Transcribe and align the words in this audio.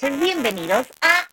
Bienvenidos 0.00 0.86
a 1.02 1.28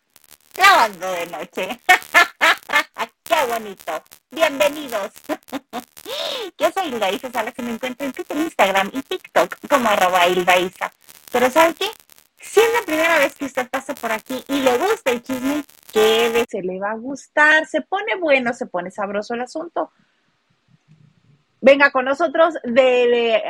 Lavando 0.56 1.10
de 1.12 1.26
Noche. 1.26 1.80
¡Qué 3.24 3.46
bonito! 3.46 4.04
Bienvenidos. 4.30 5.12
Yo 6.58 6.70
soy 6.72 6.88
Hilda 6.88 7.10
Isa 7.10 7.30
Salas 7.30 7.54
que 7.54 7.62
me 7.62 7.72
encuentro 7.72 8.06
en 8.06 8.12
Twitter, 8.12 8.36
Instagram 8.36 8.90
y 8.92 9.02
TikTok 9.02 9.56
como 9.68 9.88
arroba 9.88 10.26
Hilda 10.26 10.54
Pero 11.32 11.50
¿sabe 11.50 11.74
qué? 11.74 11.86
Si 12.38 12.60
es 12.60 12.72
la 12.74 12.84
primera 12.84 13.18
vez 13.18 13.34
que 13.34 13.46
usted 13.46 13.68
pasa 13.70 13.94
por 13.94 14.12
aquí 14.12 14.44
y 14.48 14.60
le 14.60 14.76
gusta 14.76 15.12
el 15.12 15.22
chisme, 15.22 15.64
quede, 15.92 16.44
se 16.48 16.60
le 16.62 16.78
va 16.78 16.90
a 16.90 16.96
gustar, 16.96 17.66
se 17.66 17.80
pone 17.80 18.16
bueno, 18.16 18.52
se 18.52 18.66
pone 18.66 18.90
sabroso 18.90 19.34
el 19.34 19.40
asunto. 19.40 19.90
Venga 21.60 21.90
con 21.90 22.04
nosotros, 22.04 22.54
de, 22.64 23.42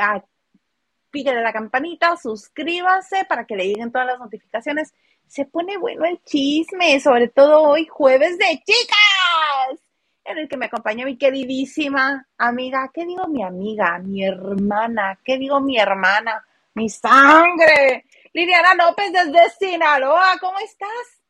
píquele 1.11 1.43
la 1.43 1.53
campanita, 1.53 2.17
suscríbase 2.17 3.25
para 3.25 3.45
que 3.45 3.57
le 3.57 3.67
lleguen 3.67 3.93
todas 3.93 4.07
las 4.07 4.19
notificaciones. 4.19 4.95
Se 5.27 5.45
pone 5.45 5.77
bueno 5.77 6.05
el 6.05 6.23
chisme, 6.25 6.99
sobre 7.01 7.29
todo 7.29 7.63
hoy 7.63 7.87
jueves 7.87 8.39
de 8.39 8.63
chicas, 8.65 9.81
en 10.25 10.39
el 10.39 10.49
que 10.49 10.57
me 10.57 10.67
acompaña 10.67 11.05
mi 11.05 11.17
queridísima 11.17 12.27
amiga, 12.39 12.91
¿qué 12.93 13.05
digo 13.05 13.27
mi 13.27 13.43
amiga? 13.43 13.99
Mi 13.99 14.25
hermana, 14.25 15.19
¿qué 15.25 15.39
digo 15.39 15.61
mi 15.61 15.79
hermana? 15.79 16.45
Mi 16.75 16.89
sangre. 16.89 18.05
Liliana 18.33 18.75
López 18.75 19.13
desde 19.13 19.51
Sinaloa, 19.59 20.39
¿cómo 20.41 20.59
estás? 20.61 21.21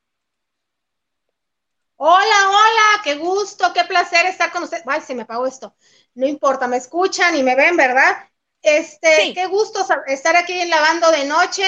Hola, 1.96 2.48
hola, 2.48 3.02
qué 3.04 3.16
gusto, 3.16 3.72
qué 3.74 3.84
placer 3.84 4.24
estar 4.26 4.50
con 4.50 4.62
usted. 4.62 4.82
Ay, 4.86 5.02
se 5.02 5.14
me 5.14 5.22
apagó 5.22 5.46
esto. 5.46 5.74
No 6.14 6.26
importa, 6.26 6.66
me 6.66 6.78
escuchan 6.78 7.36
y 7.36 7.42
me 7.42 7.54
ven, 7.54 7.76
¿verdad? 7.76 8.29
Este, 8.62 9.32
qué 9.34 9.46
gusto 9.46 9.80
estar 10.06 10.36
aquí 10.36 10.52
en 10.60 10.68
Lavando 10.68 11.10
de 11.10 11.24
Noche 11.24 11.64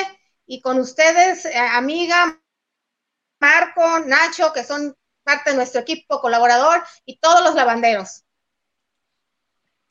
y 0.47 0.61
con 0.61 0.79
ustedes, 0.79 1.47
eh, 1.47 1.57
amiga, 1.57 2.39
Marco, 3.41 4.01
Nacho, 4.01 4.53
que 4.53 4.62
son 4.62 4.95
parte 5.23 5.51
de 5.51 5.57
nuestro 5.57 5.81
equipo 5.81 6.20
colaborador 6.20 6.83
y 7.07 7.19
todos 7.19 7.43
los 7.43 7.55
lavanderos. 7.55 8.25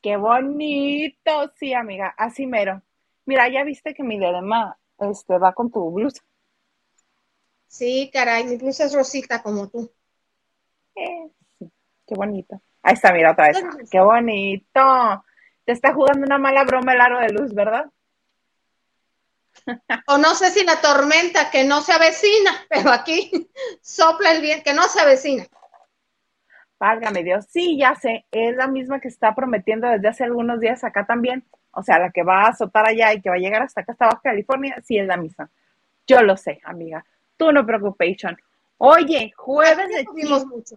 Qué 0.00 0.16
bonito, 0.16 1.52
sí, 1.56 1.74
amiga, 1.74 2.14
así 2.16 2.46
mero. 2.46 2.82
Mira, 3.24 3.48
ya 3.48 3.64
viste 3.64 3.94
que 3.94 4.02
mi 4.02 4.18
dedema 4.18 4.78
este, 4.98 5.38
va 5.38 5.52
con 5.52 5.70
tu 5.70 5.90
blusa. 5.90 6.22
Sí, 7.66 8.10
caray, 8.12 8.44
mi 8.44 8.56
blusa 8.58 8.84
es 8.84 8.92
rosita 8.92 9.42
como 9.42 9.68
tú. 9.68 9.90
Eh, 10.94 11.30
sí, 11.58 11.70
qué 12.06 12.14
bonito. 12.14 12.60
Ahí 12.82 12.94
está, 12.94 13.12
mira 13.12 13.32
otra 13.32 13.48
vez. 13.48 13.62
Qué 13.90 14.00
bonito 14.00 15.24
te 15.64 15.72
está 15.72 15.92
jugando 15.92 16.26
una 16.26 16.38
mala 16.38 16.64
broma 16.64 16.92
el 16.92 17.00
aro 17.00 17.20
de 17.20 17.30
luz, 17.30 17.54
¿verdad? 17.54 17.86
O 20.08 20.18
no 20.18 20.34
sé 20.34 20.50
si 20.50 20.64
la 20.64 20.80
tormenta 20.80 21.50
que 21.50 21.64
no 21.64 21.82
se 21.82 21.92
avecina, 21.92 22.52
pero 22.68 22.90
aquí 22.90 23.30
sopla 23.80 24.32
el 24.32 24.42
viento 24.42 24.64
que 24.64 24.74
no 24.74 24.84
se 24.84 25.00
avecina. 25.00 25.46
Válgame 26.78 27.22
Dios, 27.22 27.46
sí, 27.48 27.78
ya 27.78 27.94
sé, 27.94 28.26
es 28.32 28.56
la 28.56 28.66
misma 28.66 29.00
que 29.00 29.06
está 29.06 29.34
prometiendo 29.36 29.86
desde 29.88 30.08
hace 30.08 30.24
algunos 30.24 30.58
días 30.58 30.82
acá 30.82 31.06
también. 31.06 31.44
O 31.70 31.82
sea, 31.82 31.98
la 31.98 32.10
que 32.10 32.22
va 32.22 32.42
a 32.42 32.48
azotar 32.48 32.86
allá 32.86 33.14
y 33.14 33.22
que 33.22 33.30
va 33.30 33.36
a 33.36 33.38
llegar 33.38 33.62
hasta 33.62 33.82
acá, 33.82 33.92
hasta 33.92 34.06
Baja 34.06 34.20
California, 34.22 34.76
sí 34.82 34.98
es 34.98 35.06
la 35.06 35.16
misma. 35.16 35.48
Yo 36.06 36.20
lo 36.22 36.36
sé, 36.36 36.60
amiga. 36.64 37.04
Tú 37.36 37.52
no 37.52 37.64
preocupes. 37.64 38.16
Oye, 38.78 39.32
jueves 39.36 39.88
de 39.88 40.44
mucho. 40.44 40.76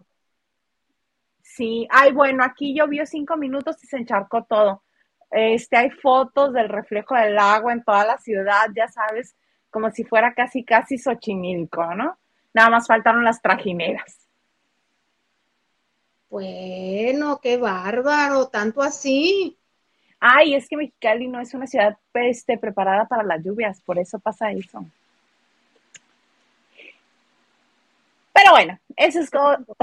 Sí, 1.55 1.87
ay, 1.89 2.11
bueno, 2.11 2.43
aquí 2.43 2.75
llovió 2.75 3.05
cinco 3.05 3.37
minutos 3.37 3.81
y 3.81 3.87
se 3.87 3.97
encharcó 3.97 4.43
todo. 4.43 4.83
Este, 5.31 5.77
hay 5.77 5.89
fotos 5.89 6.51
del 6.51 6.67
reflejo 6.67 7.15
del 7.15 7.37
agua 7.37 7.71
en 7.71 7.81
toda 7.81 8.05
la 8.05 8.17
ciudad, 8.17 8.67
ya 8.75 8.89
sabes, 8.89 9.35
como 9.69 9.89
si 9.89 10.03
fuera 10.03 10.33
casi, 10.33 10.65
casi 10.65 10.97
Xochimilco, 10.97 11.95
¿no? 11.95 12.17
Nada 12.53 12.69
más 12.69 12.87
faltaron 12.87 13.23
las 13.23 13.41
trajineras. 13.41 14.27
Bueno, 16.29 17.39
qué 17.41 17.55
bárbaro, 17.55 18.47
tanto 18.49 18.81
así. 18.81 19.57
Ay, 20.19 20.55
es 20.55 20.67
que 20.67 20.75
Mexicali 20.75 21.29
no 21.29 21.39
es 21.39 21.53
una 21.53 21.67
ciudad 21.67 21.97
este, 22.15 22.57
preparada 22.57 23.05
para 23.05 23.23
las 23.23 23.41
lluvias, 23.41 23.81
por 23.81 23.97
eso 23.97 24.19
pasa 24.19 24.51
eso. 24.51 24.85
Pero 28.45 28.57
bueno, 28.57 28.79
esos 28.95 29.27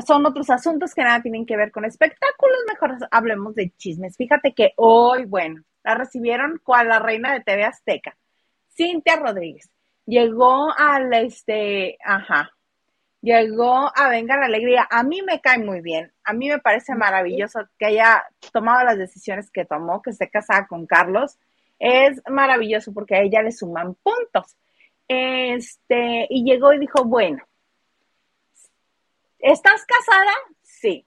son 0.06 0.24
otros 0.24 0.48
asuntos 0.48 0.94
que 0.94 1.02
nada 1.02 1.20
tienen 1.20 1.44
que 1.44 1.56
ver 1.56 1.72
con 1.72 1.84
espectáculos. 1.84 2.58
Mejor 2.68 2.96
hablemos 3.10 3.56
de 3.56 3.72
chismes. 3.76 4.16
Fíjate 4.16 4.54
que 4.54 4.72
hoy, 4.76 5.24
bueno, 5.24 5.64
la 5.82 5.96
recibieron 5.96 6.60
cual 6.62 6.86
la 6.86 7.00
reina 7.00 7.32
de 7.32 7.40
TV 7.40 7.64
Azteca, 7.64 8.16
Cintia 8.68 9.16
Rodríguez. 9.16 9.68
Llegó 10.06 10.72
al 10.78 11.12
este, 11.12 11.98
ajá, 12.04 12.52
llegó 13.20 13.90
a 13.96 14.08
Venga 14.10 14.36
la 14.36 14.46
Alegría. 14.46 14.86
A 14.88 15.02
mí 15.02 15.22
me 15.22 15.40
cae 15.40 15.58
muy 15.58 15.80
bien. 15.80 16.12
A 16.22 16.32
mí 16.32 16.48
me 16.48 16.60
parece 16.60 16.94
maravilloso 16.94 17.66
que 17.80 17.86
haya 17.86 18.22
tomado 18.52 18.84
las 18.84 18.96
decisiones 18.96 19.50
que 19.50 19.64
tomó, 19.64 20.02
que 20.02 20.10
esté 20.10 20.30
casada 20.30 20.68
con 20.68 20.86
Carlos. 20.86 21.36
Es 21.80 22.22
maravilloso 22.30 22.94
porque 22.94 23.16
a 23.16 23.22
ella 23.22 23.42
le 23.42 23.50
suman 23.50 23.96
puntos. 23.96 24.56
Este, 25.08 26.28
y 26.30 26.44
llegó 26.44 26.72
y 26.72 26.78
dijo, 26.78 27.02
bueno, 27.04 27.42
¿Estás 29.42 29.84
casada? 29.84 30.32
Sí. 30.62 31.04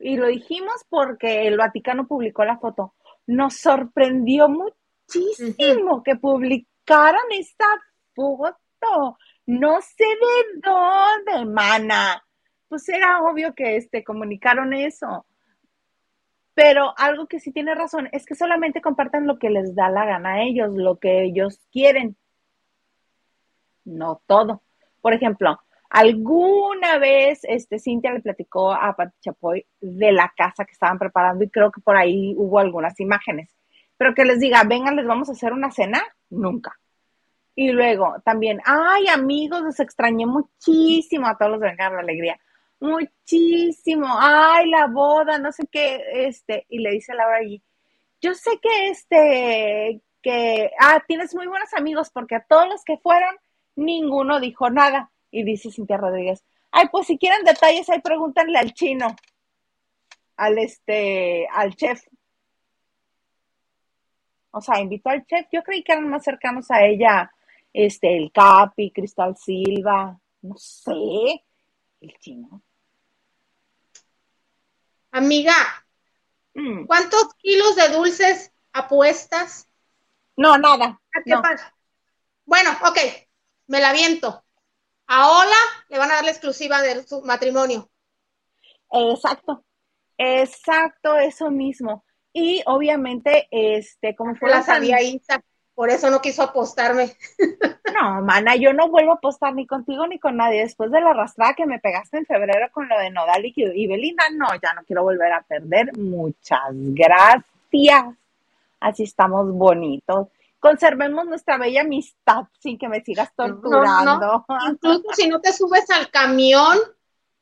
Y 0.00 0.16
lo 0.16 0.26
dijimos 0.26 0.84
porque 0.88 1.46
el 1.46 1.56
Vaticano 1.56 2.08
publicó 2.08 2.44
la 2.44 2.58
foto. 2.58 2.94
Nos 3.28 3.56
sorprendió 3.56 4.48
muchísimo 4.48 6.02
que 6.02 6.16
publicaran 6.16 7.22
esta 7.30 7.66
foto. 8.16 9.16
No 9.46 9.80
sé 9.80 10.04
de 10.04 10.60
dónde, 10.60 11.50
mana. 11.52 12.24
Pues 12.68 12.88
era 12.88 13.22
obvio 13.22 13.54
que 13.54 13.76
este, 13.76 14.02
comunicaron 14.02 14.74
eso. 14.74 15.24
Pero 16.54 16.92
algo 16.98 17.28
que 17.28 17.38
sí 17.38 17.52
tiene 17.52 17.76
razón 17.76 18.08
es 18.10 18.26
que 18.26 18.34
solamente 18.34 18.82
compartan 18.82 19.28
lo 19.28 19.38
que 19.38 19.50
les 19.50 19.72
da 19.76 19.88
la 19.88 20.04
gana 20.04 20.34
a 20.34 20.42
ellos, 20.42 20.72
lo 20.74 20.98
que 20.98 21.22
ellos 21.22 21.60
quieren. 21.70 22.16
No 23.84 24.20
todo. 24.26 24.62
Por 25.00 25.12
ejemplo, 25.12 25.60
Alguna 25.92 26.96
vez 26.96 27.40
este, 27.42 27.78
Cintia 27.78 28.14
le 28.14 28.20
platicó 28.20 28.72
a 28.72 28.96
Pati 28.96 29.14
Chapoy 29.20 29.66
de 29.78 30.10
la 30.10 30.32
casa 30.34 30.64
que 30.64 30.72
estaban 30.72 30.98
preparando 30.98 31.44
y 31.44 31.50
creo 31.50 31.70
que 31.70 31.82
por 31.82 31.98
ahí 31.98 32.34
hubo 32.38 32.58
algunas 32.58 32.98
imágenes. 32.98 33.54
Pero 33.98 34.14
que 34.14 34.24
les 34.24 34.40
diga, 34.40 34.64
vengan, 34.64 34.96
les 34.96 35.06
vamos 35.06 35.28
a 35.28 35.32
hacer 35.32 35.52
una 35.52 35.70
cena, 35.70 36.02
nunca. 36.30 36.80
Y 37.54 37.72
luego 37.72 38.16
también, 38.24 38.62
ay 38.64 39.06
amigos, 39.08 39.60
los 39.60 39.80
extrañé 39.80 40.24
muchísimo 40.24 41.26
a 41.26 41.36
todos 41.36 41.52
los 41.52 41.60
de 41.60 41.68
Vengan 41.68 41.92
la 41.92 42.00
Alegría. 42.00 42.40
Muchísimo, 42.80 44.06
ay, 44.08 44.70
la 44.70 44.86
boda, 44.86 45.38
no 45.38 45.52
sé 45.52 45.66
qué, 45.70 46.02
este, 46.26 46.64
y 46.70 46.78
le 46.78 46.92
dice 46.92 47.12
Laura 47.12 47.36
allí, 47.36 47.62
yo 48.22 48.32
sé 48.32 48.58
que 48.62 48.88
este, 48.88 50.00
que, 50.22 50.70
ah, 50.80 51.02
tienes 51.06 51.34
muy 51.34 51.46
buenos 51.46 51.74
amigos 51.74 52.08
porque 52.10 52.36
a 52.36 52.44
todos 52.48 52.66
los 52.66 52.82
que 52.82 52.96
fueron, 52.96 53.36
ninguno 53.76 54.40
dijo 54.40 54.70
nada. 54.70 55.10
Y 55.32 55.42
dice 55.42 55.72
Cintia 55.72 55.96
Rodríguez, 55.96 56.44
ay, 56.70 56.88
pues 56.92 57.08
si 57.08 57.18
quieren 57.18 57.44
detalles, 57.44 57.88
ahí 57.90 58.00
pregúntenle 58.00 58.58
al 58.58 58.72
chino, 58.74 59.16
al 60.36 60.58
este, 60.58 61.48
al 61.50 61.74
chef. 61.74 62.06
O 64.52 64.60
sea, 64.60 64.78
invitó 64.78 65.08
al 65.08 65.26
chef. 65.26 65.46
Yo 65.50 65.62
creí 65.64 65.82
que 65.82 65.92
eran 65.92 66.08
más 66.08 66.22
cercanos 66.22 66.70
a 66.70 66.84
ella, 66.84 67.32
este, 67.72 68.16
el 68.16 68.30
Capi, 68.30 68.92
Cristal 68.92 69.36
Silva, 69.36 70.20
no 70.42 70.56
sé, 70.56 71.42
el 72.00 72.14
chino. 72.20 72.62
Amiga, 75.10 75.54
mm. 76.54 76.84
¿cuántos 76.84 77.34
kilos 77.34 77.76
de 77.76 77.88
dulces 77.88 78.52
apuestas? 78.72 79.68
No, 80.36 80.56
nada. 80.58 81.00
qué 81.24 81.32
pasa? 81.34 81.74
Bueno, 82.44 82.70
ok, 82.86 82.98
me 83.66 83.80
la 83.80 83.92
viento. 83.92 84.42
A 85.06 85.30
Ola 85.30 85.56
le 85.88 85.98
van 85.98 86.10
a 86.10 86.14
dar 86.14 86.24
la 86.24 86.30
exclusiva 86.30 86.80
de 86.82 87.02
su 87.02 87.22
matrimonio. 87.22 87.88
Exacto, 88.90 89.64
exacto, 90.16 91.16
eso 91.16 91.50
mismo. 91.50 92.04
Y 92.32 92.62
obviamente, 92.66 93.48
este, 93.50 94.16
como 94.16 94.34
fue 94.36 94.50
la 94.50 94.62
sabía 94.62 94.98
por 95.74 95.90
eso 95.90 96.10
no 96.10 96.20
quiso 96.20 96.42
apostarme. 96.42 97.12
No, 97.92 98.22
mana, 98.22 98.56
yo 98.56 98.72
no 98.72 98.88
vuelvo 98.88 99.12
a 99.12 99.16
apostar 99.16 99.54
ni 99.54 99.66
contigo 99.66 100.06
ni 100.06 100.18
con 100.18 100.38
nadie. 100.38 100.62
Después 100.62 100.90
de 100.90 101.02
la 101.02 101.10
arrastrada 101.10 101.52
que 101.52 101.66
me 101.66 101.78
pegaste 101.78 102.16
en 102.16 102.24
febrero 102.24 102.70
con 102.72 102.88
lo 102.88 102.98
de 102.98 103.10
Nodal 103.10 103.44
y 103.44 103.86
Belinda, 103.86 104.24
no, 104.34 104.46
ya 104.62 104.72
no 104.72 104.82
quiero 104.86 105.02
volver 105.02 105.30
a 105.30 105.42
perder. 105.42 105.94
Muchas 105.98 106.70
gracias. 106.70 108.04
Así 108.80 109.02
estamos 109.02 109.52
bonitos 109.52 110.28
conservemos 110.62 111.26
nuestra 111.26 111.58
bella 111.58 111.80
amistad 111.80 112.44
sin 112.60 112.78
que 112.78 112.88
me 112.88 113.02
sigas 113.02 113.34
torturando. 113.34 114.46
Incluso 114.70 115.12
si 115.12 115.26
no 115.26 115.40
te 115.40 115.52
subes 115.52 115.90
al 115.90 116.08
camión 116.08 116.78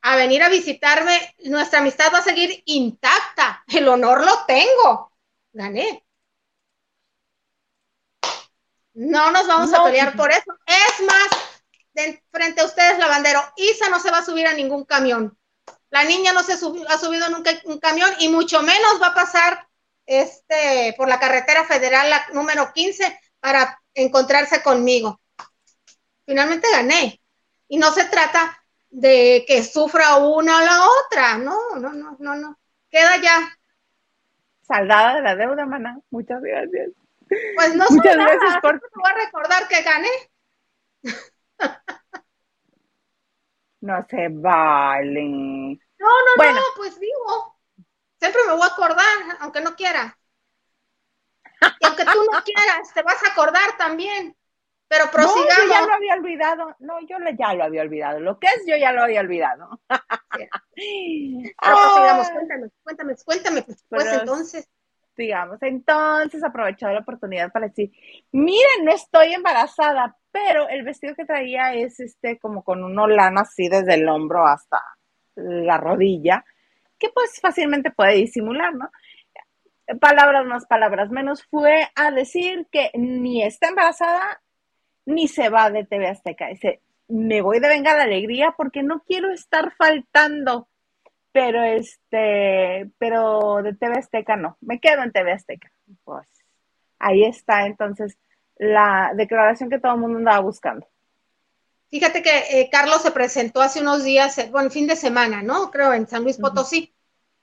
a 0.01 0.17
venir 0.17 0.43
a 0.43 0.49
visitarme, 0.49 1.35
nuestra 1.45 1.81
amistad 1.81 2.11
va 2.15 2.21
a 2.21 2.23
seguir 2.23 2.63
intacta. 2.65 3.63
El 3.69 3.87
honor 3.89 4.25
lo 4.25 4.33
tengo. 4.47 5.13
Gané. 5.53 6.03
No 8.95 9.31
nos 9.31 9.47
vamos 9.47 9.73
a 9.75 9.85
pelear 9.85 10.17
por 10.17 10.31
eso. 10.31 10.53
Es 10.65 11.07
más, 11.07 11.29
de 11.93 12.25
frente 12.33 12.63
a 12.63 12.65
ustedes, 12.65 12.99
lavandero, 12.99 13.43
Isa 13.57 13.91
no 13.91 14.01
se 14.01 14.11
va 14.11 14.19
a 14.19 14.25
subir 14.25 14.47
a 14.47 14.55
ningún 14.55 14.87
camión. 14.87 15.39
La 15.91 16.05
niña 16.05 16.33
no 16.33 16.43
se 16.43 16.55
ha 16.55 16.57
subido 16.57 17.29
nunca 17.29 17.51
un 17.65 17.79
camión 17.81 18.11
y 18.19 18.31
mucho 18.31 18.63
menos 18.63 19.03
va 19.03 19.09
a 19.09 19.15
pasar 19.15 19.69
este, 20.11 20.93
por 20.97 21.09
la 21.09 21.21
carretera 21.21 21.65
federal 21.65 22.11
la, 22.11 22.27
número 22.33 22.73
15 22.73 23.17
para 23.39 23.81
encontrarse 23.95 24.61
conmigo. 24.61 25.21
Finalmente 26.27 26.67
gané. 26.73 27.23
Y 27.69 27.79
no 27.79 27.93
se 27.93 28.05
trata 28.07 28.61
de 28.91 29.45
que 29.47 29.63
sufra 29.63 30.17
una 30.17 30.59
o 30.59 30.61
la 30.63 30.81
otra. 31.07 31.39
No, 31.39 31.77
no, 31.77 31.93
no, 31.93 32.17
no, 32.19 32.35
no. 32.35 32.59
Queda 32.91 33.19
ya. 33.19 33.57
Saldada 34.63 35.15
de 35.15 35.23
la 35.23 35.37
deuda, 35.37 35.65
mana. 35.65 36.01
Muchas 36.11 36.43
gracias. 36.43 36.91
Pues 37.55 37.77
no 37.77 37.85
Muchas 37.91 38.17
gracias 38.17 38.59
por... 38.61 38.81
voy 38.81 39.11
a 39.13 39.25
recordar 39.25 39.69
que 39.69 39.83
gané. 39.83 40.09
No 43.83 44.07
se 44.11 44.29
vale. 44.29 45.25
No, 45.99 46.09
no, 46.37 46.53
no, 46.53 46.61
pues 46.77 47.01
digo. 47.01 47.60
Siempre 48.21 48.43
me 48.47 48.53
voy 48.53 48.63
a 48.63 48.73
acordar, 48.73 49.39
aunque 49.41 49.61
no 49.61 49.75
quiera. 49.75 50.17
Y 51.81 51.87
aunque 51.87 52.05
tú 52.05 52.25
no 52.31 52.43
quieras, 52.45 52.93
te 52.95 53.03
vas 53.03 53.23
a 53.25 53.33
acordar 53.33 53.77
tamén. 53.79 54.37
Pero 54.89 55.05
prosigamos. 55.11 55.47
No, 55.47 55.63
yo 55.63 55.71
ya 55.71 55.87
lo 55.87 55.95
había 55.95 56.15
olvidado. 56.15 56.77
No, 56.81 57.01
yo 57.01 57.17
ya 57.39 57.55
lo 57.55 57.65
había 57.65 57.83
olvidado. 57.83 58.21
Lo 58.21 58.39
que 58.39 58.49
es, 58.49 58.65
yo 58.67 58.77
ya 58.77 58.93
lo 58.93 59.05
había 59.05 59.21
olvidado. 59.21 59.81
Pero 59.87 60.49
prosigamos, 61.57 62.31
cuéntame, 62.31 62.69
cuéntame, 62.83 63.15
cuéntame, 63.25 63.67
pues 63.89 64.13
entonces. 64.13 64.69
Digamos, 65.17 65.59
entonces 65.61 66.43
aprovechado 66.43 66.95
la 66.95 67.01
oportunidad 67.01 67.53
para 67.53 67.67
decir, 67.67 67.91
miren, 68.33 68.85
no 68.85 68.93
estoy 68.93 69.35
embarazada, 69.35 70.17
pero 70.31 70.67
el 70.69 70.83
vestido 70.83 71.15
que 71.15 71.27
traía 71.27 71.75
es 71.75 72.01
este 72.01 72.39
como 72.39 72.65
con 72.65 72.83
un 72.83 72.95
lana 73.15 73.43
así 73.43 73.69
desde 73.69 73.95
el 73.95 74.09
hombro 74.09 74.47
hasta 74.47 74.81
la 75.35 75.77
rodilla, 75.77 76.43
que 77.01 77.09
pues 77.09 77.41
fácilmente 77.41 77.91
puede 77.91 78.15
disimular, 78.15 78.75
¿no? 78.75 78.91
Palabras 80.01 80.47
más, 80.47 80.67
palabras 80.67 81.11
menos, 81.11 81.45
fue 81.47 81.89
a 81.97 82.13
decir 82.13 82.69
que 82.71 82.93
ni 82.95 83.43
está 83.43 83.69
embarazada 83.69 84.41
ni 85.07 85.27
se 85.27 85.49
va 85.49 85.71
de 85.71 85.85
TV 85.85 86.07
Azteca. 86.07 86.47
Dice, 86.47 86.81
me 87.09 87.43
voy 87.43 87.59
de 87.59 87.69
Venga 87.69 87.97
la 87.97 88.05
Alegría 88.05 88.55
porque 88.57 88.83
no 88.85 89.03
quiero 89.03 89.33
estar 89.33 89.73
faltando. 89.75 90.69
Pero 91.33 91.63
este, 91.63 92.91
pero 92.99 93.63
de 93.63 93.75
TV 93.75 93.99
Azteca 93.99 94.37
no, 94.37 94.57
me 94.61 94.81
quedo 94.81 95.03
en 95.03 95.13
TV 95.13 95.33
Azteca. 95.33 95.73
Pues 96.05 96.29
ahí 96.99 97.25
está 97.25 97.67
entonces 97.67 98.19
la 98.57 99.13
declaración 99.15 99.71
que 99.71 99.79
todo 99.79 99.95
el 99.95 100.01
mundo 100.01 100.19
andaba 100.19 100.41
buscando. 100.41 100.87
Fíjate 101.91 102.23
que 102.23 102.39
eh, 102.51 102.69
Carlos 102.71 103.03
se 103.03 103.11
presentó 103.11 103.61
hace 103.61 103.81
unos 103.81 104.05
días, 104.05 104.39
eh, 104.39 104.49
bueno, 104.51 104.71
fin 104.71 104.87
de 104.87 104.95
semana, 104.95 105.43
¿no? 105.43 105.73
Creo 105.73 105.93
en 105.93 106.07
San 106.07 106.23
Luis 106.23 106.39
Potosí, 106.39 106.95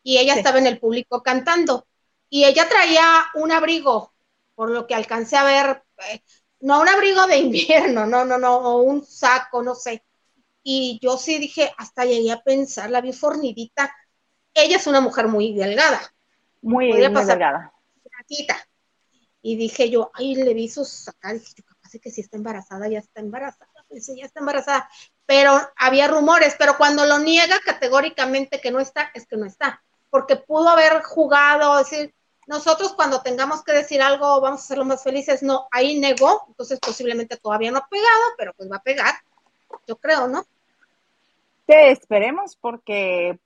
y 0.01 0.17
ella 0.19 0.35
estaba 0.35 0.57
en 0.57 0.67
el 0.67 0.79
público 0.79 1.21
cantando. 1.21 1.85
Y 2.29 2.45
ella 2.45 2.67
traía 2.69 3.25
un 3.35 3.51
abrigo, 3.51 4.13
por 4.55 4.69
lo 4.69 4.87
que 4.87 4.95
alcancé 4.95 5.35
a 5.35 5.43
ver, 5.43 5.83
eh, 6.09 6.21
no 6.61 6.81
un 6.81 6.87
abrigo 6.87 7.27
de 7.27 7.37
invierno, 7.37 8.05
no, 8.05 8.23
no, 8.23 8.37
no, 8.37 8.55
o 8.57 8.81
un 8.83 9.05
saco, 9.05 9.61
no 9.61 9.75
sé. 9.75 10.05
Y 10.63 10.97
yo 11.01 11.17
sí 11.17 11.39
dije, 11.39 11.73
hasta 11.77 12.05
llegué 12.05 12.31
a 12.31 12.41
pensar, 12.41 12.89
la 12.89 13.01
vi 13.01 13.11
fornidita. 13.11 13.93
Ella 14.53 14.77
es 14.77 14.87
una 14.87 15.01
mujer 15.01 15.27
muy 15.27 15.53
delgada. 15.53 16.01
Muy, 16.61 16.87
muy 16.87 17.25
delgada. 17.25 17.73
Y 19.41 19.55
dije 19.55 19.89
yo, 19.89 20.11
ay, 20.13 20.35
le 20.35 20.53
vi 20.53 20.67
sus 20.67 20.89
sacar, 20.89 21.33
dije, 21.39 21.63
capaz 21.63 21.91
de 21.91 21.99
que 21.99 22.11
si 22.11 22.21
está 22.21 22.37
embarazada, 22.37 22.87
ya 22.89 22.99
está 22.99 23.21
embarazada, 23.21 23.76
pensé, 23.87 24.15
ya 24.15 24.25
está 24.25 24.39
embarazada. 24.39 24.89
Pero 25.25 25.59
había 25.75 26.07
rumores, 26.07 26.55
pero 26.57 26.77
cuando 26.77 27.05
lo 27.05 27.19
niega 27.19 27.59
categóricamente 27.63 28.61
que 28.61 28.71
no 28.71 28.79
está, 28.79 29.11
es 29.13 29.27
que 29.27 29.37
no 29.37 29.45
está. 29.45 29.81
Porque 30.09 30.37
pudo 30.37 30.69
haber 30.69 31.01
jugado, 31.03 31.77
decir, 31.77 32.13
nosotros 32.47 32.93
cuando 32.93 33.21
tengamos 33.21 33.63
que 33.63 33.73
decir 33.73 34.01
algo 34.01 34.39
vamos 34.39 34.71
a 34.71 34.75
los 34.75 34.85
más 34.85 35.03
felices, 35.03 35.43
no, 35.43 35.67
ahí 35.71 35.99
negó, 35.99 36.45
entonces 36.47 36.79
posiblemente 36.79 37.35
todavía 37.37 37.71
no 37.71 37.79
ha 37.79 37.87
pegado, 37.87 38.23
pero 38.37 38.53
pues 38.53 38.71
va 38.71 38.77
a 38.77 38.83
pegar, 38.83 39.13
yo 39.85 39.97
creo, 39.97 40.27
¿no? 40.27 40.45
Te 41.65 41.91
esperemos 41.91 42.55
porque 42.55 43.37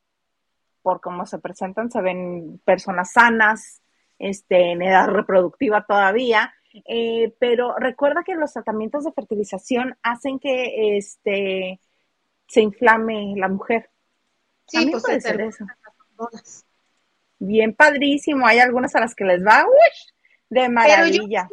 por 0.83 1.01
cómo 1.01 1.25
se 1.25 1.39
presentan 1.39 1.91
se 1.91 2.01
ven 2.01 2.61
personas 2.63 3.13
sanas, 3.13 3.81
este, 4.19 4.73
en 4.73 4.83
edad 4.83 5.07
reproductiva 5.07 5.83
todavía, 5.85 6.53
eh, 6.85 7.33
pero 7.39 7.75
recuerda 7.75 8.23
que 8.23 8.35
los 8.35 8.53
tratamientos 8.53 9.03
de 9.03 9.11
fertilización 9.11 9.97
hacen 10.03 10.39
que 10.39 10.97
este, 10.97 11.79
se 12.47 12.61
inflame 12.61 13.33
la 13.37 13.47
mujer. 13.47 13.89
Sí, 14.67 14.89
pues 14.89 15.03
puede 15.03 15.21
ser 15.21 15.41
eso 15.41 15.65
bien 17.41 17.73
padrísimo. 17.73 18.45
Hay 18.45 18.59
algunas 18.59 18.95
a 18.95 18.99
las 18.99 19.15
que 19.15 19.25
les 19.25 19.45
va 19.45 19.65
de 20.49 20.69
maravilla. 20.69 21.49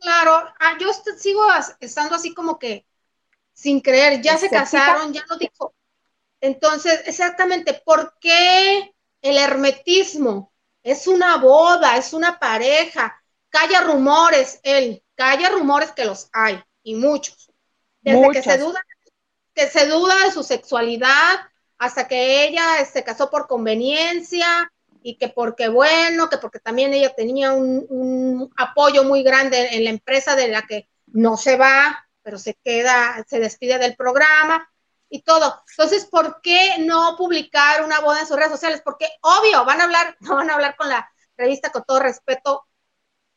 claro, 0.00 0.32
ah, 0.58 0.76
yo 0.78 0.88
sigo 1.16 1.42
estando 1.78 2.16
así 2.16 2.34
como 2.34 2.58
que 2.58 2.86
sin 3.52 3.80
creer, 3.80 4.22
ya 4.22 4.38
se 4.38 4.48
casaron, 4.48 5.12
ya 5.12 5.22
lo 5.28 5.36
dijo. 5.36 5.74
Entonces, 6.40 7.02
exactamente, 7.06 7.80
¿por 7.84 8.16
qué 8.18 8.94
el 9.20 9.36
hermetismo? 9.36 10.52
Es 10.82 11.06
una 11.06 11.36
boda, 11.36 11.96
es 11.96 12.14
una 12.14 12.38
pareja. 12.38 13.19
Calla 13.50 13.82
rumores, 13.82 14.60
él, 14.62 15.02
calla 15.14 15.50
rumores 15.50 15.92
que 15.92 16.04
los 16.04 16.28
hay, 16.32 16.62
y 16.82 16.94
muchos. 16.94 17.50
Desde 18.00 18.30
que 18.30 18.42
se 18.42 18.58
duda, 18.58 18.80
que 19.54 19.68
se 19.68 19.86
duda 19.86 20.14
de 20.24 20.32
su 20.32 20.42
sexualidad, 20.42 21.40
hasta 21.78 22.08
que 22.08 22.46
ella 22.46 22.84
se 22.90 23.04
casó 23.04 23.30
por 23.30 23.46
conveniencia, 23.46 24.70
y 25.02 25.16
que 25.16 25.28
porque 25.28 25.68
bueno, 25.68 26.28
que 26.28 26.38
porque 26.38 26.60
también 26.60 26.92
ella 26.92 27.14
tenía 27.14 27.52
un, 27.52 28.52
apoyo 28.56 29.04
muy 29.04 29.22
grande 29.22 29.74
en 29.76 29.84
la 29.84 29.90
empresa 29.90 30.36
de 30.36 30.48
la 30.48 30.62
que 30.62 30.88
no 31.06 31.36
se 31.36 31.56
va, 31.56 32.06
pero 32.22 32.38
se 32.38 32.54
queda, 32.54 33.24
se 33.28 33.40
despide 33.40 33.78
del 33.78 33.96
programa 33.96 34.70
y 35.08 35.22
todo. 35.22 35.62
Entonces, 35.70 36.06
¿por 36.06 36.40
qué 36.42 36.76
no 36.78 37.16
publicar 37.16 37.84
una 37.84 38.00
boda 38.00 38.20
en 38.20 38.26
sus 38.26 38.36
redes 38.36 38.52
sociales? 38.52 38.82
Porque 38.84 39.08
obvio, 39.22 39.64
van 39.64 39.80
a 39.80 39.84
hablar, 39.84 40.16
no 40.20 40.36
van 40.36 40.50
a 40.50 40.54
hablar 40.54 40.76
con 40.76 40.88
la 40.88 41.10
revista 41.36 41.70
con 41.70 41.84
todo 41.84 42.00
respeto 42.00 42.66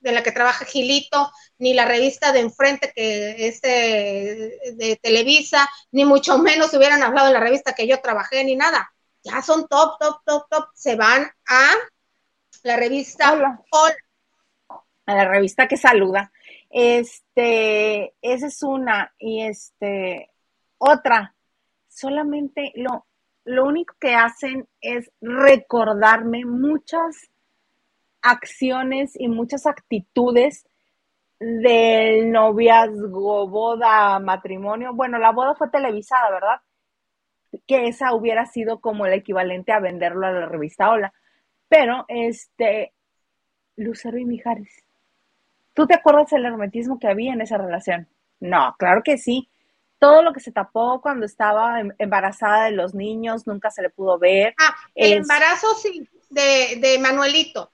de 0.03 0.11
la 0.11 0.21
que 0.21 0.31
trabaja 0.31 0.65
Gilito, 0.65 1.31
ni 1.57 1.73
la 1.73 1.85
revista 1.85 2.31
de 2.31 2.41
enfrente 2.41 2.91
que 2.93 3.47
es 3.47 3.61
de, 3.61 4.59
de 4.75 4.99
Televisa, 5.01 5.67
ni 5.91 6.05
mucho 6.05 6.37
menos 6.39 6.73
hubieran 6.73 7.01
hablado 7.01 7.27
de 7.27 7.33
la 7.33 7.39
revista 7.39 7.73
que 7.73 7.87
yo 7.87 7.99
trabajé, 8.01 8.43
ni 8.43 8.55
nada 8.55 8.93
ya 9.23 9.41
son 9.41 9.67
top, 9.67 9.97
top, 9.99 10.21
top, 10.25 10.47
top, 10.49 10.65
se 10.73 10.95
van 10.95 11.23
a 11.47 11.71
la 12.63 12.77
revista 12.77 13.33
Hola. 13.33 13.63
A 15.05 15.15
la 15.15 15.25
revista 15.25 15.67
que 15.67 15.77
saluda. 15.77 16.31
Este, 16.69 18.13
esa 18.21 18.47
es 18.47 18.63
una. 18.63 19.13
Y 19.17 19.43
este, 19.43 20.29
otra. 20.77 21.35
Solamente 21.89 22.71
lo, 22.75 23.05
lo 23.43 23.65
único 23.65 23.95
que 23.99 24.15
hacen 24.15 24.67
es 24.81 25.11
recordarme 25.21 26.45
muchas 26.45 27.29
acciones 28.23 29.13
y 29.19 29.27
muchas 29.27 29.67
actitudes 29.67 30.65
del 31.39 32.31
noviazgo, 32.31 33.47
boda, 33.47 34.19
matrimonio. 34.19 34.93
Bueno, 34.93 35.19
la 35.19 35.31
boda 35.31 35.55
fue 35.55 35.69
televisada, 35.69 36.31
¿verdad? 36.31 36.61
que 37.67 37.87
esa 37.87 38.13
hubiera 38.13 38.45
sido 38.45 38.79
como 38.79 39.05
el 39.05 39.13
equivalente 39.13 39.71
a 39.71 39.79
venderlo 39.79 40.27
a 40.27 40.31
la 40.31 40.45
revista 40.47 40.89
Hola. 40.89 41.13
Pero, 41.67 42.05
este, 42.07 42.93
Lucero 43.75 44.17
y 44.17 44.25
Mijares, 44.25 44.83
¿tú 45.73 45.87
te 45.87 45.95
acuerdas 45.95 46.29
del 46.29 46.45
hermetismo 46.45 46.99
que 46.99 47.07
había 47.07 47.33
en 47.33 47.41
esa 47.41 47.57
relación? 47.57 48.07
No, 48.39 48.75
claro 48.77 49.01
que 49.03 49.17
sí. 49.17 49.49
Todo 49.97 50.21
lo 50.21 50.33
que 50.33 50.39
se 50.39 50.51
tapó 50.51 51.01
cuando 51.01 51.25
estaba 51.25 51.79
em, 51.79 51.91
embarazada 51.97 52.65
de 52.65 52.71
los 52.71 52.93
niños, 52.93 53.47
nunca 53.47 53.71
se 53.71 53.81
le 53.81 53.89
pudo 53.89 54.19
ver. 54.19 54.53
Ah, 54.59 54.75
el 54.93 55.13
embarazo 55.13 55.67
sí, 55.75 56.07
de, 56.29 56.77
de 56.79 56.99
Manuelito. 56.99 57.72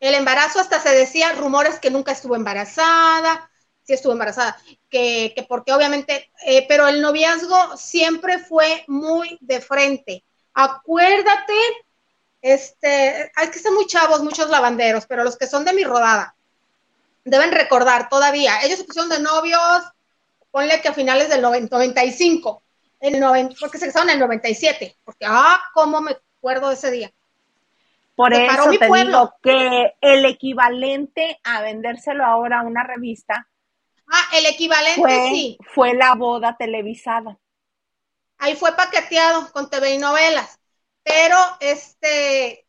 El 0.00 0.14
embarazo 0.14 0.60
hasta 0.60 0.80
se 0.80 0.90
decía 0.90 1.32
rumores 1.32 1.78
que 1.78 1.90
nunca 1.90 2.12
estuvo 2.12 2.36
embarazada, 2.36 3.50
sí 3.82 3.92
estuvo 3.92 4.12
embarazada, 4.12 4.58
que, 4.90 5.32
que 5.34 5.44
porque 5.44 5.72
obviamente, 5.72 6.30
eh, 6.44 6.66
pero 6.68 6.88
el 6.88 7.00
noviazgo 7.00 7.76
siempre 7.76 8.38
fue 8.38 8.84
muy 8.88 9.38
de 9.40 9.60
frente. 9.60 10.24
Acuérdate, 10.54 11.54
este, 12.42 13.30
hay 13.34 13.48
que 13.50 13.58
ser 13.58 13.72
muy 13.72 13.86
chavos, 13.86 14.22
muchos 14.22 14.50
lavanderos, 14.50 15.06
pero 15.06 15.24
los 15.24 15.36
que 15.36 15.46
son 15.46 15.64
de 15.64 15.72
mi 15.72 15.84
rodada, 15.84 16.36
deben 17.24 17.52
recordar 17.52 18.08
todavía, 18.08 18.60
ellos 18.62 18.78
se 18.78 18.84
pusieron 18.84 19.10
de 19.10 19.20
novios, 19.20 19.82
ponle 20.50 20.80
que 20.80 20.88
a 20.88 20.94
finales 20.94 21.28
del 21.28 21.42
95, 21.42 22.62
el 23.00 23.20
90, 23.20 23.56
porque 23.60 23.78
se 23.78 23.86
casaron 23.86 24.08
en 24.10 24.14
el 24.14 24.20
97, 24.20 24.96
porque, 25.04 25.26
ah, 25.28 25.60
cómo 25.74 26.00
me 26.00 26.12
acuerdo 26.12 26.68
de 26.68 26.74
ese 26.74 26.90
día. 26.90 27.12
Por 28.16 28.32
eso 28.34 28.70
te 28.78 28.86
digo 28.86 29.34
que 29.42 29.94
el 30.00 30.24
equivalente 30.24 31.38
a 31.44 31.60
vendérselo 31.60 32.24
ahora 32.24 32.60
a 32.60 32.62
una 32.62 32.82
revista 32.82 33.46
Ah, 34.08 34.28
el 34.34 34.46
equivalente 34.46 35.00
fue, 35.00 35.30
sí. 35.30 35.58
Fue 35.74 35.94
la 35.94 36.14
boda 36.14 36.56
televisada. 36.56 37.38
Ahí 38.38 38.54
fue 38.54 38.76
paqueteado 38.76 39.50
con 39.52 39.70
TV 39.70 39.94
y 39.94 39.98
novelas, 39.98 40.60
pero 41.02 41.36
este 41.60 42.66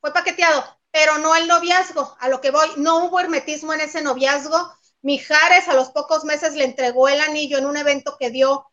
fue 0.00 0.12
paqueteado, 0.12 0.64
pero 0.90 1.18
no 1.18 1.34
el 1.34 1.48
noviazgo, 1.48 2.16
a 2.20 2.28
lo 2.28 2.40
que 2.40 2.50
voy, 2.50 2.68
no 2.76 3.04
hubo 3.04 3.20
hermetismo 3.20 3.72
en 3.72 3.80
ese 3.80 4.00
noviazgo. 4.00 4.72
Mijares 5.02 5.68
a 5.68 5.74
los 5.74 5.90
pocos 5.90 6.24
meses 6.24 6.54
le 6.54 6.64
entregó 6.64 7.08
el 7.08 7.20
anillo 7.20 7.58
en 7.58 7.66
un 7.66 7.76
evento 7.76 8.16
que 8.18 8.30
dio, 8.30 8.70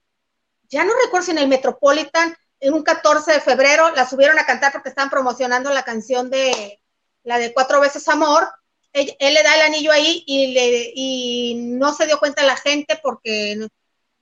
ya 0.69 0.83
no 0.83 0.93
recuerdo 1.03 1.25
si 1.25 1.31
en 1.31 1.39
el 1.39 1.47
Metropolitan, 1.47 2.35
en 2.59 2.73
un 2.73 2.83
14 2.83 3.33
de 3.33 3.41
febrero, 3.41 3.91
la 3.91 4.07
subieron 4.07 4.37
a 4.39 4.45
cantar 4.45 4.71
porque 4.71 4.89
estaban 4.89 5.09
promocionando 5.09 5.69
la 5.71 5.83
canción 5.83 6.29
de 6.29 6.81
la 7.23 7.37
de 7.37 7.53
Cuatro 7.53 7.79
veces 7.79 8.07
Amor, 8.07 8.49
él, 8.93 9.15
le 9.19 9.43
da 9.43 9.55
el 9.55 9.61
anillo 9.61 9.91
ahí 9.91 10.23
y, 10.25 10.53
le, 10.53 10.91
y 10.95 11.55
no 11.55 11.93
se 11.93 12.05
dio 12.05 12.19
cuenta 12.19 12.43
la 12.43 12.57
gente 12.57 12.99
porque 13.03 13.67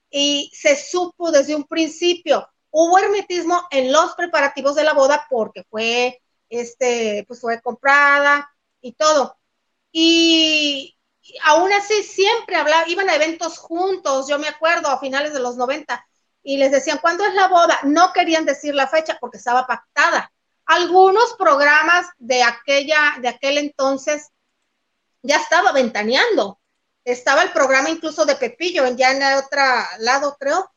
y 0.10 0.52
se 0.54 0.76
supo 0.76 1.32
desde 1.32 1.56
un 1.56 1.66
principio. 1.66 2.48
Hubo 2.70 2.98
hermetismo 3.00 3.62
en 3.72 3.92
los 3.92 4.14
preparativos 4.16 4.76
de 4.76 4.84
la 4.84 4.94
boda 4.94 5.26
porque 5.30 5.64
fue, 5.70 6.22
este, 6.50 7.24
pues 7.28 7.42
fue 7.42 7.62
comprada 7.62 8.50
y 8.82 8.94
todo. 8.94 9.38
Y, 9.92 10.98
aún 11.44 11.72
así 11.74 12.04
siempre 12.04 12.56
hablaba, 12.56 12.88
iban 12.88 13.10
a 13.10 13.16
eventos 13.16 13.58
juntos, 13.58 14.28
yo 14.28 14.40
me 14.40 14.48
acuerdo, 14.48 14.90
a 14.90 15.00
finales 15.00 15.34
de 15.34 15.40
los 15.40 15.58
90, 15.58 16.06
y 16.48 16.56
les 16.56 16.72
decían, 16.72 17.00
¿cuándo 17.00 17.26
es 17.26 17.34
la 17.34 17.50
boda? 17.50 17.78
No 17.84 18.14
querían 18.14 18.46
decir 18.46 18.74
la 18.74 18.88
fecha 18.88 19.18
porque 19.20 19.36
estaba 19.36 19.68
pactada. 19.68 20.32
Algunos 20.66 21.34
programas 21.38 22.08
de 22.20 22.42
aquella, 22.42 23.18
de 23.20 23.28
aquel 23.28 23.58
entonces 23.58 24.30
ya 25.22 25.36
estaba 25.36 25.74
ventaneando. 25.74 26.58
Estaba 27.04 27.44
el 27.44 27.52
programa 27.52 27.90
incluso 27.90 28.26
de 28.26 28.38
Pepillo, 28.38 28.88
ya 28.96 29.12
en 29.12 29.22
el 29.22 29.40
otro 29.40 29.62
lado, 30.00 30.38
creo, 30.40 30.72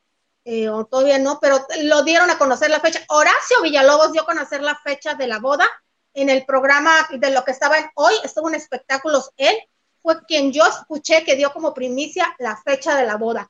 eh, 0.44 0.68
o 0.68 0.86
todavía 0.86 1.20
no, 1.20 1.38
pero 1.38 1.64
lo 1.82 2.02
dieron 2.02 2.30
a 2.30 2.38
conocer 2.38 2.68
la 2.68 2.80
fecha. 2.80 3.04
Horacio 3.06 3.62
Villalobos 3.62 4.10
dio 4.10 4.22
a 4.22 4.26
conocer 4.26 4.62
la 4.62 4.74
fecha 4.74 5.14
de 5.14 5.28
la 5.28 5.38
boda 5.38 5.68
en 6.14 6.30
el 6.30 6.44
programa 6.46 7.06
de 7.12 7.30
lo 7.30 7.44
que 7.44 7.52
estaba 7.52 7.78
en 7.78 7.88
hoy, 7.94 8.14
estuvo 8.24 8.48
en 8.48 8.56
espectáculos 8.56 9.30
él, 9.36 9.56
fue 10.02 10.20
quien 10.26 10.52
yo 10.52 10.66
escuché 10.66 11.22
que 11.22 11.36
dio 11.36 11.52
como 11.52 11.72
primicia 11.72 12.34
la 12.40 12.56
fecha 12.56 12.96
de 12.96 13.06
la 13.06 13.14
boda. 13.14 13.48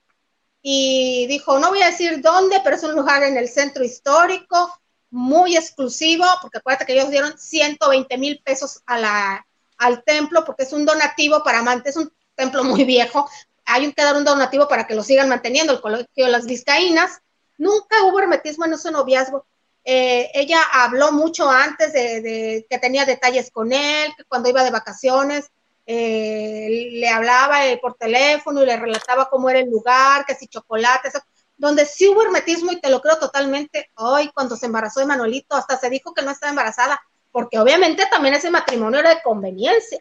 Y 0.62 1.26
dijo, 1.26 1.58
no 1.58 1.70
voy 1.70 1.82
a 1.82 1.90
decir 1.90 2.20
dónde, 2.20 2.60
pero 2.62 2.76
es 2.76 2.82
un 2.82 2.94
lugar 2.94 3.22
en 3.22 3.36
el 3.36 3.48
centro 3.48 3.82
histórico, 3.82 4.78
muy 5.10 5.56
exclusivo, 5.56 6.24
porque 6.42 6.58
acuérdate 6.58 6.86
que 6.86 6.92
ellos 6.92 7.10
dieron 7.10 7.36
120 7.38 8.18
mil 8.18 8.40
pesos 8.44 8.82
a 8.86 8.98
la, 8.98 9.46
al 9.78 10.04
templo 10.04 10.44
porque 10.44 10.64
es 10.64 10.72
un 10.72 10.84
donativo 10.84 11.42
para 11.42 11.60
amantes, 11.60 11.96
es 11.96 12.02
un 12.02 12.12
templo 12.34 12.62
muy 12.64 12.84
viejo, 12.84 13.28
hay 13.64 13.92
que 13.92 14.02
dar 14.02 14.16
un 14.16 14.24
donativo 14.24 14.68
para 14.68 14.86
que 14.86 14.94
lo 14.94 15.02
sigan 15.02 15.28
manteniendo, 15.28 15.72
el 15.72 15.80
colegio 15.80 16.24
de 16.24 16.30
las 16.30 16.46
vizcaínas. 16.46 17.20
Nunca 17.58 18.02
hubo 18.04 18.18
hermetismo 18.18 18.64
en 18.64 18.72
ese 18.72 18.90
noviazgo. 18.90 19.46
Eh, 19.84 20.30
ella 20.34 20.60
habló 20.72 21.12
mucho 21.12 21.48
antes 21.48 21.92
de, 21.92 22.66
que 22.68 22.78
tenía 22.78 23.04
detalles 23.04 23.50
con 23.50 23.72
él, 23.72 24.12
que 24.16 24.24
cuando 24.24 24.48
iba 24.48 24.64
de 24.64 24.70
vacaciones 24.70 25.50
eh, 25.92 26.88
le 26.92 27.08
hablaba 27.08 27.66
eh, 27.66 27.76
por 27.82 27.94
teléfono 27.94 28.62
y 28.62 28.66
le 28.66 28.76
relataba 28.76 29.28
cómo 29.28 29.50
era 29.50 29.58
el 29.58 29.68
lugar, 29.68 30.24
que 30.24 30.36
si 30.36 30.46
chocolates, 30.46 31.14
donde 31.56 31.84
sí 31.84 32.06
hubo 32.06 32.22
hermetismo 32.22 32.70
y 32.70 32.80
te 32.80 32.90
lo 32.90 33.00
creo 33.00 33.18
totalmente. 33.18 33.90
Hoy, 33.96 34.30
cuando 34.32 34.54
se 34.54 34.66
embarazó 34.66 35.00
de 35.00 35.06
Manuelito, 35.06 35.56
hasta 35.56 35.76
se 35.76 35.90
dijo 35.90 36.14
que 36.14 36.22
no 36.22 36.30
estaba 36.30 36.50
embarazada 36.50 37.00
porque 37.32 37.58
obviamente 37.58 38.06
también 38.06 38.34
ese 38.34 38.52
matrimonio 38.52 39.00
era 39.00 39.16
de 39.16 39.22
conveniencia. 39.22 39.98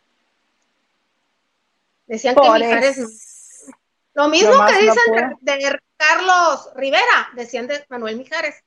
Decían 2.06 2.36
que 2.36 2.50
Mijares 2.52 3.66
Lo 4.14 4.30
mismo 4.30 4.64
que 4.68 4.78
dicen 4.82 5.38
de, 5.42 5.80
Carlos 5.98 6.70
Rivera, 6.76 7.30
decían 7.34 7.66
de 7.66 7.84
Manuel 7.90 8.18
Mijares. 8.18 8.64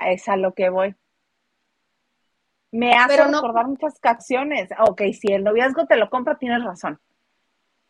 Es 0.00 0.28
a 0.28 0.36
lo 0.36 0.54
que 0.54 0.70
voy. 0.70 0.96
Me 2.70 2.92
hace 2.92 3.24
recordar 3.24 3.66
muchas 3.66 3.98
canciones. 3.98 4.68
Ok, 4.86 5.02
si 5.18 5.32
el 5.32 5.44
noviazgo 5.44 5.86
te 5.86 5.96
lo 5.96 6.10
compra, 6.10 6.38
tienes 6.38 6.62
razón. 6.62 7.00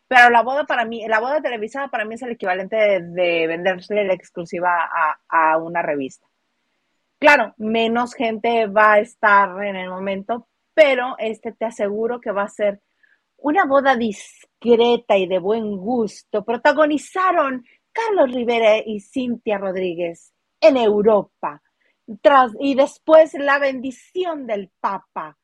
Pero 0.07 0.29
la 0.29 0.41
boda 0.41 0.65
para 0.65 0.85
mí, 0.85 1.05
la 1.07 1.19
boda 1.19 1.41
televisada 1.41 1.89
para 1.89 2.05
mí 2.05 2.15
es 2.15 2.21
el 2.23 2.31
equivalente 2.31 2.75
de, 2.75 3.01
de 3.01 3.47
venderle 3.47 4.05
la 4.05 4.13
exclusiva 4.13 4.89
a 5.27 5.57
una 5.57 5.81
revista. 5.81 6.25
Claro, 7.19 7.53
menos 7.57 8.13
gente 8.13 8.67
va 8.67 8.93
a 8.93 8.99
estar 8.99 9.63
en 9.65 9.75
el 9.75 9.89
momento, 9.89 10.47
pero 10.73 11.15
este 11.17 11.51
te 11.51 11.65
aseguro 11.65 12.21
que 12.21 12.31
va 12.31 12.43
a 12.43 12.47
ser 12.47 12.81
una 13.35 13.65
boda 13.65 13.97
discreta 13.97 15.17
y 15.17 15.27
de 15.27 15.39
buen 15.39 15.75
gusto. 15.75 16.45
Protagonizaron 16.45 17.65
Carlos 17.91 18.31
Rivera 18.33 18.77
y 18.77 19.01
Cintia 19.01 19.57
Rodríguez 19.57 20.33
en 20.61 20.77
Europa. 20.77 21.61
Tras, 22.21 22.51
y 22.59 22.75
después 22.75 23.33
la 23.33 23.59
bendición 23.59 24.47
del 24.47 24.69
Papa. 24.79 25.37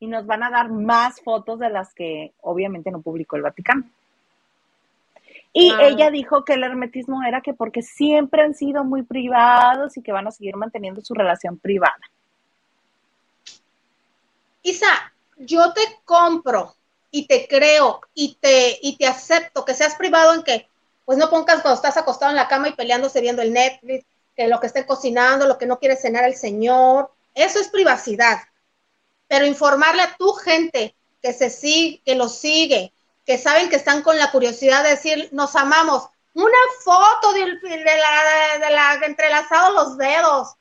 Y 0.00 0.06
nos 0.06 0.26
van 0.26 0.42
a 0.42 0.50
dar 0.50 0.70
más 0.70 1.20
fotos 1.22 1.58
de 1.58 1.70
las 1.70 1.94
que 1.94 2.34
obviamente 2.40 2.90
no 2.90 3.00
publicó 3.00 3.36
el 3.36 3.42
Vaticano. 3.42 3.84
Y 5.56 5.72
ella 5.80 6.10
dijo 6.10 6.44
que 6.44 6.54
el 6.54 6.64
hermetismo 6.64 7.22
era 7.22 7.40
que 7.40 7.54
porque 7.54 7.80
siempre 7.80 8.42
han 8.42 8.54
sido 8.54 8.82
muy 8.82 9.04
privados 9.04 9.96
y 9.96 10.02
que 10.02 10.10
van 10.10 10.26
a 10.26 10.32
seguir 10.32 10.56
manteniendo 10.56 11.00
su 11.00 11.14
relación 11.14 11.58
privada. 11.58 12.00
Isa, 14.64 15.12
yo 15.36 15.72
te 15.72 15.82
compro 16.04 16.74
y 17.12 17.28
te 17.28 17.46
creo 17.46 18.00
y 18.14 18.36
te, 18.40 18.78
y 18.82 18.96
te 18.96 19.06
acepto 19.06 19.64
que 19.64 19.74
seas 19.74 19.94
privado 19.94 20.34
en 20.34 20.42
que 20.42 20.68
pues 21.04 21.18
no 21.18 21.30
pongas 21.30 21.62
cuando 21.62 21.76
estás 21.76 21.96
acostado 21.96 22.30
en 22.30 22.36
la 22.36 22.48
cama 22.48 22.70
y 22.70 22.72
peleándose 22.72 23.20
viendo 23.20 23.42
el 23.42 23.52
Netflix, 23.52 24.04
que 24.36 24.48
lo 24.48 24.60
que 24.60 24.66
esté 24.66 24.86
cocinando, 24.86 25.46
lo 25.46 25.58
que 25.58 25.66
no 25.66 25.78
quiere 25.78 25.96
cenar 25.96 26.24
el 26.24 26.36
señor, 26.36 27.10
eso 27.34 27.58
es 27.58 27.68
privacidad. 27.68 28.40
Pero 29.28 29.46
informarle 29.46 30.02
a 30.02 30.16
tu 30.16 30.32
gente 30.34 30.94
que 31.22 31.32
se 31.32 31.50
sigue, 31.50 32.02
que 32.04 32.14
lo 32.14 32.28
sigue, 32.28 32.92
que 33.24 33.38
saben 33.38 33.68
que 33.68 33.76
están 33.76 34.02
con 34.02 34.18
la 34.18 34.30
curiosidad 34.30 34.82
de 34.82 34.90
decir, 34.90 35.28
nos 35.32 35.56
amamos. 35.56 36.08
Una 36.34 36.58
foto 36.82 37.32
de, 37.32 37.46
la, 37.46 38.58
de 38.58 38.70
la 38.70 38.94
entrelazado 39.06 39.72
los 39.72 39.96
dedos. 39.96 40.54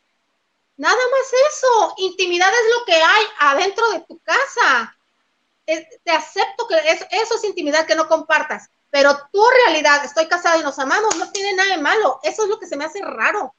Nada 0.78 0.96
más 0.96 1.34
eso. 1.52 1.94
Intimidad 1.98 2.50
es 2.50 2.80
lo 2.80 2.86
que 2.86 2.96
hay 2.96 3.26
adentro 3.40 3.90
de 3.90 4.00
tu 4.02 4.20
casa. 4.20 4.96
te 5.66 6.12
acepto 6.12 6.68
que 6.68 6.76
eso, 6.92 7.06
eso 7.10 7.36
es 7.36 7.44
intimidad 7.44 7.86
que 7.86 7.96
no 7.96 8.08
compartas. 8.08 8.70
Pero 8.90 9.18
tu 9.32 9.44
realidad, 9.66 10.06
estoy 10.06 10.28
casado 10.28 10.60
y 10.60 10.64
nos 10.64 10.78
amamos, 10.78 11.16
no 11.18 11.32
tiene 11.32 11.54
nada 11.54 11.76
de 11.76 11.82
malo. 11.82 12.20
Eso 12.22 12.44
es 12.44 12.50
lo 12.50 12.60
que 12.60 12.68
se 12.68 12.78
me 12.78 12.86
hace 12.86 13.02
raro. 13.02 13.56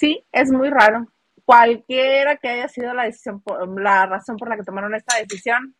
Sí, 0.00 0.26
es 0.32 0.50
muy 0.50 0.70
raro. 0.70 1.06
Cualquiera 1.44 2.38
que 2.38 2.48
haya 2.48 2.68
sido 2.68 2.94
la 2.94 3.02
decisión, 3.02 3.42
la 3.76 4.06
razón 4.06 4.38
por 4.38 4.48
la 4.48 4.56
que 4.56 4.62
tomaron 4.62 4.94
esta 4.94 5.18
decisión, 5.18 5.76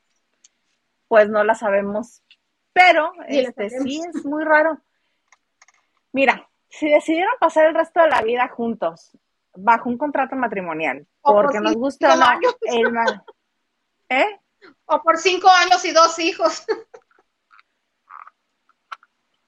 pues 1.09 1.31
no 1.31 1.43
la 1.43 1.55
sabemos. 1.55 2.23
Pero 2.75 3.13
este 3.27 3.71
sí 3.71 4.03
es 4.07 4.27
muy 4.27 4.45
raro. 4.45 4.79
Mira, 6.13 6.47
si 6.69 6.91
decidieron 6.91 7.33
pasar 7.41 7.69
el 7.69 7.75
resto 7.75 8.03
de 8.03 8.11
la 8.11 8.21
vida 8.21 8.47
juntos, 8.49 9.17
bajo 9.55 9.89
un 9.89 9.97
contrato 9.97 10.37
matrimonial, 10.37 11.07
porque 11.23 11.59
nos 11.59 11.77
gusta 11.77 12.13
el 12.65 12.85
¿Eh? 14.11 14.39
O 14.85 15.03
por 15.03 15.17
cinco 15.17 15.49
años 15.49 15.83
y 15.87 15.93
dos 15.93 16.19
hijos. 16.19 16.67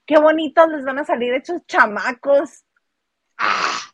Qué 0.06 0.18
bonitos 0.18 0.66
les 0.70 0.82
van 0.82 1.00
a 1.00 1.04
salir 1.04 1.34
hechos 1.34 1.60
chamacos. 1.66 2.64
Ah. 3.36 3.91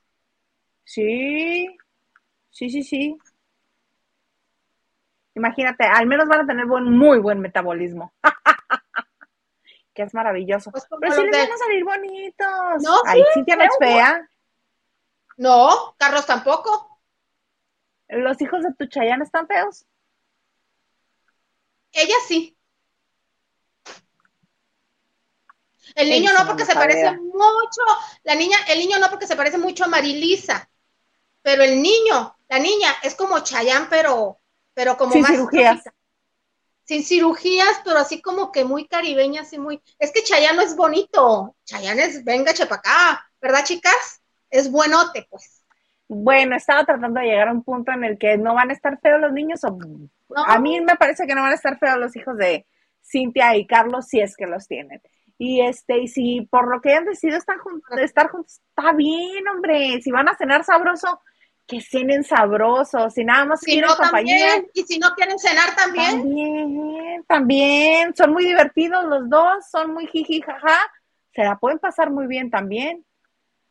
Sí, 0.89 1.69
sí, 2.49 2.71
sí, 2.71 2.83
sí. 2.83 3.19
Imagínate, 5.35 5.85
al 5.85 6.07
menos 6.07 6.27
van 6.27 6.41
a 6.41 6.47
tener 6.47 6.65
buen, 6.65 6.91
muy 6.91 7.19
buen 7.19 7.41
metabolismo. 7.41 8.15
que 9.95 10.03
es 10.03 10.15
maravilloso. 10.15 10.71
Pues 10.71 10.87
Pero 10.99 11.15
sí 11.15 11.23
les 11.25 11.31
van 11.31 11.53
a 11.53 11.59
salir 11.59 11.85
bonitos. 11.85 12.83
No, 12.83 13.03
Ay, 13.05 13.21
sí, 13.21 13.27
Cintia 13.35 13.57
no 13.57 13.65
es 13.65 13.77
fea. 13.79 14.31
No, 15.37 15.95
Carlos 15.99 16.25
tampoco. 16.25 17.03
¿Los 18.09 18.41
hijos 18.41 18.63
de 18.63 18.73
tu 18.73 18.87
Chayanne 18.87 19.25
están 19.25 19.47
feos? 19.47 19.85
Ella 21.93 22.15
sí. 22.27 22.57
El 25.95 26.09
niño 26.09 26.33
no 26.33 26.47
porque 26.47 26.65
se 26.65 26.75
parece 26.75 27.13
mucho, 27.13 27.83
la 28.25 28.35
niña, 28.35 28.57
el 28.69 28.79
niño 28.79 28.99
no 28.99 29.11
porque 29.11 29.27
se 29.27 29.37
parece 29.37 29.59
mucho 29.59 29.85
a 29.85 29.89
Marilisa, 29.89 30.71
pero 31.43 31.63
el 31.63 31.81
niño, 31.81 32.37
la 32.49 32.59
niña 32.59 32.95
es 33.03 33.15
como 33.15 33.41
Chayán, 33.41 33.89
pero 33.89 34.39
pero 34.79 34.97
como 34.97 35.13
sin 35.13 35.27
cirugías. 35.27 35.83
Sin 36.85 37.03
cirugías, 37.03 37.81
pero 37.85 37.99
así 37.99 38.23
como 38.23 38.53
que 38.53 38.65
muy 38.65 38.87
caribeña, 38.87 39.43
así 39.43 39.59
muy. 39.59 39.83
Es 39.99 40.13
que 40.13 40.23
Chayanne 40.23 40.57
no 40.57 40.63
es 40.63 40.77
bonito. 40.77 41.57
Chayanne 41.65 42.05
es, 42.05 42.25
venga, 42.25 42.55
chepa 42.55 42.77
acá, 42.77 43.29
¿verdad, 43.43 43.65
chicas? 43.65 44.23
Es 44.49 44.71
buenote, 44.71 45.27
pues. 45.29 45.65
Bueno, 46.07 46.55
estaba 46.55 46.85
tratando 46.85 47.19
de 47.19 47.27
llegar 47.27 47.49
a 47.49 47.53
un 47.53 47.65
punto 47.65 47.91
en 47.91 48.05
el 48.05 48.19
que 48.19 48.39
no 48.39 48.55
van 48.55 48.71
a 48.71 48.73
estar 48.73 49.01
feos 49.01 49.21
los 49.21 49.33
niños. 49.33 49.65
O... 49.65 49.77
A 50.47 50.61
mí 50.61 50.81
me 50.81 50.95
parece 50.95 51.27
que 51.27 51.35
no 51.35 51.43
van 51.43 51.51
a 51.51 51.57
estar 51.57 51.77
feos 51.81 51.99
los 51.99 52.15
hijos 52.15 52.37
de 52.37 52.65
Cintia 53.03 53.57
y 53.57 53.67
Carlos, 53.67 54.07
si 54.07 54.21
es 54.21 54.37
que 54.37 54.47
los 54.47 54.69
tienen. 54.69 55.03
Y 55.39 55.61
este, 55.61 55.99
y 55.99 56.07
si 56.07 56.43
por 56.49 56.69
lo 56.69 56.81
que 56.81 56.91
hayan 56.91 57.05
decidido 57.05 57.37
estar, 57.37 57.57
estar 58.01 58.31
juntos, 58.31 58.61
está 58.69 58.93
bien, 58.93 59.49
hombre. 59.49 60.01
Si 60.03 60.13
van 60.13 60.29
a 60.29 60.37
cenar 60.37 60.63
sabroso, 60.63 61.21
que 61.69 61.83
cenen 61.83 62.25
sabroso. 62.25 63.11
Si 63.11 63.25
nada 63.25 63.45
más 63.45 63.61
quieren 63.61 63.91
compañía. 63.97 64.65
y 64.73 64.83
si 64.85 64.99
no 64.99 65.15
quieren 65.15 65.39
cenar 65.39 65.77
también. 65.77 66.23
También, 66.23 67.25
también. 67.29 68.17
Son 68.17 68.33
muy 68.33 68.47
divertidos 68.47 69.05
los 69.05 69.29
dos, 69.29 69.71
son 69.71 69.93
muy 69.93 70.07
jiji, 70.07 70.41
jaja. 70.41 70.79
Se 71.35 71.45
la 71.45 71.59
pueden 71.59 71.79
pasar 71.79 72.11
muy 72.11 72.27
bien 72.27 72.51
también. 72.51 73.05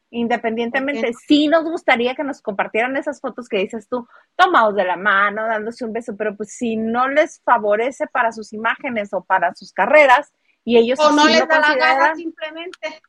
Independientemente, 0.10 1.12
sí 1.28 1.48
nos 1.48 1.66
gustaría 1.66 2.16
que 2.16 2.24
nos 2.24 2.42
compartieran 2.42 2.96
esas 2.96 3.20
fotos 3.20 3.50
que 3.50 3.58
dices 3.58 3.90
tú, 3.90 4.08
tomados 4.38 4.76
de 4.76 4.86
la 4.86 4.96
mano, 4.96 5.46
dándose 5.46 5.84
un 5.84 5.92
beso, 5.92 6.16
pero 6.16 6.38
pues 6.38 6.54
si 6.54 6.78
no 6.78 7.10
les 7.10 7.42
favorece 7.42 8.08
para 8.08 8.32
sus 8.32 8.54
imágenes 8.54 9.12
o 9.12 9.26
para 9.26 9.54
sus 9.54 9.74
carreras, 9.74 10.32
y 10.64 10.78
ellos 10.78 11.00
o 11.00 11.12
no 11.12 11.26
les 11.28 11.46
da 11.46 11.60
la 11.60 11.76
gana 11.76 12.16
simplemente. 12.16 13.02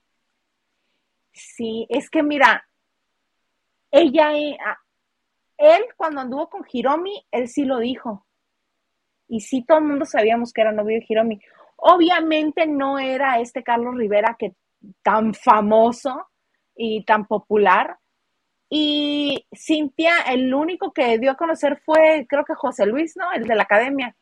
Sí, 1.33 1.87
es 1.89 2.11
que 2.11 2.25
mira, 2.25 2.68
ella, 3.91 4.37
eh, 4.37 4.57
él 5.57 5.85
cuando 5.97 6.21
anduvo 6.21 6.49
con 6.49 6.65
Hiromi, 6.71 7.27
él 7.31 7.49
sí 7.49 7.65
lo 7.65 7.79
dijo. 7.79 8.27
Y 9.29 9.41
sí, 9.41 9.65
todo 9.65 9.79
el 9.79 9.85
mundo 9.85 10.05
sabíamos 10.05 10.53
que 10.53 10.63
era 10.63 10.73
novio 10.73 10.99
de 10.99 11.07
Hiromi. 11.09 11.41
Obviamente 11.77 12.67
no 12.67 12.99
era 12.99 13.41
este 13.41 13.63
Carlos 13.63 13.97
Rivera 13.97 14.37
que 14.39 14.55
tan 15.03 15.35
famoso, 15.35 16.29
y 16.79 17.05
tan 17.05 17.27
popular. 17.27 17.99
Y 18.71 19.47
Cintia, 19.55 20.21
el 20.29 20.55
único 20.55 20.93
que 20.93 21.19
dio 21.19 21.33
a 21.33 21.37
conocer 21.37 21.81
fue, 21.85 22.27
creo 22.29 22.45
que 22.45 22.55
José 22.55 22.87
Luis, 22.87 23.17
¿no? 23.17 23.31
El 23.33 23.47
de 23.47 23.55
la 23.55 23.65
academia, 23.65 24.15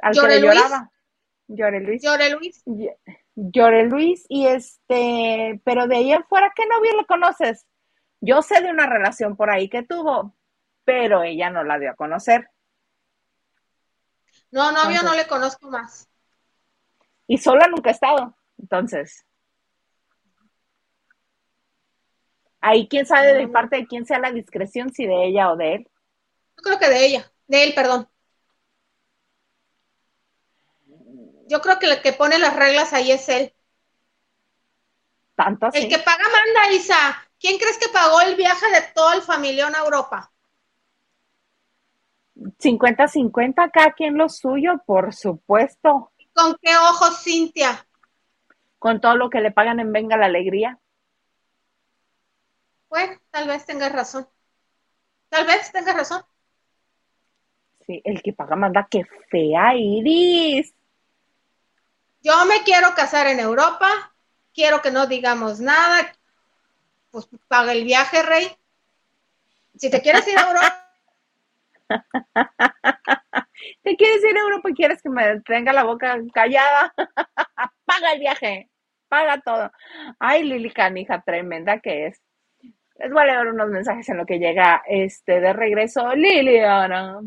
al 0.00 0.12
que 0.12 0.26
le 0.26 0.40
lloraba. 0.40 0.90
Llore 1.46 1.80
Luis. 1.80 2.02
Llore 2.02 2.30
Luis. 2.30 2.62
Llore 3.34 3.84
Luis, 3.86 4.26
y 4.28 4.46
este, 4.46 5.60
pero 5.64 5.86
de 5.86 5.96
ahí 5.96 6.12
afuera, 6.12 6.52
¿qué 6.54 6.66
novio 6.66 6.90
le 6.98 7.06
conoces? 7.06 7.66
Yo 8.24 8.40
sé 8.40 8.62
de 8.62 8.70
una 8.70 8.86
relación 8.86 9.36
por 9.36 9.50
ahí 9.50 9.68
que 9.68 9.82
tuvo, 9.82 10.32
pero 10.84 11.24
ella 11.24 11.50
no 11.50 11.64
la 11.64 11.80
dio 11.80 11.90
a 11.90 11.96
conocer. 11.96 12.48
No, 14.52 14.70
novio 14.70 15.02
no 15.02 15.12
le 15.14 15.26
conozco 15.26 15.68
más. 15.68 16.08
Y 17.26 17.38
sola 17.38 17.66
nunca 17.66 17.90
he 17.90 17.92
estado, 17.92 18.36
entonces. 18.58 19.26
Ahí 22.60 22.86
quién 22.86 23.06
sabe 23.06 23.34
de 23.34 23.48
parte 23.48 23.74
de 23.74 23.86
quién 23.88 24.06
sea 24.06 24.20
la 24.20 24.30
discreción, 24.30 24.92
si 24.92 25.04
de 25.04 25.26
ella 25.26 25.50
o 25.50 25.56
de 25.56 25.74
él. 25.74 25.90
Yo 26.56 26.62
creo 26.62 26.78
que 26.78 26.88
de 26.88 27.04
ella, 27.04 27.32
de 27.48 27.64
él, 27.64 27.74
perdón. 27.74 28.08
Yo 31.48 31.60
creo 31.60 31.80
que 31.80 31.86
el 31.90 32.02
que 32.02 32.12
pone 32.12 32.38
las 32.38 32.54
reglas 32.54 32.92
ahí 32.92 33.10
es 33.10 33.28
él. 33.28 33.52
Tanto 35.34 35.66
así. 35.66 35.78
El 35.78 35.88
que 35.88 35.98
paga 35.98 36.22
manda, 36.22 36.72
Isa. 36.72 37.28
¿Quién 37.42 37.58
crees 37.58 37.76
que 37.76 37.88
pagó 37.88 38.20
el 38.20 38.36
viaje 38.36 38.70
de 38.70 38.82
todo 38.94 39.12
el 39.14 39.20
familión 39.20 39.74
a 39.74 39.80
Europa? 39.80 40.32
50-50, 42.36 43.68
cada 43.72 43.92
quien 43.94 44.16
lo 44.16 44.28
suyo, 44.28 44.80
por 44.86 45.12
supuesto. 45.12 46.12
¿Con 46.32 46.56
qué 46.62 46.76
ojos, 46.76 47.20
Cintia? 47.24 47.84
Con 48.78 49.00
todo 49.00 49.16
lo 49.16 49.28
que 49.28 49.40
le 49.40 49.50
pagan 49.50 49.80
en 49.80 49.92
Venga 49.92 50.16
la 50.16 50.26
Alegría. 50.26 50.78
Bueno, 52.88 53.18
tal 53.32 53.48
vez 53.48 53.66
tengas 53.66 53.90
razón. 53.90 54.28
Tal 55.28 55.44
vez 55.44 55.72
tengas 55.72 55.96
razón. 55.96 56.22
Sí, 57.84 58.00
el 58.04 58.22
que 58.22 58.32
paga 58.32 58.54
manda, 58.54 58.86
qué 58.88 59.04
fea 59.30 59.74
Iris. 59.74 60.72
Yo 62.20 62.44
me 62.44 62.62
quiero 62.62 62.94
casar 62.94 63.26
en 63.26 63.40
Europa, 63.40 64.14
quiero 64.54 64.80
que 64.80 64.92
no 64.92 65.08
digamos 65.08 65.58
nada, 65.58 66.12
pues 67.12 67.28
paga 67.46 67.72
el 67.72 67.84
viaje, 67.84 68.22
rey. 68.22 68.48
Si 69.76 69.90
te 69.90 70.00
quieres 70.00 70.26
ir 70.26 70.38
a 70.38 70.48
Europa. 70.48 70.88
¿Te 73.82 73.96
quieres 73.96 74.24
ir 74.24 74.36
a 74.36 74.40
Europa 74.40 74.70
y 74.70 74.74
quieres 74.74 75.02
que 75.02 75.10
me 75.10 75.40
tenga 75.42 75.72
la 75.72 75.84
boca 75.84 76.18
callada? 76.32 76.92
paga 77.84 78.12
el 78.12 78.20
viaje, 78.20 78.70
paga 79.08 79.40
todo. 79.40 79.70
Ay, 80.18 80.42
Lili 80.44 80.70
Canija, 80.70 81.20
tremenda 81.20 81.78
que 81.80 82.06
es. 82.06 82.20
Les 82.98 83.12
voy 83.12 83.22
a 83.22 83.26
leer 83.26 83.48
unos 83.48 83.68
mensajes 83.68 84.08
en 84.08 84.16
lo 84.16 84.26
que 84.26 84.38
llega 84.38 84.82
este 84.86 85.40
de 85.40 85.52
regreso 85.52 86.14
Liliana. 86.14 87.20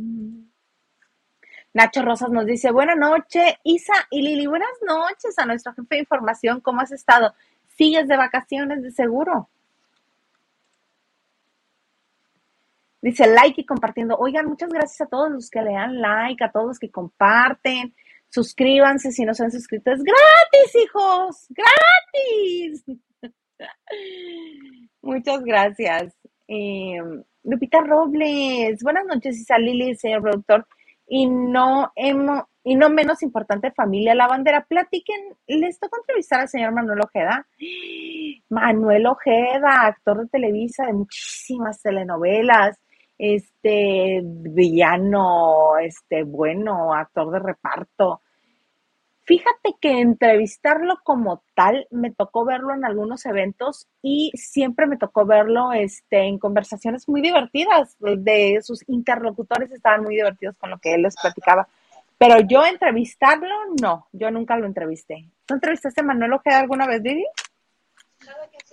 Nacho 1.73 2.01
Rosas 2.01 2.29
nos 2.29 2.45
dice, 2.45 2.71
buenas 2.71 2.97
noches, 2.97 3.55
Isa 3.63 3.93
y 4.09 4.21
Lili, 4.21 4.47
buenas 4.47 4.71
noches 4.81 5.37
a 5.37 5.45
nuestro 5.45 5.73
jefe 5.73 5.95
de 5.95 5.99
información, 5.99 6.61
¿cómo 6.61 6.79
has 6.79 6.93
estado? 6.93 7.35
¿Sigues 7.77 8.07
de 8.07 8.15
vacaciones 8.15 8.81
de 8.81 8.91
seguro? 8.91 9.49
Dice 13.05 13.27
like 13.27 13.61
y 13.61 13.65
compartiendo. 13.65 14.17
Oigan, 14.17 14.47
muchas 14.47 14.69
gracias 14.69 15.01
a 15.01 15.05
todos 15.05 15.29
los 15.29 15.51
que 15.51 15.61
le 15.61 15.73
dan 15.73 16.01
like, 16.01 16.43
a 16.43 16.51
todos 16.51 16.65
los 16.65 16.79
que 16.79 16.89
comparten. 16.89 17.93
Suscríbanse 18.29 19.11
si 19.11 19.23
no 19.25 19.35
se 19.35 19.43
han 19.43 19.51
suscrito. 19.51 19.91
Es 19.91 20.01
gratis, 20.01 20.83
hijos. 20.83 21.45
Gratis. 21.49 22.83
Muchas 25.03 25.43
gracias. 25.43 26.17
Eh, 26.47 26.97
Lupita 27.43 27.81
Robles, 27.81 28.81
buenas 28.81 29.05
noches, 29.05 29.37
Isa 29.37 29.59
Lili, 29.59 29.93
señor 29.93 30.23
productor. 30.23 30.67
Y 31.07 31.27
no, 31.27 31.91
hemos, 31.95 32.45
y 32.63 32.73
no 32.73 32.89
menos 32.89 33.21
importante, 33.21 33.69
familia 33.69 34.15
La 34.15 34.27
Bandera, 34.27 34.65
platiquen, 34.65 35.21
les 35.45 35.79
toca 35.79 35.99
entrevistar 35.99 36.41
al 36.41 36.49
señor 36.49 36.71
Manuel 36.71 37.01
Ojeda. 37.01 37.47
Manuel 38.49 39.05
Ojeda, 39.05 39.85
actor 39.85 40.23
de 40.23 40.27
Televisa 40.27 40.87
de 40.87 40.93
muchísimas 40.93 41.83
telenovelas, 41.83 42.79
este 43.17 44.21
villano, 44.23 45.77
este 45.77 46.23
bueno, 46.23 46.93
actor 46.93 47.31
de 47.31 47.39
reparto. 47.39 48.21
Fíjate 49.23 49.73
que 49.81 50.01
entrevistarlo 50.01 50.99
como 51.03 51.43
tal 51.55 51.87
me 51.89 52.11
tocó 52.11 52.45
verlo 52.45 52.75
en 52.75 52.85
algunos 52.85 53.25
eventos 53.25 53.87
y 54.03 54.31
siempre 54.35 54.85
me 54.85 54.97
tocó 54.97 55.25
verlo 55.25 55.73
este, 55.73 56.27
en 56.27 56.37
conversaciones 56.37 57.09
muy 57.09 57.21
divertidas. 57.21 57.95
De 57.99 58.59
sus 58.61 58.87
interlocutores 58.87 59.71
estaban 59.71 60.03
muy 60.03 60.15
divertidos 60.15 60.55
con 60.57 60.69
lo 60.69 60.77
que 60.77 60.93
él 60.93 61.01
les 61.01 61.15
platicaba. 61.15 61.67
Pero 62.19 62.39
yo 62.41 62.63
entrevistarlo, 62.65 63.55
no, 63.81 64.07
yo 64.11 64.29
nunca 64.29 64.57
lo 64.57 64.67
entrevisté. 64.67 65.27
¿Tú 65.45 65.55
entrevistaste 65.55 66.01
a 66.01 66.03
Manuel 66.03 66.33
Ojeda 66.33 66.59
alguna 66.59 66.85
vez, 66.85 67.01
Vivi? 67.01 67.25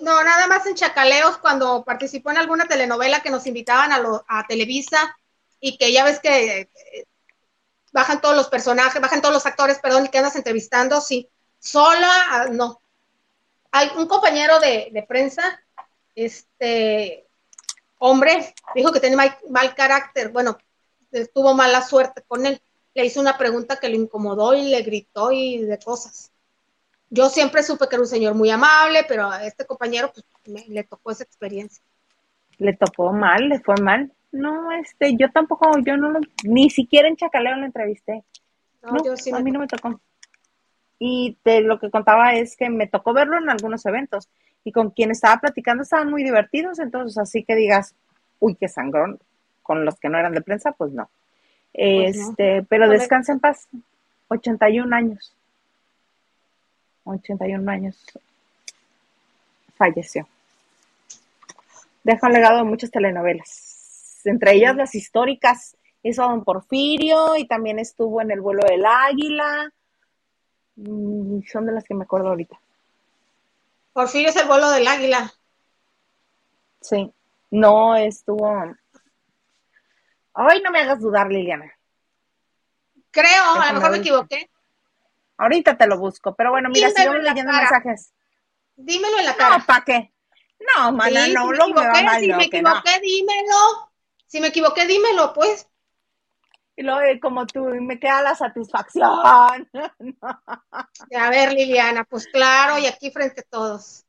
No, 0.01 0.23
nada 0.25 0.47
más 0.47 0.67
en 0.67 0.75
Chacaleos 0.75 1.39
cuando 1.39 1.85
participó 1.85 2.31
en 2.31 2.39
alguna 2.39 2.67
telenovela 2.67 3.21
que 3.21 3.31
nos 3.31 3.47
invitaban 3.47 3.93
a, 3.93 4.03
a 4.27 4.47
Televisa 4.47 5.17
y 5.61 5.79
que 5.79 5.93
ya 5.93 6.05
ves 6.05 6.19
que 6.19 6.61
eh, 6.61 7.07
bajan 7.93 8.21
todos 8.21 8.35
los 8.35 8.49
personajes, 8.49 9.01
bajan 9.01 9.23
todos 9.23 9.35
los 9.35 9.47
actores, 9.47 9.79
perdón, 9.79 10.07
y 10.07 10.09
que 10.09 10.19
andas 10.19 10.37
entrevistando, 10.37 11.01
sí. 11.01 11.31
Sola, 11.59 12.11
ah, 12.31 12.47
no. 12.51 12.81
Hay 13.71 13.91
un 13.97 14.09
compañero 14.09 14.59
de, 14.59 15.05
prensa, 15.07 15.63
este 16.15 17.29
hombre, 17.99 18.55
dijo 18.75 18.93
que 18.93 19.01
tiene 19.01 19.17
mal, 19.17 19.75
carácter, 19.75 20.31
bueno, 20.31 20.59
tuvo 21.33 21.55
mala 21.55 21.81
suerte 21.87 22.23
con 22.27 22.45
él. 22.45 22.61
Le 22.95 23.07
hizo 23.07 23.21
una 23.21 23.39
pregunta 23.39 23.79
que 23.79 23.89
le 23.89 23.97
incomodó 23.97 24.55
y 24.55 24.65
le 24.65 24.83
gritó 24.83 25.31
y 25.31 25.59
de 25.59 25.79
cosas. 25.79 26.32
Yo 27.15 27.29
siempre 27.29 27.63
supe 27.63 27.87
que 27.89 27.97
era 27.97 28.01
un 28.01 28.09
señor 28.09 28.35
muy 28.35 28.49
amable, 28.49 29.05
pero 29.07 29.31
a 29.31 29.45
este 29.45 29.67
compañero 29.67 30.11
pues, 30.15 30.67
le 30.67 30.83
tocó 30.83 31.11
esa 31.11 31.25
experiencia. 31.25 31.85
Le 32.57 32.73
tocó 32.73 33.13
mal, 33.13 33.51
le 33.51 33.61
fue 33.61 33.75
mal. 33.83 34.11
No, 34.31 34.73
este, 34.73 35.15
yo 35.19 35.31
tampoco, 35.31 35.79
yo 35.85 35.99
no 35.99 36.09
lo, 36.09 36.21
ni 36.45 36.71
siquiera 36.71 37.09
en 37.09 37.17
Chacaleo 37.17 37.57
lo 37.57 37.67
entrevisté. 37.67 38.25
No, 38.83 38.97
a 39.37 39.41
mí 39.41 39.51
no 39.51 39.61
me 39.61 39.67
tocó. 39.67 40.01
Y 40.99 41.37
de 41.45 41.61
lo 41.61 41.79
que 41.79 41.91
contaba 41.91 42.35
es 42.35 42.57
que 42.57 42.71
me 42.71 42.87
tocó 42.87 43.13
verlo 43.13 43.37
en 43.37 43.51
algunos 43.51 43.85
eventos 43.85 44.31
y 44.65 44.73
con 44.73 44.89
quien 44.89 45.11
estaba 45.11 45.39
platicando 45.39 45.83
estaban 45.83 46.09
muy 46.09 46.25
divertidos, 46.25 46.79
entonces 46.79 47.19
así 47.19 47.45
que 47.45 47.55
digas, 47.57 47.95
uy, 48.39 48.55
qué 48.55 48.69
sangrón, 48.69 49.19
con 49.63 49.85
los 49.85 50.01
que 50.01 50.09
no 50.09 50.17
eran 50.17 50.33
de 50.33 50.41
prensa, 50.41 50.73
pues 50.73 50.93
no. 50.93 51.11
Pues 51.75 52.17
este, 52.17 52.63
pero 52.71 52.89
descansa 52.89 53.33
en 53.33 53.41
paz, 53.41 53.69
81 54.29 54.97
años. 54.97 55.37
81 57.05 57.71
años 57.71 57.97
falleció. 59.77 60.27
Deja 62.05 62.27
un 62.27 62.33
legado 62.33 62.59
de 62.59 62.65
muchas 62.65 62.91
telenovelas 62.91 63.73
entre 64.25 64.55
ellas 64.55 64.77
las 64.77 64.95
históricas, 64.95 65.77
hizo 66.03 66.23
Don 66.23 66.45
Porfirio 66.45 67.37
y 67.37 67.47
también 67.47 67.79
estuvo 67.79 68.21
en 68.21 68.31
el 68.31 68.41
vuelo 68.41 68.63
del 68.65 68.85
águila. 68.85 69.73
Mm, 70.77 71.41
son 71.43 71.67
de 71.67 71.73
las 71.73 71.85
que 71.85 71.95
me 71.95 72.05
acuerdo 72.05 72.29
ahorita. 72.29 72.59
Porfirio 73.93 74.31
es 74.31 74.37
el 74.37 74.47
vuelo 74.47 74.71
del 74.71 74.87
águila. 74.87 75.33
Sí, 76.81 77.13
no 77.51 77.97
estuvo. 77.97 78.75
Ay, 80.35 80.63
no 80.63 80.71
me 80.71 80.81
hagas 80.81 81.01
dudar, 81.01 81.29
Liliana. 81.29 81.73
Creo, 83.11 83.45
a 83.61 83.69
lo 83.69 83.75
mejor 83.75 83.91
me 83.93 83.99
equivoqué. 83.99 84.51
Ahorita 85.37 85.77
te 85.77 85.87
lo 85.87 85.99
busco, 85.99 86.35
pero 86.35 86.51
bueno, 86.51 86.69
mira, 86.69 86.91
sigamos 86.91 87.23
leyendo 87.23 87.53
mensajes. 87.53 88.13
Dímelo 88.77 89.19
en 89.19 89.27
la 89.27 89.35
cara. 89.35 89.59
No, 89.59 89.67
¿para 89.67 89.85
qué? 89.85 90.13
No, 90.77 90.93
mana, 90.93 91.27
no, 91.29 91.49
si 91.49 91.57
lo 91.57 91.57
me 91.57 91.57
equivoqué, 91.57 92.21
Si 92.21 92.33
me 92.33 92.45
equivoqué, 92.45 93.01
dímelo. 93.01 93.93
Si 94.27 94.41
me 94.41 94.49
equivoqué, 94.49 94.87
dímelo, 94.87 95.33
pues. 95.33 95.69
Y 96.77 96.83
luego, 96.83 97.01
eh, 97.03 97.21
como 97.21 97.47
tú, 97.47 97.65
me 97.65 97.99
queda 97.99 98.23
la 98.23 98.35
satisfacción. 98.35 99.11
A 100.23 101.31
ver, 101.31 101.53
Liliana, 101.53 102.05
pues 102.05 102.27
claro, 102.29 102.79
y 102.79 102.87
aquí 102.87 103.11
frente 103.11 103.43
a 103.43 103.45
todos. 103.51 104.07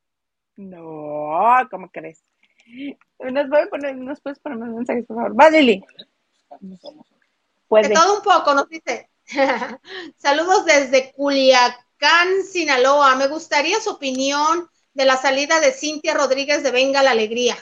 No, 0.55 1.67
¿cómo 1.69 1.89
crees? 1.89 2.23
Nos, 3.19 3.49
voy 3.49 3.61
a 3.61 3.67
poner, 3.67 3.95
nos 3.95 4.21
puedes 4.21 4.39
poner 4.39 4.59
mensajes, 4.59 5.05
por 5.05 5.17
favor. 5.17 5.39
Va, 5.39 5.49
Lili. 5.49 5.83
De 6.61 7.89
todo 7.89 8.17
un 8.17 8.21
poco, 8.21 8.53
nos 8.53 8.69
dice. 8.69 9.09
Saludos 10.17 10.65
desde 10.65 11.11
Culiacán, 11.13 12.43
Sinaloa. 12.49 13.15
Me 13.15 13.27
gustaría 13.27 13.79
su 13.79 13.91
opinión 13.91 14.69
de 14.93 15.05
la 15.05 15.17
salida 15.17 15.59
de 15.59 15.71
Cintia 15.71 16.13
Rodríguez 16.13 16.63
de 16.63 16.71
Venga 16.71 17.03
la 17.03 17.11
Alegría. 17.11 17.57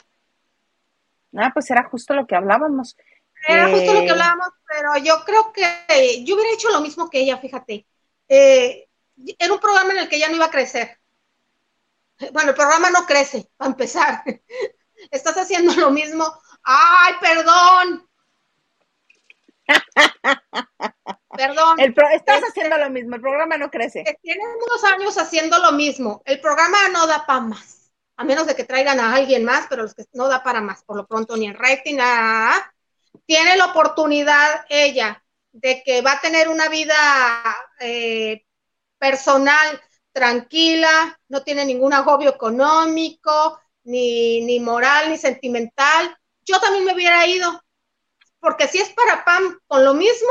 Ah, 1.36 1.50
pues 1.54 1.70
era 1.70 1.88
justo 1.88 2.14
lo 2.14 2.26
que 2.26 2.36
hablábamos. 2.36 2.96
Era 3.46 3.68
justo 3.70 3.92
lo 3.92 4.00
que 4.00 4.06
eh, 4.06 4.10
hablábamos, 4.10 4.48
pero 4.66 4.96
yo 4.98 5.24
creo 5.24 5.52
que 5.52 6.24
yo 6.24 6.34
hubiera 6.34 6.52
hecho 6.52 6.70
lo 6.70 6.80
mismo 6.80 7.10
que 7.10 7.20
ella, 7.20 7.38
fíjate. 7.38 7.86
Eh, 8.28 8.88
era 9.38 9.52
un 9.52 9.60
programa 9.60 9.92
en 9.92 9.98
el 9.98 10.08
que 10.08 10.16
ella 10.16 10.28
no 10.28 10.36
iba 10.36 10.46
a 10.46 10.50
crecer. 10.50 10.98
Bueno, 12.32 12.50
el 12.50 12.56
programa 12.56 12.90
no 12.90 13.04
crece, 13.04 13.50
para 13.56 13.70
empezar. 13.70 14.22
Estás 15.10 15.36
haciendo 15.36 15.74
lo 15.74 15.90
mismo. 15.90 16.24
¡Ay, 16.62 17.14
perdón! 17.20 18.08
Perdón. 21.36 21.80
estás 21.80 22.12
este, 22.12 22.46
haciendo 22.46 22.76
lo 22.78 22.90
mismo, 22.90 23.16
el 23.16 23.20
programa 23.20 23.56
no 23.56 23.70
crece. 23.70 24.04
Tienen 24.22 24.46
unos 24.46 24.84
años 24.84 25.16
haciendo 25.18 25.58
lo 25.58 25.72
mismo. 25.72 26.22
El 26.24 26.40
programa 26.40 26.76
no 26.92 27.06
da 27.06 27.24
para 27.26 27.40
más, 27.40 27.90
a 28.16 28.24
menos 28.24 28.46
de 28.46 28.54
que 28.54 28.64
traigan 28.64 29.00
a 29.00 29.14
alguien 29.14 29.44
más, 29.44 29.66
pero 29.68 29.82
los 29.82 29.94
que 29.94 30.04
no 30.12 30.28
da 30.28 30.42
para 30.42 30.60
más, 30.60 30.84
por 30.84 30.96
lo 30.96 31.06
pronto 31.06 31.36
ni 31.36 31.46
en 31.46 31.54
rating, 31.54 31.96
nada. 31.96 32.74
Tiene 33.26 33.56
la 33.56 33.66
oportunidad 33.66 34.66
ella 34.68 35.22
de 35.52 35.82
que 35.82 36.02
va 36.02 36.12
a 36.12 36.20
tener 36.20 36.48
una 36.48 36.68
vida 36.68 36.94
eh, 37.80 38.44
personal 38.98 39.80
tranquila, 40.12 41.18
no 41.28 41.42
tiene 41.42 41.64
ningún 41.64 41.92
agobio 41.92 42.30
económico, 42.30 43.58
ni, 43.84 44.42
ni 44.42 44.60
moral, 44.60 45.10
ni 45.10 45.18
sentimental. 45.18 46.16
Yo 46.44 46.60
también 46.60 46.84
me 46.84 46.94
hubiera 46.94 47.26
ido, 47.26 47.61
porque 48.42 48.66
si 48.66 48.78
es 48.78 48.90
para 48.90 49.24
Pam 49.24 49.60
con 49.68 49.84
lo 49.84 49.94
mismo, 49.94 50.28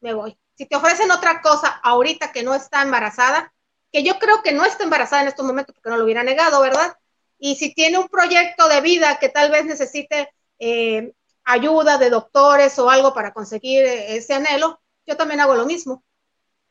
me 0.00 0.14
voy. 0.14 0.36
Si 0.54 0.64
te 0.64 0.76
ofrecen 0.76 1.10
otra 1.10 1.42
cosa 1.42 1.68
ahorita 1.82 2.32
que 2.32 2.42
no 2.42 2.54
está 2.54 2.80
embarazada, 2.80 3.52
que 3.92 4.02
yo 4.02 4.18
creo 4.18 4.42
que 4.42 4.52
no 4.52 4.64
está 4.64 4.84
embarazada 4.84 5.20
en 5.20 5.28
estos 5.28 5.44
momentos 5.44 5.74
porque 5.74 5.90
no 5.90 5.98
lo 5.98 6.04
hubiera 6.04 6.24
negado, 6.24 6.58
¿verdad? 6.62 6.96
Y 7.38 7.56
si 7.56 7.74
tiene 7.74 7.98
un 7.98 8.08
proyecto 8.08 8.66
de 8.68 8.80
vida 8.80 9.18
que 9.18 9.28
tal 9.28 9.50
vez 9.50 9.66
necesite 9.66 10.30
eh, 10.58 11.12
ayuda 11.44 11.98
de 11.98 12.08
doctores 12.08 12.78
o 12.78 12.88
algo 12.88 13.12
para 13.12 13.34
conseguir 13.34 13.84
ese 13.84 14.32
anhelo, 14.32 14.80
yo 15.04 15.18
también 15.18 15.40
hago 15.40 15.54
lo 15.54 15.66
mismo. 15.66 16.02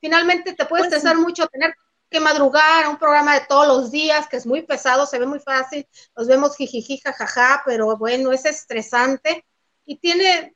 Finalmente 0.02 0.54
te 0.54 0.66
puede 0.66 0.86
pues 0.86 0.94
estresar 0.94 1.18
mucho 1.18 1.46
tener 1.48 1.76
que 2.10 2.20
madrugar 2.20 2.86
a 2.86 2.90
un 2.90 2.98
programa 2.98 3.36
de 3.36 3.46
todos 3.46 3.68
los 3.68 3.92
días, 3.92 4.28
que 4.28 4.38
es 4.38 4.48
muy 4.48 4.64
pesado, 4.64 5.06
se 5.06 5.20
ve 5.20 5.28
muy 5.28 5.40
fácil, 5.40 5.88
nos 6.18 6.26
vemos 6.26 6.56
jijiji, 6.56 6.98
jajaja, 6.98 7.62
pero 7.64 7.96
bueno, 7.96 8.32
es 8.32 8.46
estresante 8.46 9.46
y 9.86 9.98
tiene, 9.98 10.56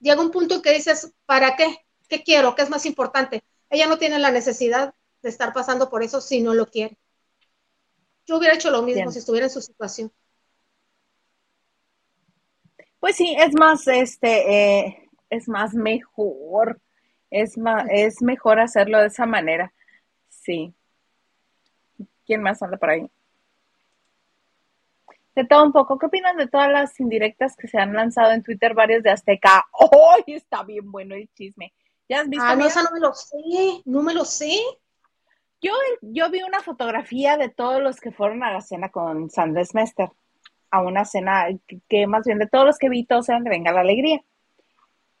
llega 0.00 0.20
un 0.20 0.30
punto 0.30 0.60
que 0.62 0.72
dices, 0.72 1.12
¿para 1.26 1.56
qué? 1.56 1.78
¿Qué 2.08 2.22
quiero? 2.22 2.54
¿Qué 2.54 2.62
es 2.62 2.70
más 2.70 2.86
importante? 2.86 3.42
Ella 3.68 3.86
no 3.86 3.98
tiene 3.98 4.18
la 4.18 4.30
necesidad 4.30 4.94
de 5.22 5.28
estar 5.28 5.52
pasando 5.52 5.88
por 5.88 6.02
eso 6.02 6.20
si 6.20 6.40
no 6.40 6.54
lo 6.54 6.66
quiere. 6.66 6.98
Yo 8.26 8.38
hubiera 8.38 8.54
hecho 8.54 8.70
lo 8.70 8.82
mismo 8.82 9.10
si 9.10 9.18
estuviera 9.18 9.46
en 9.46 9.52
su 9.52 9.60
situación. 9.60 10.12
Pues 12.98 13.16
sí, 13.16 13.34
es 13.38 13.54
más, 13.54 13.86
este, 13.88 14.78
eh, 14.78 15.08
es 15.30 15.48
más 15.48 15.72
mejor, 15.74 16.80
es 17.30 17.56
más, 17.56 17.86
es 17.90 18.20
mejor 18.20 18.60
hacerlo 18.60 18.98
de 18.98 19.06
esa 19.06 19.24
manera. 19.24 19.72
Sí. 20.28 20.74
¿Quién 22.26 22.42
más 22.42 22.62
anda 22.62 22.76
por 22.76 22.90
ahí? 22.90 23.10
De 25.34 25.44
todo 25.44 25.64
un 25.64 25.72
poco. 25.72 25.98
¿Qué 25.98 26.06
opinan 26.06 26.36
de 26.36 26.48
todas 26.48 26.70
las 26.70 26.98
indirectas 27.00 27.56
que 27.56 27.68
se 27.68 27.78
han 27.78 27.92
lanzado 27.92 28.32
en 28.32 28.42
Twitter 28.42 28.74
varios 28.74 29.02
de 29.02 29.10
Azteca? 29.10 29.64
¡Hoy 29.72 30.24
está 30.26 30.62
bien 30.64 30.90
bueno 30.90 31.14
el 31.14 31.28
chisme! 31.34 31.72
¿Ya 32.08 32.20
has 32.20 32.28
visto? 32.28 32.44
Ah, 32.44 32.56
no, 32.56 32.66
esa 32.66 32.82
no 32.82 32.90
me 32.92 33.00
lo 33.00 33.14
sé, 33.14 33.36
no 33.84 34.02
me 34.02 34.14
lo 34.14 34.24
sé. 34.24 34.58
Yo, 35.62 35.72
yo 36.00 36.30
vi 36.30 36.42
una 36.42 36.60
fotografía 36.60 37.36
de 37.36 37.50
todos 37.50 37.82
los 37.82 38.00
que 38.00 38.10
fueron 38.10 38.42
a 38.42 38.52
la 38.52 38.60
cena 38.62 38.88
con 38.88 39.30
Sanders 39.30 39.74
Mester, 39.74 40.10
a 40.70 40.82
una 40.82 41.04
cena 41.04 41.46
que, 41.88 42.06
más 42.06 42.24
bien 42.24 42.38
de 42.38 42.48
todos 42.48 42.66
los 42.66 42.78
que 42.78 42.88
vi, 42.88 43.04
todos 43.04 43.28
eran 43.28 43.44
de 43.44 43.50
Venga 43.50 43.72
la 43.72 43.82
Alegría. 43.82 44.20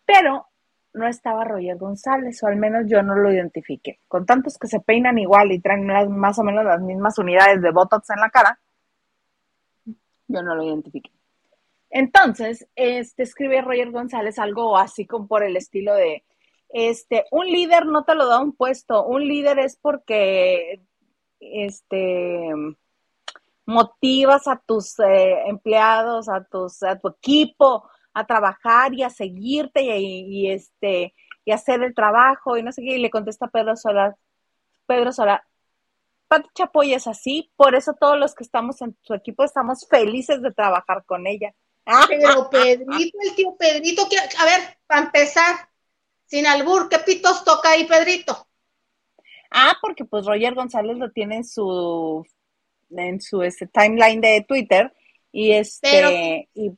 Pero 0.04 0.46
no 0.94 1.06
estaba 1.06 1.44
Roger 1.44 1.76
González, 1.76 2.42
o 2.42 2.48
al 2.48 2.56
menos 2.56 2.86
yo 2.88 3.02
no 3.02 3.14
lo 3.14 3.32
identifiqué. 3.32 4.00
Con 4.08 4.26
tantos 4.26 4.58
que 4.58 4.66
se 4.66 4.80
peinan 4.80 5.18
igual 5.18 5.52
y 5.52 5.60
traen 5.60 5.86
más 6.10 6.38
o 6.38 6.42
menos 6.42 6.64
las 6.64 6.80
mismas 6.80 7.18
unidades 7.18 7.62
de 7.62 7.70
Botox 7.70 8.10
en 8.10 8.20
la 8.20 8.30
cara, 8.30 8.58
yo 10.30 10.42
no 10.42 10.54
lo 10.54 10.64
identifiqué. 10.64 11.10
Entonces, 11.90 12.66
este 12.76 13.24
escribe 13.24 13.62
Roger 13.62 13.90
González 13.90 14.38
algo 14.38 14.78
así 14.78 15.06
como 15.06 15.26
por 15.26 15.42
el 15.42 15.56
estilo 15.56 15.94
de, 15.94 16.24
este, 16.68 17.24
un 17.32 17.46
líder 17.46 17.86
no 17.86 18.04
te 18.04 18.14
lo 18.14 18.26
da 18.28 18.40
un 18.40 18.52
puesto, 18.52 19.04
un 19.06 19.26
líder 19.26 19.58
es 19.58 19.76
porque, 19.76 20.80
este, 21.40 22.50
motivas 23.66 24.48
a 24.48 24.60
tus 24.66 24.98
eh, 25.00 25.42
empleados, 25.46 26.28
a 26.28 26.44
tus, 26.44 26.82
a 26.82 26.98
tu 26.98 27.08
equipo 27.08 27.88
a 28.12 28.26
trabajar 28.26 28.94
y 28.94 29.02
a 29.02 29.10
seguirte 29.10 29.82
y, 29.82 30.50
este, 30.50 31.14
y 31.44 31.52
hacer 31.52 31.82
el 31.82 31.94
trabajo 31.94 32.56
y 32.56 32.62
no 32.62 32.72
sé 32.72 32.82
qué, 32.82 32.96
y 32.96 32.98
le 32.98 33.10
contesta 33.10 33.48
Pedro 33.48 33.76
Sola, 33.76 34.16
Pedro 34.86 35.12
Sola, 35.12 35.44
Pati 36.30 36.48
Chapoy 36.54 36.94
es 36.94 37.08
así, 37.08 37.50
por 37.56 37.74
eso 37.74 37.92
todos 37.98 38.16
los 38.16 38.36
que 38.36 38.44
estamos 38.44 38.80
en 38.82 38.96
su 39.02 39.14
equipo 39.14 39.42
estamos 39.42 39.84
felices 39.88 40.40
de 40.40 40.52
trabajar 40.52 41.04
con 41.04 41.26
ella. 41.26 41.52
Pero 42.06 42.48
Pedrito, 42.48 43.18
el 43.20 43.34
tío 43.34 43.56
Pedrito, 43.58 44.06
a 44.38 44.44
ver, 44.44 44.78
para 44.86 45.06
empezar, 45.06 45.56
sin 46.26 46.46
albur, 46.46 46.88
¿qué 46.88 47.00
pitos 47.00 47.42
toca 47.42 47.70
ahí 47.70 47.84
Pedrito? 47.84 48.46
Ah, 49.50 49.76
porque 49.82 50.04
pues 50.04 50.24
Roger 50.24 50.54
González 50.54 50.98
lo 50.98 51.10
tiene 51.10 51.38
en 51.38 51.44
su 51.44 52.24
en 52.90 53.20
su 53.20 53.42
este, 53.42 53.66
timeline 53.66 54.20
de 54.20 54.44
Twitter 54.46 54.94
y 55.32 55.50
este 55.50 56.48
y, 56.54 56.70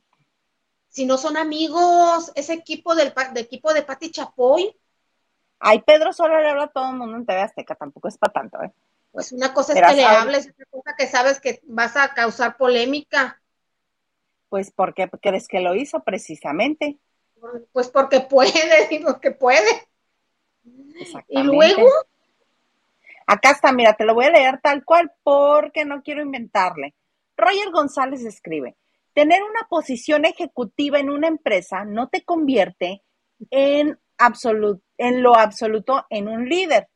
si 0.89 1.05
no 1.05 1.19
son 1.19 1.37
amigos, 1.37 2.31
ese 2.33 2.53
equipo 2.53 2.95
del 2.95 3.13
de 3.33 3.41
equipo 3.41 3.71
de 3.71 3.83
Pati 3.83 4.09
Chapoy. 4.09 4.75
Ay, 5.59 5.83
Pedro 5.85 6.11
solo 6.11 6.41
le 6.41 6.49
habla 6.49 6.63
a 6.63 6.71
todo 6.71 6.89
el 6.89 6.97
mundo 6.97 7.17
en 7.17 7.25
TV 7.27 7.39
Azteca, 7.39 7.75
tampoco 7.75 8.07
es 8.07 8.17
para 8.17 8.33
tanto, 8.33 8.59
¿eh? 8.63 8.71
Pues 9.13 9.31
una 9.31 9.53
cosa 9.53 9.73
es 9.73 9.87
que 9.87 9.95
le 9.95 10.05
hables, 10.05 10.49
otra 10.49 10.65
cosa 10.71 10.95
que 10.97 11.07
sabes 11.07 11.39
que 11.39 11.61
vas 11.65 11.95
a 11.95 12.15
causar 12.15 12.57
polémica. 12.57 13.39
Pues 14.49 14.71
porque 14.71 15.07
crees 15.21 15.47
que 15.47 15.59
lo 15.59 15.75
hizo 15.75 16.03
precisamente. 16.03 16.97
Pues 17.71 17.89
porque 17.89 18.21
puede, 18.21 18.87
digo 18.89 19.21
que 19.21 19.29
puede. 19.29 19.87
Y 21.27 21.43
luego. 21.43 21.87
Acá 23.27 23.51
está, 23.51 23.71
mira, 23.71 23.93
te 23.93 24.03
lo 24.03 24.15
voy 24.15 24.25
a 24.25 24.31
leer 24.31 24.59
tal 24.61 24.83
cual 24.83 25.13
porque 25.21 25.85
no 25.85 26.01
quiero 26.01 26.23
inventarle. 26.23 26.95
Roger 27.37 27.69
González 27.71 28.25
escribe, 28.25 28.75
tener 29.13 29.43
una 29.43 29.67
posición 29.69 30.25
ejecutiva 30.25 30.99
en 30.99 31.11
una 31.11 31.27
empresa 31.27 31.85
no 31.85 32.09
te 32.09 32.25
convierte 32.25 33.03
en, 33.51 33.99
en 34.97 35.23
lo 35.23 35.35
absoluto 35.35 36.05
en 36.09 36.27
un 36.27 36.49
líder. 36.49 36.89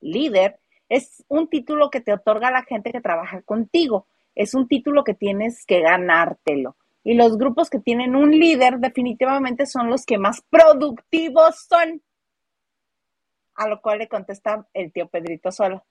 Líder 0.00 0.59
es 0.90 1.24
un 1.28 1.48
título 1.48 1.88
que 1.88 2.00
te 2.00 2.12
otorga 2.12 2.50
la 2.50 2.64
gente 2.64 2.90
que 2.90 3.00
trabaja 3.00 3.40
contigo. 3.42 4.06
Es 4.34 4.54
un 4.54 4.66
título 4.66 5.04
que 5.04 5.14
tienes 5.14 5.64
que 5.64 5.80
ganártelo. 5.80 6.76
Y 7.04 7.14
los 7.14 7.38
grupos 7.38 7.70
que 7.70 7.78
tienen 7.78 8.16
un 8.16 8.32
líder 8.32 8.78
definitivamente 8.78 9.66
son 9.66 9.88
los 9.88 10.04
que 10.04 10.18
más 10.18 10.42
productivos 10.50 11.66
son. 11.68 12.02
A 13.54 13.68
lo 13.68 13.80
cual 13.80 14.00
le 14.00 14.08
contesta 14.08 14.66
el 14.74 14.92
tío 14.92 15.08
Pedrito 15.08 15.52
solo. 15.52 15.86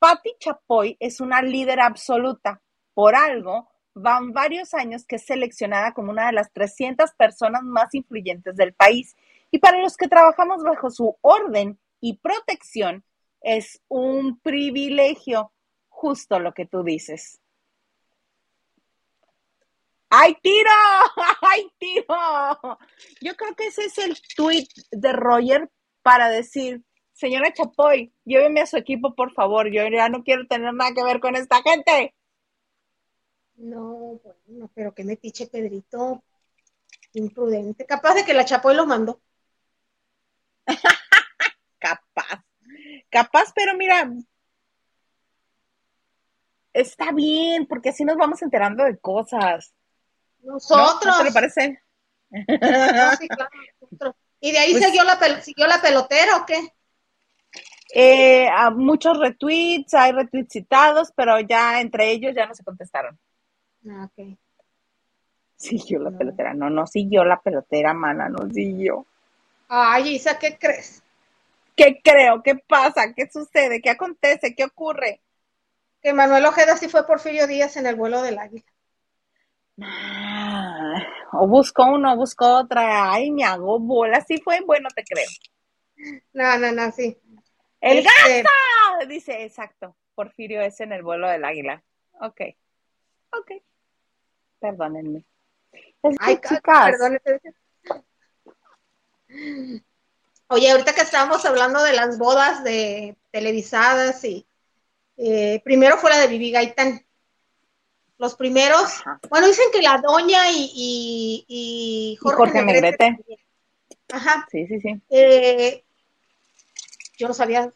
Patti 0.00 0.34
Chapoy 0.40 0.96
es 0.98 1.20
una 1.20 1.40
líder 1.40 1.78
absoluta. 1.80 2.60
Por 2.94 3.14
algo, 3.14 3.68
van 3.94 4.32
varios 4.32 4.74
años 4.74 5.06
que 5.06 5.16
es 5.16 5.24
seleccionada 5.24 5.92
como 5.92 6.10
una 6.10 6.26
de 6.26 6.32
las 6.32 6.52
300 6.52 7.12
personas 7.12 7.62
más 7.62 7.94
influyentes 7.94 8.56
del 8.56 8.74
país. 8.74 9.14
Y 9.52 9.58
para 9.58 9.80
los 9.80 9.96
que 9.96 10.08
trabajamos 10.08 10.64
bajo 10.64 10.90
su 10.90 11.16
orden 11.20 11.78
y 12.00 12.16
protección, 12.16 13.04
es 13.40 13.82
un 13.88 14.38
privilegio, 14.40 15.52
justo 15.88 16.38
lo 16.38 16.52
que 16.52 16.66
tú 16.66 16.82
dices. 16.82 17.40
¡Ay, 20.08 20.36
tiro! 20.42 20.70
¡Ay, 21.42 21.70
tiro! 21.78 22.78
Yo 23.20 23.36
creo 23.36 23.54
que 23.54 23.68
ese 23.68 23.84
es 23.84 23.98
el 23.98 24.16
tweet 24.36 24.66
de 24.90 25.12
Roger 25.12 25.70
para 26.02 26.28
decir, 26.28 26.82
señora 27.12 27.52
Chapoy, 27.52 28.12
lléveme 28.24 28.60
a 28.60 28.66
su 28.66 28.76
equipo, 28.76 29.14
por 29.14 29.32
favor. 29.32 29.70
Yo 29.70 29.86
ya 29.88 30.08
no 30.08 30.24
quiero 30.24 30.46
tener 30.46 30.74
nada 30.74 30.92
que 30.94 31.04
ver 31.04 31.20
con 31.20 31.36
esta 31.36 31.62
gente. 31.62 32.14
No, 33.54 34.20
bueno, 34.24 34.70
pero 34.74 34.94
que 34.94 35.04
metiche 35.04 35.46
Pedrito. 35.46 36.24
Imprudente. 37.12 37.86
Capaz 37.86 38.14
de 38.14 38.24
que 38.24 38.34
la 38.34 38.44
Chapoy 38.44 38.74
lo 38.74 38.86
mandó. 38.86 39.20
Capaz. 43.10 43.52
Pero 43.54 43.76
mira, 43.76 44.10
está 46.72 47.12
bien, 47.12 47.66
porque 47.66 47.90
así 47.90 48.04
nos 48.04 48.16
vamos 48.16 48.42
enterando 48.42 48.84
de 48.84 48.98
cosas. 48.98 49.74
Nosotros. 50.42 51.18
¿No? 51.18 51.24
te 51.24 51.32
parece? 51.32 51.82
sí, 52.30 53.28
claro, 53.28 54.16
¿Y 54.40 54.52
de 54.52 54.58
ahí 54.58 54.72
pues 54.72 54.84
siguió, 54.84 55.04
la 55.04 55.42
siguió 55.42 55.66
la 55.66 55.82
pelotera 55.82 56.36
o 56.36 56.46
qué? 56.46 56.72
Eh, 57.92 58.48
a 58.48 58.70
muchos 58.70 59.18
retweets, 59.18 59.94
hay 59.94 60.12
retweets 60.12 60.52
citados, 60.52 61.12
pero 61.14 61.40
ya 61.40 61.80
entre 61.80 62.10
ellos 62.10 62.34
ya 62.34 62.46
no 62.46 62.54
se 62.54 62.64
contestaron. 62.64 63.18
Ah, 63.88 64.08
ok. 64.10 64.38
Siguió 65.56 65.98
la 65.98 66.10
pelotera. 66.10 66.54
No, 66.54 66.70
no 66.70 66.86
siguió 66.86 67.24
la 67.24 67.40
pelotera, 67.40 67.92
mana, 67.92 68.28
no 68.28 68.48
siguió. 68.50 69.04
Ay, 69.68 70.14
Isa, 70.14 70.38
¿qué 70.38 70.56
crees? 70.56 71.02
¿Qué 71.80 71.98
creo? 72.04 72.42
¿Qué 72.42 72.56
pasa? 72.56 73.14
¿Qué 73.16 73.30
sucede? 73.32 73.80
¿Qué 73.80 73.88
acontece? 73.88 74.54
¿Qué 74.54 74.64
ocurre? 74.64 75.22
Que 76.02 76.12
Manuel 76.12 76.44
Ojeda 76.44 76.76
sí 76.76 76.90
fue 76.90 77.06
Porfirio 77.06 77.46
Díaz 77.46 77.78
en 77.78 77.86
el 77.86 77.96
vuelo 77.96 78.20
del 78.20 78.38
águila. 78.38 78.66
Ah, 79.80 81.02
o 81.32 81.48
buscó 81.48 81.86
uno, 81.86 82.12
o 82.12 82.16
buscó 82.16 82.58
otra. 82.58 83.14
Ay, 83.14 83.30
me 83.30 83.44
hago 83.44 83.78
bola. 83.78 84.20
Sí 84.20 84.36
fue, 84.44 84.60
bueno, 84.60 84.90
te 84.94 85.04
creo. 85.04 85.26
No, 86.34 86.58
no, 86.58 86.70
no, 86.70 86.92
sí. 86.92 87.16
¡El 87.80 88.00
este... 88.00 88.44
Dice, 89.08 89.42
exacto. 89.44 89.96
Porfirio 90.14 90.60
es 90.60 90.78
en 90.82 90.92
el 90.92 91.02
vuelo 91.02 91.30
del 91.30 91.46
águila. 91.46 91.82
Ok. 92.20 92.42
Ok. 93.32 93.52
Perdónenme. 94.58 95.24
Ay, 96.18 96.38
chicas. 96.46 96.94
Oye, 100.52 100.68
ahorita 100.68 100.94
que 100.94 101.02
estábamos 101.02 101.44
hablando 101.44 101.80
de 101.80 101.92
las 101.92 102.18
bodas 102.18 102.64
de 102.64 103.16
televisadas 103.30 104.24
y 104.24 104.44
eh, 105.16 105.62
primero 105.64 105.96
fue 105.96 106.10
la 106.10 106.18
de 106.18 106.26
Vivi 106.26 106.50
Gaitán. 106.50 107.06
Los 108.18 108.34
primeros, 108.34 109.00
bueno, 109.28 109.46
dicen 109.46 109.66
que 109.72 109.80
la 109.80 109.98
doña 109.98 110.50
y, 110.50 111.44
y, 111.46 112.18
Jorge, 112.20 112.64
Negrete. 112.64 113.16
Ajá. 114.08 114.48
Sí, 114.50 114.66
sí, 114.66 114.80
sí. 114.80 115.00
Eh, 115.08 115.84
yo 117.16 117.28
no 117.28 117.34
sabía, 117.34 117.72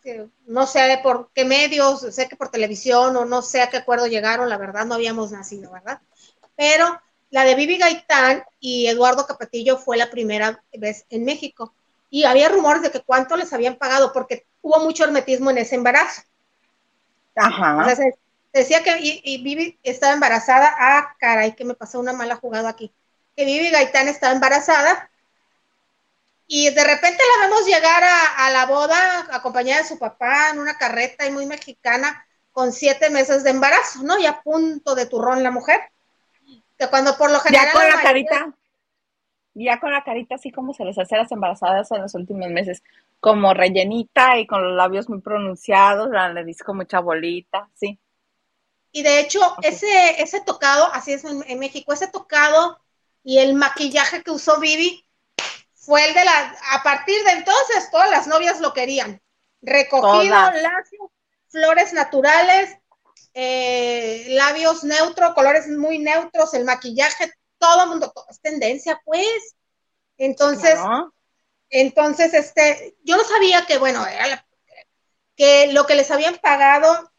no 0.47 0.67
sé 0.67 0.99
por 1.01 1.31
qué 1.33 1.45
medios, 1.45 2.01
sé 2.01 2.29
que 2.29 2.35
por 2.35 2.51
televisión 2.51 3.17
o 3.17 3.25
no 3.25 3.41
sé 3.43 3.63
a 3.63 3.71
qué 3.71 3.77
acuerdo 3.77 4.09
llegaron, 4.09 4.49
la 4.49 4.59
verdad 4.59 4.85
no 4.85 4.97
habíamos 4.97 5.31
nacido, 5.31 5.71
¿verdad? 5.71 6.01
Pero 6.57 7.01
la 7.31 7.45
de 7.45 7.55
Vivi 7.55 7.79
Gaitán 7.79 8.43
y 8.59 8.89
Eduardo 8.89 9.27
Capetillo 9.27 9.79
fue 9.79 9.97
la 9.97 10.11
primera 10.11 10.61
vez 10.73 11.07
en 11.09 11.25
México. 11.25 11.73
Y 12.15 12.23
había 12.23 12.49
rumores 12.49 12.81
de 12.81 12.93
que 12.93 13.01
cuánto 13.01 13.37
les 13.37 13.53
habían 13.53 13.75
pagado, 13.75 14.13
porque 14.13 14.47
hubo 14.63 14.79
mucho 14.79 15.03
hermetismo 15.03 15.51
en 15.51 15.59
ese 15.59 15.75
embarazo. 15.75 16.23
Ajá. 17.35 17.93
decía 18.53 18.85
que 18.85 18.97
y, 19.01 19.43
Vivi 19.43 19.81
estaba 19.83 20.13
embarazada. 20.13 20.73
Ah, 20.79 21.17
caray, 21.19 21.57
que 21.57 21.65
me 21.65 21.75
pasó 21.75 21.99
una 21.99 22.13
mala 22.13 22.37
jugada 22.37 22.69
aquí. 22.69 22.93
Que 23.37 23.45
Vivi 23.45 23.69
Gaitán 23.69 24.07
estaba 24.07 24.33
embarazada 24.33 25.11
y 26.47 26.71
de 26.71 26.85
repente 26.85 27.19
la 27.19 27.49
vemos 27.49 27.67
llegar 27.67 28.05
a, 28.05 28.49
la 28.53 28.67
boda 28.67 29.27
acompañada 29.33 29.83
de 29.83 29.89
su 29.89 29.99
papá 29.99 30.51
en 30.51 30.61
una 30.61 30.79
carreta 30.79 31.27
y 31.27 31.33
muy 31.33 31.47
mexicana 31.47 32.25
con 32.53 32.71
siete 32.71 33.11
meses 33.11 33.43
de 33.43 33.51
embarazo, 33.51 34.05
¿no? 34.05 34.21
Y 34.21 34.27
a 34.27 34.41
punto 34.41 34.95
de 34.95 35.07
turrón 35.07 35.43
la 35.43 35.51
mujer. 35.51 35.81
Que 36.79 36.87
cuando 36.87 37.19
por 37.19 37.33
lo 37.33 37.41
general... 37.41 37.67
Ya 37.67 37.73
con 37.73 37.89
la, 37.89 38.01
carita, 38.01 38.55
ya 39.55 39.79
con 39.81 39.93
la 39.93 40.03
carita 40.03 40.35
así 40.35 40.51
como 40.51 40.75
se 40.75 40.85
les 40.85 40.99
hace 40.99 41.15
a 41.15 41.19
las 41.19 41.33
embarazadas 41.33 41.91
en 41.93 42.03
los 42.03 42.15
últimos 42.15 42.49
meses, 42.51 42.83
como 43.21 43.55
rellenita 43.55 44.39
y 44.39 44.47
con 44.47 44.63
los 44.63 44.77
labios 44.77 45.09
muy 45.09 45.21
pronunciados, 45.21 46.11
la 46.11 46.33
nariz 46.33 46.63
con 46.63 46.77
mucha 46.77 47.01
bolita, 47.01 47.69
sí. 47.75 47.99
Y 48.93 49.03
de 49.03 49.21
hecho, 49.21 49.41
ese, 49.63 50.23
ese 50.23 50.41
tocado, 50.41 50.87
así 50.93 51.13
es 51.13 51.25
en, 51.25 51.43
en 51.49 51.59
México, 51.59 51.93
ese 51.93 52.07
tocado 52.09 52.79
y 53.25 53.39
el 53.39 53.55
maquillaje 53.55 54.23
que 54.23 54.31
usó 54.31 54.61
Vivi 54.61 55.05
fue 55.75 56.07
el 56.07 56.15
de 56.15 56.25
la, 56.25 56.57
a 56.73 56.83
partir 56.83 57.23
de 57.25 57.33
entonces 57.33 57.91
todas 57.91 58.11
las 58.11 58.27
novias 58.27 58.61
lo 58.61 58.73
querían. 58.73 59.21
Recogido, 59.61 60.35
lacio, 60.35 61.11
flores 61.49 61.93
naturales, 61.93 62.77
eh, 63.33 64.27
labios 64.31 64.85
neutros, 64.85 65.35
colores 65.35 65.69
muy 65.69 65.99
neutros, 65.99 66.55
el 66.55 66.65
maquillaje, 66.65 67.33
todo 67.65 67.85
el 67.85 67.89
mundo, 67.89 68.13
es 68.29 68.41
tendencia, 68.41 69.01
pues. 69.05 69.57
Entonces, 70.19 70.79
entonces, 71.71 72.35
este, 72.35 72.97
yo 73.03 73.17
no 73.17 73.25
sabía 73.25 73.67
que, 73.67 73.79
bueno, 73.79 74.07
era 74.07 74.47
que 75.37 75.73
lo 75.73 75.87
que 75.87 75.95
les 75.95 76.11
habían 76.11 76.37
pagado, 76.37 77.11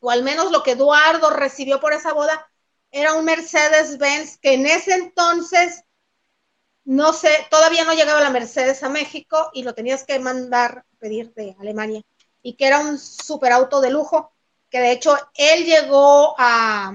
o 0.00 0.10
al 0.10 0.22
menos 0.22 0.50
lo 0.50 0.62
que 0.62 0.72
Eduardo 0.72 1.30
recibió 1.30 1.80
por 1.80 1.92
esa 1.92 2.12
boda, 2.12 2.50
era 2.90 3.14
un 3.14 3.24
Mercedes-Benz 3.24 4.38
que 4.38 4.54
en 4.54 4.66
ese 4.66 4.94
entonces 4.94 5.84
no 6.86 7.12
sé, 7.12 7.30
todavía 7.50 7.84
no 7.84 7.94
llegaba 7.94 8.20
la 8.20 8.30
Mercedes 8.30 8.84
a 8.84 8.88
México 8.88 9.50
y 9.52 9.64
lo 9.64 9.74
tenías 9.74 10.04
que 10.04 10.20
mandar 10.20 10.84
pedir 11.00 11.34
de 11.34 11.56
Alemania. 11.58 12.02
Y 12.42 12.54
que 12.54 12.68
era 12.68 12.78
un 12.78 13.00
superauto 13.00 13.80
de 13.80 13.90
lujo, 13.90 14.32
que 14.70 14.78
de 14.78 14.92
hecho 14.92 15.18
él 15.34 15.64
llegó 15.64 16.36
a, 16.38 16.94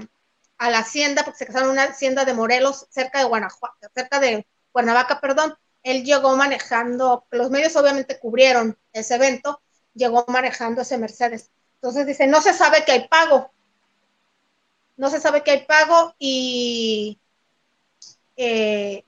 la 0.70 0.78
hacienda, 0.80 1.24
porque 1.24 1.38
se 1.38 1.46
casaron 1.46 1.68
en 1.68 1.72
una 1.72 1.84
hacienda 1.84 2.24
de 2.24 2.34
Morelos, 2.34 2.86
cerca 2.90 3.18
de 3.18 3.24
Guanajuato, 3.24 3.88
cerca 3.94 4.20
de 4.20 4.46
Cuernavaca, 4.72 5.20
perdón. 5.20 5.56
Él 5.82 6.04
llegó 6.04 6.36
manejando, 6.36 7.26
los 7.30 7.50
medios 7.50 7.74
obviamente 7.76 8.18
cubrieron 8.18 8.78
ese 8.92 9.16
evento, 9.16 9.60
llegó 9.94 10.24
manejando 10.28 10.82
ese 10.82 10.98
Mercedes. 10.98 11.50
Entonces 11.74 12.06
dice, 12.06 12.26
no 12.26 12.40
se 12.40 12.52
sabe 12.52 12.84
que 12.84 12.92
hay 12.92 13.08
pago. 13.08 13.50
No 14.96 15.10
se 15.10 15.20
sabe 15.20 15.42
que 15.42 15.50
hay 15.50 15.66
pago 15.66 16.14
y 16.18 17.18
eh, 18.36 19.04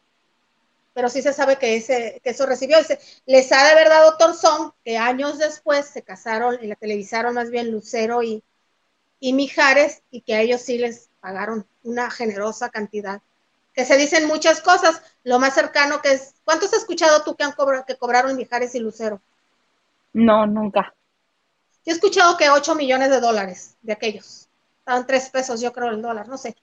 pero 0.94 1.10
sí 1.10 1.22
se 1.22 1.32
sabe 1.32 1.58
que, 1.58 1.76
ese, 1.76 2.20
que 2.22 2.30
eso 2.30 2.46
recibió. 2.46 2.78
les 3.26 3.52
ha 3.52 3.64
de 3.64 3.70
haber 3.72 3.88
dado 3.88 4.16
Torzón, 4.16 4.72
que 4.84 4.96
años 4.96 5.38
después 5.38 5.86
se 5.86 6.02
casaron 6.02 6.58
y 6.62 6.68
la 6.68 6.76
televisaron 6.76 7.34
más 7.34 7.50
bien 7.50 7.70
Lucero 7.70 8.22
y, 8.22 8.44
y 9.18 9.32
Mijares, 9.32 10.02
y 10.10 10.22
que 10.22 10.34
a 10.34 10.40
ellos 10.40 10.62
sí 10.62 10.78
les 10.78 11.10
pagaron 11.24 11.66
una 11.84 12.10
generosa 12.10 12.68
cantidad. 12.68 13.22
Que 13.72 13.86
se 13.86 13.96
dicen 13.96 14.26
muchas 14.26 14.60
cosas, 14.60 15.00
lo 15.22 15.38
más 15.38 15.54
cercano 15.54 16.02
que 16.02 16.12
es, 16.12 16.34
¿cuántos 16.44 16.74
has 16.74 16.80
escuchado 16.80 17.22
tú 17.22 17.34
que, 17.34 17.44
han 17.44 17.52
cobrado, 17.52 17.86
que 17.86 17.96
cobraron 17.96 18.36
Mijares 18.36 18.74
y 18.74 18.80
Lucero? 18.80 19.22
No, 20.12 20.46
nunca. 20.46 20.94
Yo 21.86 21.92
he 21.92 21.94
escuchado 21.94 22.36
que 22.36 22.50
8 22.50 22.74
millones 22.74 23.08
de 23.08 23.20
dólares 23.20 23.74
de 23.80 23.94
aquellos. 23.94 24.50
Estaban 24.80 25.06
3 25.06 25.30
pesos, 25.30 25.62
yo 25.62 25.72
creo, 25.72 25.88
el 25.88 26.02
dólar, 26.02 26.28
no 26.28 26.36
sé. 26.36 26.54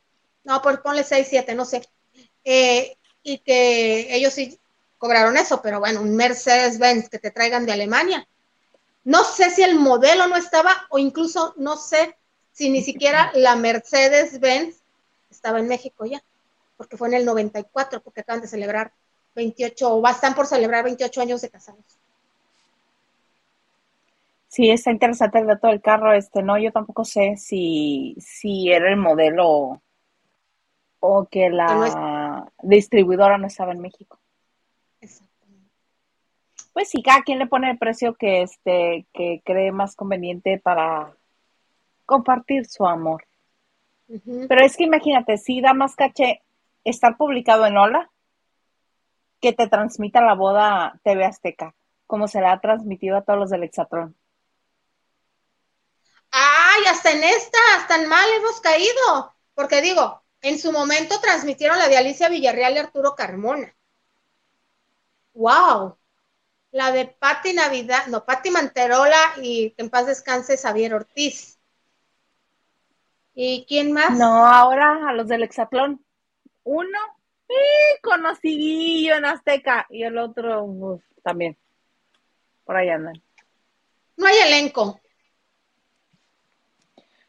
No, 0.43 0.61
pues 0.61 0.77
ponle 0.77 1.03
6, 1.03 1.25
7, 1.27 1.55
no 1.55 1.65
sé. 1.65 1.81
Eh, 2.43 2.95
y 3.23 3.39
que 3.39 4.15
ellos 4.15 4.31
sí 4.31 4.59
cobraron 4.99 5.37
eso, 5.37 5.59
pero 5.63 5.79
bueno, 5.79 6.01
un 6.01 6.15
Mercedes-Benz 6.15 7.09
que 7.09 7.17
te 7.17 7.31
traigan 7.31 7.65
de 7.65 7.71
Alemania. 7.71 8.27
No 9.05 9.23
sé 9.23 9.49
si 9.49 9.63
el 9.63 9.79
modelo 9.79 10.27
no 10.27 10.35
estaba 10.35 10.85
o 10.91 10.99
incluso 10.99 11.55
no 11.57 11.77
sé 11.77 12.15
si 12.51 12.69
ni 12.69 12.81
siquiera 12.81 13.31
la 13.33 13.55
Mercedes-Benz 13.55 14.81
estaba 15.29 15.59
en 15.59 15.67
México 15.67 16.05
ya, 16.05 16.21
porque 16.77 16.97
fue 16.97 17.07
en 17.07 17.15
el 17.15 17.25
94, 17.25 18.01
porque 18.01 18.21
acaban 18.21 18.41
de 18.41 18.47
celebrar 18.47 18.91
28 19.35 19.95
o 19.95 20.07
están 20.07 20.35
por 20.35 20.45
celebrar 20.45 20.83
28 20.83 21.21
años 21.21 21.41
de 21.41 21.49
casados. 21.49 21.83
Sí, 24.47 24.69
está 24.69 24.91
interesante 24.91 25.39
el 25.39 25.47
dato 25.47 25.67
del 25.67 25.81
carro, 25.81 26.13
este, 26.13 26.43
no, 26.43 26.57
yo 26.57 26.73
tampoco 26.73 27.05
sé 27.05 27.37
si, 27.37 28.17
si 28.19 28.69
era 28.69 28.89
el 28.89 28.97
modelo 28.97 29.81
o 30.99 31.27
que 31.31 31.49
la 31.49 32.51
distribuidora 32.61 33.37
no 33.37 33.47
estaba 33.47 33.71
en 33.71 33.79
México. 33.79 34.19
Exactamente. 34.99 35.69
Pues 36.73 36.89
sí, 36.89 37.01
cada 37.01 37.23
quien 37.23 37.39
le 37.39 37.47
pone 37.47 37.71
el 37.71 37.77
precio 37.77 38.13
que 38.15 38.41
este 38.41 39.05
que 39.13 39.41
cree 39.43 39.71
más 39.71 39.95
conveniente 39.95 40.59
para 40.59 41.15
compartir 42.11 42.65
su 42.65 42.85
amor. 42.85 43.25
Pero 44.05 44.65
es 44.65 44.75
que 44.75 44.83
imagínate, 44.83 45.37
si 45.37 45.61
da 45.61 45.73
más 45.73 45.95
caché 45.95 46.41
estar 46.83 47.15
publicado 47.15 47.65
en 47.65 47.77
Hola 47.77 48.11
que 49.39 49.53
te 49.53 49.67
transmita 49.67 50.19
la 50.19 50.33
boda 50.33 50.99
TV 51.03 51.23
Azteca, 51.23 51.73
como 52.07 52.27
se 52.27 52.41
la 52.41 52.51
ha 52.51 52.59
transmitido 52.59 53.15
a 53.15 53.21
todos 53.21 53.39
los 53.39 53.49
del 53.49 53.63
Exatrón. 53.63 54.17
Ay, 56.31 56.83
hasta 56.89 57.11
en 57.11 57.23
esta, 57.23 57.57
hasta 57.77 57.95
en 57.95 58.09
mal 58.09 58.29
hemos 58.35 58.59
caído, 58.59 59.33
porque 59.53 59.81
digo, 59.81 60.21
en 60.41 60.59
su 60.59 60.73
momento 60.73 61.21
transmitieron 61.21 61.79
la 61.79 61.87
de 61.87 61.97
Alicia 61.97 62.27
Villarreal 62.27 62.73
y 62.73 62.79
Arturo 62.79 63.15
Carmona. 63.15 63.73
¡Wow! 65.33 65.97
la 66.71 66.91
de 66.91 67.05
Patti 67.05 67.53
Navidad, 67.53 68.07
no, 68.07 68.25
Patti 68.25 68.49
Manterola 68.49 69.33
y 69.41 69.71
que 69.71 69.83
en 69.83 69.89
paz 69.89 70.07
descanse 70.07 70.57
Xavier 70.57 70.93
Ortiz. 70.93 71.59
¿Y 73.43 73.65
quién 73.67 73.91
más? 73.91 74.15
No, 74.19 74.45
ahora 74.45 75.09
a 75.09 75.13
los 75.13 75.27
del 75.27 75.41
Hexatlón. 75.41 75.99
Uno, 76.63 76.99
conocidillo 78.03 79.15
en 79.15 79.25
Azteca, 79.25 79.87
y 79.89 80.03
el 80.03 80.19
otro 80.19 81.01
también. 81.23 81.57
Por 82.63 82.77
ahí 82.77 82.89
andan. 82.89 83.19
No 84.15 84.27
hay 84.27 84.37
elenco. 84.45 85.01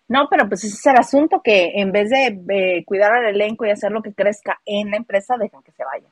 No, 0.06 0.28
pero 0.28 0.46
pues 0.46 0.64
ese 0.64 0.74
es 0.74 0.86
el 0.86 0.96
asunto 0.96 1.40
que 1.42 1.80
en 1.80 1.90
vez 1.92 2.10
de 2.10 2.84
cuidar 2.84 3.14
al 3.14 3.34
elenco 3.34 3.64
y 3.64 3.70
hacer 3.70 3.90
lo 3.90 4.02
que 4.02 4.12
crezca 4.12 4.60
en 4.66 4.90
la 4.90 4.98
empresa, 4.98 5.38
dejan 5.38 5.62
que 5.62 5.72
se 5.72 5.82
vaya. 5.82 6.08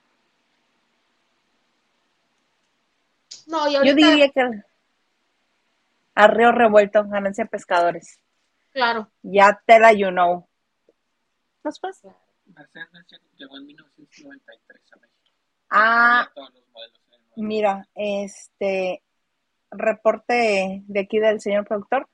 No, 3.48 3.70
yo 3.70 3.94
diría 3.94 4.30
que 4.30 4.62
a 6.14 6.26
Río 6.26 6.52
Revuelto, 6.52 7.04
ganancia 7.06 7.44
pescadores. 7.44 8.18
Claro. 8.72 9.10
Ya 9.22 9.60
te 9.66 9.78
la 9.78 9.92
you 9.92 10.10
know. 10.10 10.48
Después. 11.62 12.02
Mercedes 12.46 12.96
llegó 13.36 13.56
en 13.58 13.66
1993 13.66 14.92
a 14.92 14.96
México. 14.96 15.20
Ah, 15.70 16.28
mira, 17.36 17.88
este 17.94 19.02
reporte 19.70 20.82
de 20.86 21.00
aquí 21.00 21.18
del 21.18 21.40
señor 21.40 21.66
productor, 21.66 22.08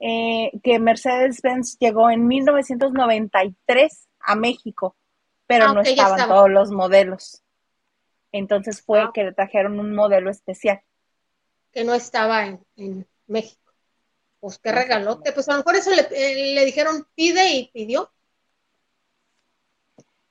eh, 0.00 0.50
que 0.62 0.78
Mercedes-Benz 0.78 1.78
llegó 1.78 2.10
en 2.10 2.26
1993 2.26 4.08
a 4.20 4.34
México, 4.34 4.96
pero 5.46 5.66
ah, 5.66 5.74
no 5.74 5.80
estaban 5.80 6.28
todos 6.28 6.50
los 6.50 6.70
modelos. 6.70 7.42
Entonces 8.32 8.82
fue 8.82 9.02
ah. 9.02 9.10
que 9.12 9.24
le 9.24 9.32
trajeron 9.32 9.78
un 9.80 9.94
modelo 9.94 10.30
especial. 10.30 10.80
Que 11.72 11.84
no 11.84 11.94
estaba 11.94 12.46
en, 12.76 13.06
México. 13.26 13.59
Pues 14.40 14.58
qué 14.58 14.72
regalote. 14.72 15.32
Pues 15.32 15.48
a 15.48 15.52
lo 15.52 15.58
mejor 15.58 15.76
eso 15.76 15.90
le, 15.90 16.02
eh, 16.10 16.54
le 16.54 16.64
dijeron 16.64 17.06
pide 17.14 17.48
y 17.54 17.68
pidió. 17.68 18.10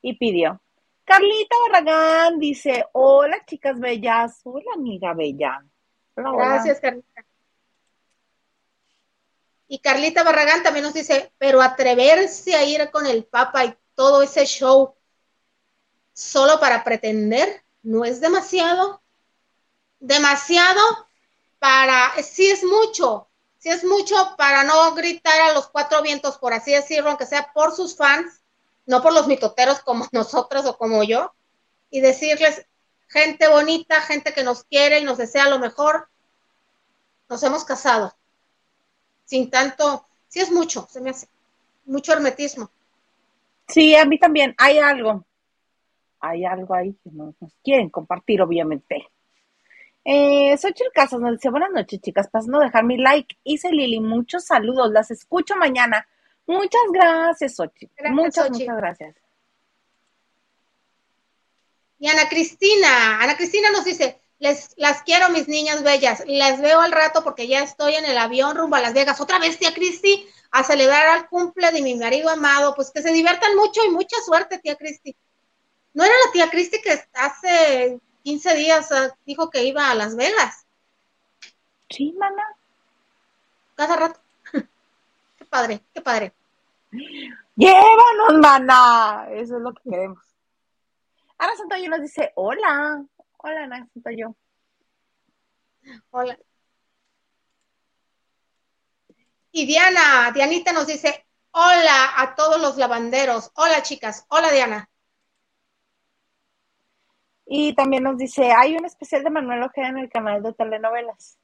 Y 0.02 0.18
pidió. 0.18 0.62
Carlita 1.06 1.56
Barragán 1.68 2.40
dice, 2.40 2.86
hola 2.92 3.44
chicas 3.46 3.80
bellas, 3.80 4.42
hola 4.44 4.72
amiga 4.76 5.14
bella. 5.14 5.64
Gracias, 6.16 6.80
Carlita. 6.80 7.26
Y 9.68 9.80
Carlita 9.80 10.24
Barragán 10.24 10.64
también 10.64 10.84
nos 10.84 10.94
dice, 10.94 11.32
pero 11.38 11.62
atreverse 11.62 12.56
a 12.56 12.64
ir 12.64 12.90
con 12.92 13.06
el 13.06 13.24
Papa 13.26 13.66
y 13.66 13.76
todo 13.96 14.22
ese 14.22 14.46
show 14.46 14.96
solo 16.14 16.60
para 16.60 16.84
pretender, 16.84 17.64
¿no 17.84 18.04
es 18.04 18.20
demasiado? 18.20 19.02
Demasiado 20.00 20.82
para, 21.60 22.12
sí 22.22 22.50
es 22.50 22.64
mucho, 22.64 23.29
sí 23.60 23.70
es 23.70 23.84
mucho 23.84 24.16
para 24.38 24.64
no 24.64 24.94
gritar 24.96 25.40
a 25.42 25.54
los 25.54 25.70
cuatro 25.70 26.02
vientos, 26.02 26.38
por 26.38 26.54
así 26.54 26.72
decirlo, 26.72 27.10
aunque 27.10 27.26
sea 27.26 27.52
por 27.54 27.76
sus 27.76 27.96
fans, 27.96 28.42
no 28.86 29.02
por 29.02 29.14
los 29.14 29.28
mitoteros 29.28 29.80
como 29.82 30.08
nosotros 30.12 30.66
o 30.66 30.78
como 30.78 31.04
yo, 31.04 31.34
y 31.92 32.02
decirles, 32.02 32.66
gente 33.08 33.48
bonita, 33.48 34.02
gente 34.02 34.34
que 34.34 34.44
nos 34.44 34.64
quiere 34.64 35.00
y 35.00 35.04
nos 35.04 35.18
desea 35.18 35.50
lo 35.50 35.60
mejor, 35.60 36.10
nos 37.30 37.44
hemos 37.44 37.64
casado. 37.66 38.16
Sin 39.26 39.50
tanto, 39.52 40.08
sí 40.28 40.40
es 40.40 40.52
mucho, 40.52 40.88
se 40.90 41.02
me 41.02 41.12
hace 41.12 41.28
mucho 41.86 42.14
hermetismo. 42.14 42.72
Sí, 43.68 43.96
a 43.96 44.06
mí 44.06 44.18
también 44.18 44.56
hay 44.58 44.80
algo. 44.80 45.26
Hay 46.20 46.44
algo 46.44 46.74
ahí 46.74 46.94
que 47.04 47.12
nos, 47.12 47.36
quieren 47.64 47.90
compartir, 47.90 48.42
obviamente. 48.42 49.08
Eh, 50.06 50.58
Xochitl 50.58 50.92
Casas 50.94 51.20
nos 51.20 51.34
dice, 51.34 51.50
buenas 51.50 51.72
noches, 51.72 52.00
chicas, 52.02 52.30
pasando 52.32 52.60
a 52.60 52.66
dejar 52.66 52.84
mi 52.84 52.98
like. 52.98 53.38
Hice 53.44 53.70
Lili, 53.72 54.00
muchos 54.00 54.46
saludos, 54.46 54.92
las 54.92 55.12
escucho 55.12 55.56
mañana. 55.56 56.08
Muchas 56.48 56.82
gracias, 56.92 57.56
Xochitl. 57.56 58.10
muchas, 58.10 58.50
muchas 58.50 58.78
gracias. 58.78 59.16
Y 62.00 62.08
Ana 62.08 62.30
Cristina, 62.30 63.22
Ana 63.22 63.36
Cristina 63.36 63.72
nos 63.72 63.84
dice, 63.84 64.20
les, 64.40 64.74
las 64.78 65.04
quiero, 65.04 65.30
mis 65.30 65.50
niñas 65.50 65.84
bellas. 65.84 66.24
Las 66.26 66.62
veo 66.62 66.80
al 66.80 66.94
rato 66.94 67.24
porque 67.24 67.48
ya 67.48 67.62
estoy 67.62 67.96
en 67.96 68.06
el 68.06 68.18
avión 68.18 68.56
rumbo 68.56 68.78
a 68.78 68.82
Las 68.82 68.94
Vegas. 68.94 69.20
Otra 69.20 69.38
vez, 69.38 69.60
tía 69.60 69.74
Cristi, 69.74 70.26
a 70.52 70.64
celebrar 70.64 71.08
al 71.10 71.28
cumple 71.28 71.72
de 71.72 71.82
mi 71.82 71.96
marido 71.96 72.30
amado. 72.30 72.74
Pues 72.74 72.90
que 72.90 73.02
se 73.02 73.12
diviertan 73.12 73.56
mucho 73.58 73.82
y 73.86 73.90
mucha 73.90 74.16
suerte, 74.26 74.60
tía 74.60 74.78
Cristi. 74.78 75.16
¿No 75.94 76.06
era 76.06 76.14
la 76.26 76.32
tía 76.32 76.50
Cristi 76.50 76.82
que 76.82 77.04
hace 77.14 78.00
15 78.24 78.56
días 78.56 78.90
dijo 79.26 79.50
que 79.50 79.64
iba 79.64 79.90
a 79.90 79.96
Las 79.96 80.16
Vegas? 80.16 80.66
Sí, 81.90 82.14
mana. 82.18 82.44
Cada 83.76 83.96
rato. 83.96 84.20
qué 85.38 85.46
padre, 85.46 85.82
qué 85.94 86.02
padre. 86.02 86.34
Llévanos, 87.56 88.40
mana. 88.42 89.28
Eso 89.32 89.58
es 89.58 89.62
lo 89.62 89.74
que 89.74 89.90
queremos. 89.90 90.24
Ana 91.38 91.56
Santoyo 91.56 91.90
nos 91.90 92.02
dice, 92.02 92.32
hola. 92.36 93.04
Hola, 93.38 93.64
Ana 93.64 93.88
Santoyo. 93.94 94.36
Hola. 96.12 96.38
Y 99.52 99.66
Diana, 99.66 100.32
Dianita 100.32 100.72
nos 100.72 100.88
dice, 100.88 101.26
hola 101.52 102.14
a 102.18 102.36
todos 102.36 102.62
los 102.62 102.78
lavanderos. 102.78 103.52
Hola, 103.56 103.82
chicas. 103.82 104.26
Hola, 104.30 104.52
Diana. 104.52 104.90
Y 107.52 107.74
también 107.74 108.04
nos 108.04 108.16
dice, 108.16 108.52
hay 108.56 108.78
un 108.78 108.86
especial 108.86 109.24
de 109.24 109.32
Manuel 109.32 109.64
Ojeda 109.64 109.88
en 109.88 109.98
el 109.98 110.08
canal 110.08 110.44
de 110.44 110.54
telenovelas. 110.54 111.40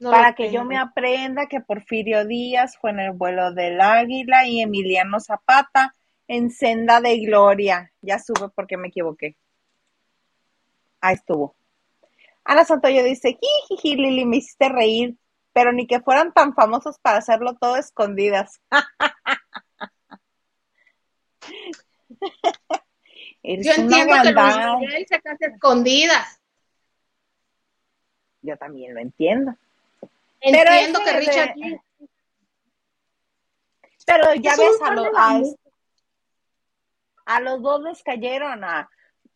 para 0.00 0.34
que 0.34 0.50
yo 0.50 0.64
me 0.64 0.78
aprenda 0.78 1.46
que 1.46 1.60
Porfirio 1.60 2.24
Díaz 2.24 2.78
fue 2.78 2.90
en 2.90 3.00
el 3.00 3.12
vuelo 3.12 3.52
del 3.52 3.82
águila 3.82 4.46
y 4.46 4.60
Emiliano 4.60 5.20
Zapata 5.20 5.94
en 6.26 6.50
Senda 6.50 7.02
de 7.02 7.18
Gloria. 7.18 7.92
Ya 8.00 8.18
sube 8.18 8.48
porque 8.54 8.78
me 8.78 8.88
equivoqué. 8.88 9.36
Ahí 11.02 11.16
estuvo. 11.16 11.54
Ana 12.44 12.64
Santoyo 12.64 13.04
dice, 13.04 13.38
jiji, 13.68 13.96
Lili, 13.96 14.24
me 14.24 14.38
hiciste 14.38 14.70
reír, 14.70 15.18
pero 15.52 15.70
ni 15.70 15.86
que 15.86 16.00
fueran 16.00 16.32
tan 16.32 16.54
famosos 16.54 16.98
para 16.98 17.18
hacerlo 17.18 17.56
todo 17.60 17.76
escondidas. 17.76 18.62
Yo 23.44 23.72
entiendo 23.76 24.14
que 24.22 24.86
Luis 24.86 25.06
se 25.06 25.20
casa 25.20 25.46
escondidas. 25.46 26.40
Yo 28.40 28.56
también 28.56 28.94
lo 28.94 29.00
entiendo. 29.00 29.54
Entiendo 30.40 31.00
que 31.04 31.12
Richard 31.20 31.54
Pero 34.06 34.34
ya 34.34 34.56
ves 34.56 34.80
a, 34.82 34.94
los 34.94 35.56
a 37.26 37.40
los 37.40 37.62
dos 37.62 37.82
les 37.82 38.02
cayeron 38.02 38.64
a, 38.64 38.88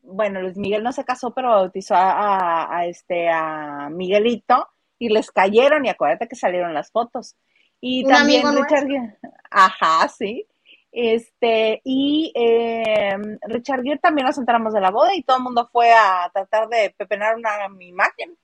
bueno, 0.02 0.40
Luis 0.40 0.56
Miguel 0.56 0.82
no 0.82 0.92
se 0.92 1.04
casó, 1.04 1.32
pero 1.32 1.50
bautizó 1.50 1.94
a, 1.96 2.84
este, 2.86 3.28
a 3.28 3.88
Miguelito 3.90 4.68
y 4.98 5.10
les 5.10 5.30
cayeron 5.30 5.84
y 5.84 5.90
acuérdate 5.90 6.28
que 6.28 6.36
salieron 6.36 6.72
las 6.74 6.90
fotos. 6.90 7.36
Y 7.80 8.04
también 8.06 8.44
Richard, 8.54 9.18
ajá, 9.50 10.08
sí. 10.08 10.46
Este, 10.90 11.80
y 11.84 12.32
eh, 12.34 13.16
Richard 13.42 13.82
Gere 13.82 13.98
también 13.98 14.26
nos 14.26 14.38
enteramos 14.38 14.72
de 14.72 14.80
la 14.80 14.90
boda 14.90 15.14
y 15.14 15.22
todo 15.22 15.36
el 15.36 15.42
mundo 15.42 15.68
fue 15.70 15.92
a 15.92 16.30
tratar 16.32 16.68
de 16.68 16.94
pepenar 16.96 17.36
una 17.36 17.50
imagen. 17.80 18.36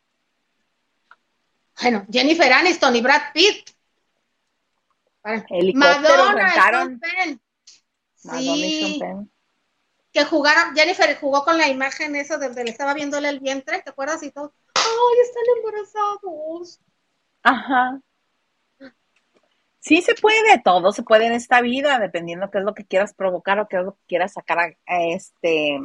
Bueno, 1.80 2.06
Jennifer 2.10 2.52
Aniston 2.52 2.94
y 2.96 3.00
Brad 3.00 3.32
Pitt. 3.32 3.70
Madonna, 5.74 6.50
sí 8.20 9.00
que 10.14 10.24
jugaron, 10.24 10.74
Jennifer 10.76 11.18
jugó 11.18 11.44
con 11.44 11.58
la 11.58 11.68
imagen 11.68 12.14
eso 12.14 12.38
de, 12.38 12.48
le 12.54 12.70
estaba 12.70 12.94
viéndole 12.94 13.28
el 13.28 13.40
vientre, 13.40 13.82
¿te 13.82 13.90
acuerdas? 13.90 14.22
Y 14.22 14.30
todo, 14.30 14.54
¡ay, 14.74 15.18
están 15.24 15.42
embarazados! 15.58 16.80
Ajá. 17.42 18.00
Sí 19.84 20.00
se 20.00 20.14
puede, 20.14 20.62
todo 20.64 20.92
se 20.92 21.02
puede 21.02 21.26
en 21.26 21.34
esta 21.34 21.60
vida, 21.60 21.98
dependiendo 21.98 22.50
qué 22.50 22.56
es 22.56 22.64
lo 22.64 22.72
que 22.72 22.86
quieras 22.86 23.12
provocar 23.12 23.60
o 23.60 23.68
qué 23.68 23.76
es 23.76 23.84
lo 23.84 23.94
que 23.96 24.06
quieras 24.08 24.32
sacar 24.32 24.58
a, 24.58 25.02
este 25.04 25.78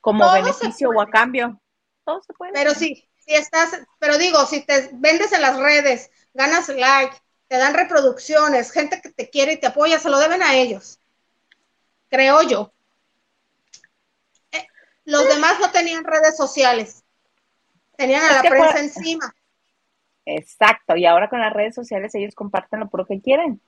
como 0.00 0.32
beneficio 0.32 0.88
o 0.88 0.98
a 0.98 1.10
cambio. 1.10 1.60
Todo 2.06 2.22
se 2.22 2.32
puede. 2.32 2.54
Pero 2.54 2.72
sí, 2.72 3.06
si 3.18 3.34
estás, 3.34 3.78
pero 3.98 4.16
digo, 4.16 4.46
si 4.46 4.64
te 4.64 4.88
vendes 4.94 5.32
en 5.32 5.42
las 5.42 5.58
redes, 5.58 6.10
ganas 6.32 6.70
like, 6.70 7.14
te 7.46 7.58
dan 7.58 7.74
reproducciones, 7.74 8.72
gente 8.72 9.02
que 9.02 9.10
te 9.10 9.28
quiere 9.28 9.52
y 9.52 9.60
te 9.60 9.66
apoya, 9.66 9.98
se 9.98 10.08
lo 10.08 10.18
deben 10.18 10.42
a 10.42 10.54
ellos. 10.54 10.98
Creo 12.08 12.40
yo. 12.44 12.72
Los 15.04 15.28
demás 15.28 15.60
no 15.60 15.70
tenían 15.70 16.02
redes 16.02 16.34
sociales. 16.34 17.04
Tenían 17.98 18.22
a 18.22 18.42
la 18.42 18.48
prensa 18.48 18.80
encima. 18.80 19.34
Exacto, 20.26 20.96
y 20.96 21.04
ahora 21.04 21.28
con 21.28 21.40
las 21.40 21.52
redes 21.52 21.74
sociales 21.74 22.14
ellos 22.14 22.34
comparten 22.34 22.80
lo 22.80 22.88
puro 22.88 23.04
que 23.04 23.20
quieren. 23.20 23.60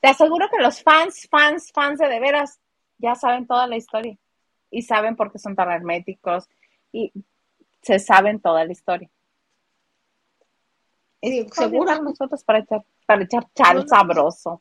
Te 0.00 0.08
aseguro 0.08 0.48
que 0.50 0.62
los 0.62 0.82
fans, 0.82 1.28
fans, 1.30 1.70
fans 1.72 1.98
de 1.98 2.08
de 2.08 2.20
veras 2.20 2.58
ya 2.98 3.14
saben 3.14 3.46
toda 3.46 3.66
la 3.66 3.76
historia 3.76 4.16
y 4.70 4.82
saben 4.82 5.16
por 5.16 5.30
qué 5.30 5.38
son 5.38 5.54
tan 5.54 5.70
herméticos 5.70 6.48
y 6.92 7.12
se 7.82 7.98
saben 7.98 8.40
toda 8.40 8.64
la 8.64 8.72
historia. 8.72 9.08
Seguro 11.22 11.54
seguro. 11.54 12.02
nosotros 12.02 12.44
para 12.44 12.58
echar, 12.58 12.84
para 13.06 13.22
echar 13.22 13.46
chal 13.54 13.88
sabroso. 13.88 14.60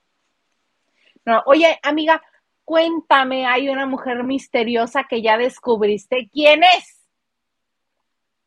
No, 1.25 1.41
oye, 1.45 1.79
amiga, 1.83 2.21
cuéntame, 2.63 3.45
hay 3.45 3.69
una 3.69 3.85
mujer 3.85 4.23
misteriosa 4.23 5.05
que 5.05 5.21
ya 5.21 5.37
descubriste. 5.37 6.29
¿Quién 6.31 6.63
es? 6.63 7.01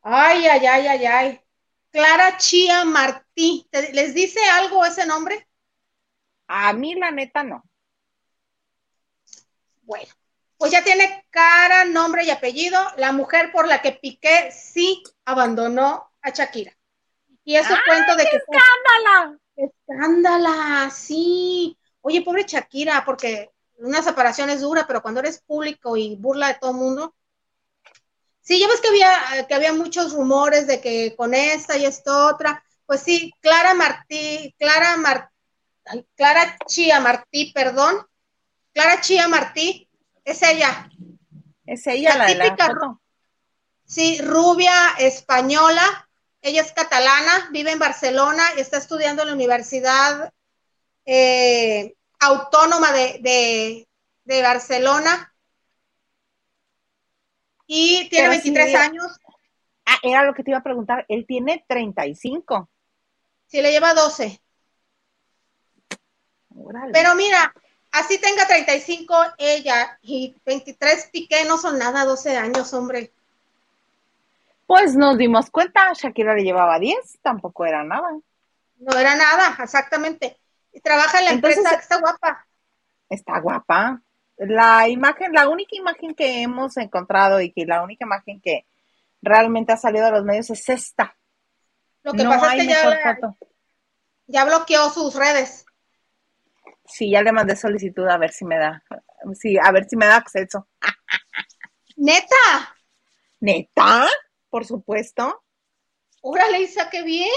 Ay, 0.01 0.47
ay, 0.47 0.65
ay, 0.65 0.87
ay, 0.87 1.05
ay. 1.05 1.41
Clara 1.97 2.37
Chía 2.37 2.85
Martí. 2.85 3.67
¿Te- 3.71 3.91
¿Les 3.91 4.13
dice 4.13 4.39
algo 4.51 4.85
ese 4.85 5.07
nombre? 5.07 5.47
A 6.45 6.71
mí 6.71 6.93
la 6.93 7.09
neta 7.09 7.41
no. 7.41 7.63
Bueno, 9.81 10.13
pues 10.59 10.71
ya 10.71 10.83
tiene 10.83 11.25
cara, 11.31 11.85
nombre 11.85 12.23
y 12.23 12.29
apellido. 12.29 12.79
La 12.97 13.11
mujer 13.13 13.51
por 13.51 13.67
la 13.67 13.81
que 13.81 13.93
Piqué 13.93 14.51
sí 14.51 15.01
abandonó 15.25 16.11
a 16.21 16.29
Shakira. 16.29 16.71
Y 17.43 17.55
¡Ay, 17.55 17.65
cuento 17.87 18.15
de 18.15 18.25
que 18.25 18.41
¡Ándala! 19.15 19.39
escándala, 19.55 20.91
sí. 20.91 21.79
Oye, 22.01 22.21
pobre 22.21 22.43
Shakira, 22.47 23.05
porque 23.05 23.49
una 23.79 24.03
separación 24.03 24.51
es 24.51 24.61
dura, 24.61 24.85
pero 24.85 25.01
cuando 25.01 25.21
eres 25.21 25.41
público 25.41 25.97
y 25.97 26.15
burla 26.15 26.49
de 26.49 26.59
todo 26.59 26.71
el 26.71 26.77
mundo. 26.77 27.15
Sí, 28.47 28.61
ya 28.61 28.67
ves 28.69 28.79
que 28.79 28.87
había, 28.87 29.45
que 29.45 29.53
había 29.53 29.73
muchos 29.73 30.13
rumores 30.13 30.67
de 30.67 30.79
que 30.79 31.13
con 31.17 31.33
esta 31.33 31.75
y 31.75 31.85
esta 31.85 32.27
otra. 32.27 32.63
Pues 32.85 33.01
sí, 33.01 33.33
Clara 33.41 33.73
Martí, 33.73 34.55
Clara 34.57 34.95
Mar, 34.95 35.29
ay, 35.83 36.07
Clara 36.15 36.57
Chía 36.65 37.01
Martí, 37.01 37.51
perdón. 37.51 38.07
Clara 38.73 39.01
Chía 39.01 39.27
Martí, 39.27 39.89
es 40.23 40.41
ella. 40.43 40.89
Es 41.65 41.85
ella 41.87 42.11
La 42.11 42.19
la, 42.19 42.25
de 42.27 42.35
la 42.35 42.45
típica 42.45 42.67
foto. 42.67 43.01
Sí, 43.85 44.21
rubia 44.21 44.91
española. 44.97 46.07
Ella 46.41 46.61
es 46.61 46.71
catalana, 46.71 47.49
vive 47.51 47.71
en 47.73 47.79
Barcelona 47.79 48.43
y 48.55 48.61
está 48.61 48.77
estudiando 48.77 49.23
en 49.23 49.27
la 49.27 49.33
Universidad 49.33 50.31
eh, 51.05 51.95
Autónoma 52.19 52.93
de, 52.93 53.19
de- 53.21 53.87
de 54.23 54.41
Barcelona. 54.41 55.33
Y 57.67 58.07
tiene 58.09 58.29
Pero 58.29 58.41
sí, 58.41 58.51
23 58.51 58.67
mira. 58.67 58.83
años, 58.83 59.19
Ah, 59.89 59.99
era 60.03 60.23
lo 60.25 60.33
que 60.33 60.43
te 60.43 60.51
iba 60.51 60.59
a 60.59 60.63
preguntar. 60.63 61.05
Él 61.07 61.25
tiene 61.25 61.63
35. 61.65 62.67
si 63.45 63.61
le 63.61 63.71
lleva 63.71 63.93
12. 63.93 64.41
Órale. 66.55 66.91
Pero 66.91 67.15
mira, 67.15 67.53
así 67.91 68.19
tenga 68.19 68.45
35 68.47 69.15
ella 69.37 69.97
y 70.01 70.35
23 70.45 71.09
Piqué 71.11 71.45
no 71.45 71.57
son 71.57 71.77
nada, 71.79 72.03
12 72.03 72.35
años, 72.35 72.73
hombre. 72.73 73.13
Pues 74.65 74.95
nos 74.97 75.17
dimos 75.17 75.49
cuenta, 75.49 75.93
Shakira 75.93 76.35
le 76.35 76.43
llevaba 76.43 76.79
10, 76.79 77.19
tampoco 77.21 77.65
era 77.65 77.83
nada. 77.85 78.09
No 78.79 78.97
era 78.99 79.15
nada, 79.15 79.57
exactamente. 79.63 80.37
Y 80.73 80.81
trabaja 80.81 81.19
en 81.19 81.25
la 81.25 81.31
Entonces- 81.31 81.59
empresa, 81.59 81.79
está 81.79 81.99
guapa. 81.99 82.45
Está 83.09 83.39
guapa. 83.39 84.01
La 84.37 84.87
imagen, 84.87 85.33
la 85.33 85.49
única 85.49 85.75
imagen 85.75 86.13
que 86.13 86.41
hemos 86.41 86.77
encontrado 86.77 87.41
y 87.41 87.51
que 87.51 87.65
la 87.65 87.81
única 87.81 88.05
imagen 88.05 88.39
que 88.39 88.65
realmente 89.21 89.73
ha 89.73 89.77
salido 89.77 90.05
a 90.05 90.11
los 90.11 90.23
medios 90.23 90.49
es 90.49 90.69
esta. 90.69 91.17
Lo 92.03 92.13
que 92.13 92.23
no 92.23 92.29
pasa 92.29 92.55
es 92.55 92.61
que 92.61 92.69
ya, 92.69 93.17
ya 94.27 94.45
bloqueó 94.45 94.89
sus 94.89 95.15
redes. 95.15 95.65
Sí, 96.85 97.11
ya 97.11 97.21
le 97.21 97.31
mandé 97.31 97.55
solicitud 97.55 98.07
a 98.07 98.17
ver 98.17 98.31
si 98.31 98.45
me 98.45 98.57
da, 98.57 98.83
sí, 99.33 99.57
a 99.61 99.71
ver 99.71 99.85
si 99.89 99.97
me 99.97 100.05
da 100.05 100.17
acceso. 100.17 100.67
Neta, 101.97 102.75
¿Neta? 103.39 104.07
Por 104.49 104.65
supuesto. 104.65 105.43
órale, 106.21 106.61
Isa, 106.61 106.89
qué 106.89 107.03
bien. 107.03 107.29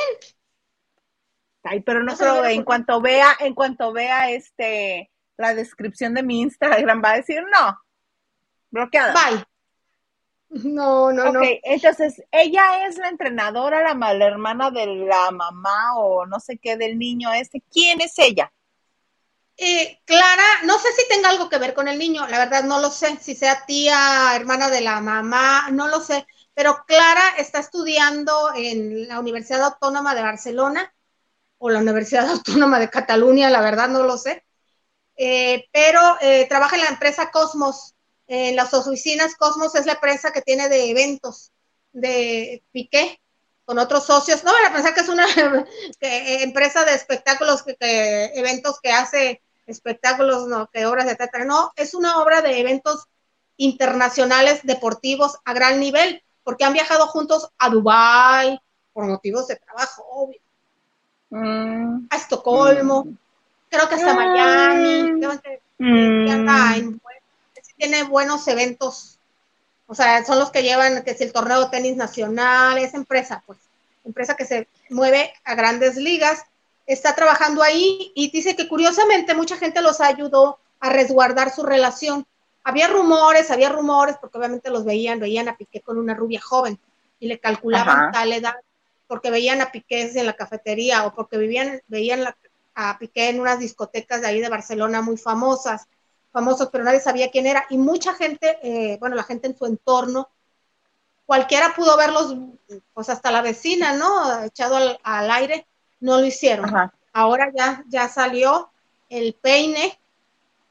Ay, 1.63 1.81
pero 1.81 2.01
no 2.01 2.13
No 2.13 2.19
creo, 2.19 2.45
en 2.47 2.65
cuanto 2.65 3.01
vea, 3.01 3.37
en 3.41 3.55
cuanto 3.55 3.93
vea 3.93 4.31
este 4.31 5.10
la 5.41 5.55
descripción 5.55 6.15
de 6.15 6.23
mi 6.23 6.41
Instagram 6.43 7.03
va 7.05 7.13
a 7.13 7.17
decir 7.17 7.43
no. 7.51 7.81
Bloqueada. 8.71 9.15
Bye. 9.15 9.45
No, 10.49 11.13
no, 11.13 11.29
Ok, 11.29 11.35
no. 11.35 11.41
entonces 11.63 12.23
ella 12.33 12.87
es 12.87 12.99
la 12.99 13.09
entrenadora, 13.09 13.83
la 13.83 13.95
mala 13.95 14.27
hermana 14.27 14.71
de 14.71 14.87
la 14.87 15.31
mamá 15.31 15.97
o 15.97 16.27
no 16.27 16.41
sé 16.41 16.59
qué 16.59 16.77
del 16.77 16.99
niño 16.99 17.33
este. 17.33 17.63
¿Quién 17.73 18.01
es 18.01 18.19
ella? 18.19 18.53
Eh, 19.57 20.01
Clara, 20.07 20.63
no 20.65 20.79
sé 20.79 20.89
si 20.97 21.07
tenga 21.09 21.29
algo 21.29 21.49
que 21.51 21.59
ver 21.59 21.75
con 21.75 21.87
el 21.87 21.99
niño, 21.99 22.27
la 22.29 22.39
verdad 22.39 22.65
no 22.65 22.81
lo 22.81 22.89
sé, 22.91 23.19
si 23.21 23.35
sea 23.35 23.67
tía, 23.67 24.35
hermana 24.35 24.71
de 24.71 24.81
la 24.81 25.01
mamá, 25.01 25.69
no 25.71 25.87
lo 25.87 26.01
sé, 26.01 26.27
pero 26.55 26.83
Clara 26.87 27.35
está 27.37 27.59
estudiando 27.61 28.33
en 28.55 29.07
la 29.07 29.21
Universidad 29.21 29.63
Autónoma 29.65 30.15
de 30.15 30.23
Barcelona 30.23 30.95
o 31.59 31.69
la 31.69 31.81
Universidad 31.81 32.27
Autónoma 32.31 32.79
de 32.79 32.89
Cataluña, 32.89 33.51
la 33.51 33.61
verdad 33.61 33.89
no 33.91 34.03
lo 34.03 34.17
sé, 34.17 34.45
Eh, 35.23 35.69
pero 35.71 36.01
eh, 36.23 36.47
trabaja 36.49 36.77
en 36.77 36.83
la 36.83 36.89
empresa 36.89 37.31
Cosmos, 37.31 37.95
en 38.27 38.57
las 38.57 38.73
oficinas 38.73 39.37
Cosmos 39.37 39.75
es 39.75 39.85
la 39.85 39.93
empresa 39.93 40.33
que 40.33 40.41
tiene 40.41 40.71
de 40.71 40.89
eventos 40.89 41.53
de 41.93 42.63
Piqué 42.73 43.21
con 43.67 43.79
otros 43.79 44.07
socios, 44.07 44.45
no 44.45 44.53
van 44.55 44.65
a 44.65 44.73
pensar 44.73 44.95
que 44.95 45.03
es 45.03 45.11
una 45.11 45.27
que, 46.01 46.09
eh, 46.09 46.43
empresa 46.43 46.87
de 46.87 46.95
espectáculos, 46.95 47.63
que, 47.63 47.77
que 47.77 48.33
eventos 48.35 48.81
que 48.81 48.93
hace 48.93 49.43
espectáculos, 49.67 50.47
no, 50.47 50.71
que 50.73 50.87
obras 50.87 51.05
de 51.05 51.17
teatro, 51.17 51.45
no, 51.45 51.71
es 51.77 51.93
una 51.93 52.23
obra 52.23 52.41
de 52.41 52.59
eventos 52.59 53.05
internacionales 53.59 54.61
deportivos 54.63 55.37
a 55.45 55.53
gran 55.53 55.81
nivel, 55.81 56.23
porque 56.43 56.65
han 56.65 56.73
viajado 56.73 57.07
juntos 57.09 57.51
a 57.59 57.69
Dubái 57.69 58.59
por 58.95 59.05
motivos 59.05 59.49
de 59.49 59.57
trabajo, 59.57 60.03
obvio, 60.11 60.41
Mm, 61.31 62.09
a 62.11 62.17
Estocolmo, 62.17 63.07
creo 63.71 63.89
que 63.89 63.95
hasta. 63.95 64.15
Miami, 64.15 65.13
creo 65.19 65.41
que, 65.41 65.63
mm, 65.79 66.99
tiene 67.81 68.03
buenos 68.03 68.47
eventos, 68.47 69.19
o 69.87 69.95
sea, 69.95 70.23
son 70.25 70.39
los 70.39 70.51
que 70.51 70.63
llevan, 70.63 71.03
que 71.03 71.15
si 71.15 71.25
el 71.25 71.33
torneo 71.33 71.65
de 71.65 71.71
tenis 71.71 71.97
nacional, 71.97 72.77
esa 72.77 72.99
empresa, 72.99 73.43
pues, 73.47 73.59
empresa 74.05 74.37
que 74.37 74.45
se 74.45 74.69
mueve 74.91 75.33
a 75.45 75.55
grandes 75.55 75.97
ligas, 75.97 76.45
está 76.87 77.15
trabajando 77.15 77.63
ahí 77.63 78.13
y 78.15 78.31
dice 78.31 78.55
que 78.55 78.69
curiosamente 78.69 79.35
mucha 79.35 79.57
gente 79.57 79.81
los 79.81 80.01
ayudó 80.03 80.59
a 80.81 80.91
resguardar 80.91 81.51
su 81.55 81.63
relación. 81.63 82.27
Había 82.65 82.89
rumores, 82.89 83.51
había 83.51 83.71
rumores, 83.71 84.17
porque 84.21 84.37
obviamente 84.37 84.71
los 84.71 84.85
veían, 84.85 85.19
veían 85.19 85.49
a 85.49 85.57
Piqué 85.57 85.81
con 85.81 85.97
una 85.99 86.15
rubia 86.15 86.41
joven 86.43 86.79
y 87.19 87.29
le 87.29 87.39
calculaban 87.39 87.99
Ajá. 87.99 88.11
tal 88.13 88.33
edad, 88.33 88.57
porque 89.07 89.31
veían 89.31 89.63
a 89.63 89.73
Piqué 89.73 90.11
en 90.15 90.27
la 90.27 90.35
cafetería 90.35 91.07
o 91.07 91.15
porque 91.15 91.39
vivían, 91.39 91.81
veían 91.89 92.25
la- 92.25 92.37
a 92.75 92.99
Piqué 92.99 93.29
en 93.31 93.41
unas 93.41 93.59
discotecas 93.59 94.21
de 94.21 94.29
ahí 94.29 94.41
de 94.41 94.49
Barcelona 94.49 95.03
muy 95.03 95.17
famosas, 95.17 95.87
famosos, 96.33 96.69
pero 96.71 96.85
nadie 96.85 97.01
sabía 97.01 97.31
quién 97.31 97.47
era. 97.47 97.67
Y 97.71 97.79
mucha 97.79 98.15
gente, 98.15 98.59
eh, 98.63 98.97
bueno, 98.99 99.17
la 99.17 99.25
gente 99.25 99.49
en 99.49 99.57
su 99.57 99.67
entorno, 99.67 100.29
cualquiera 101.27 101.75
pudo 101.75 101.97
verlos, 101.97 102.35
pues 102.93 103.09
hasta 103.09 103.31
la 103.31 103.43
vecina, 103.43 103.93
¿no? 103.93 104.43
Echado 104.43 104.77
al, 104.77 104.99
al 105.03 105.31
aire, 105.31 105.67
no 106.01 106.19
lo 106.19 106.27
hicieron. 106.27 106.67
Ajá. 106.67 106.93
Ahora 107.13 107.53
ya, 107.55 107.85
ya 107.89 108.09
salió 108.09 108.71
el 109.09 109.35
peine 109.35 109.99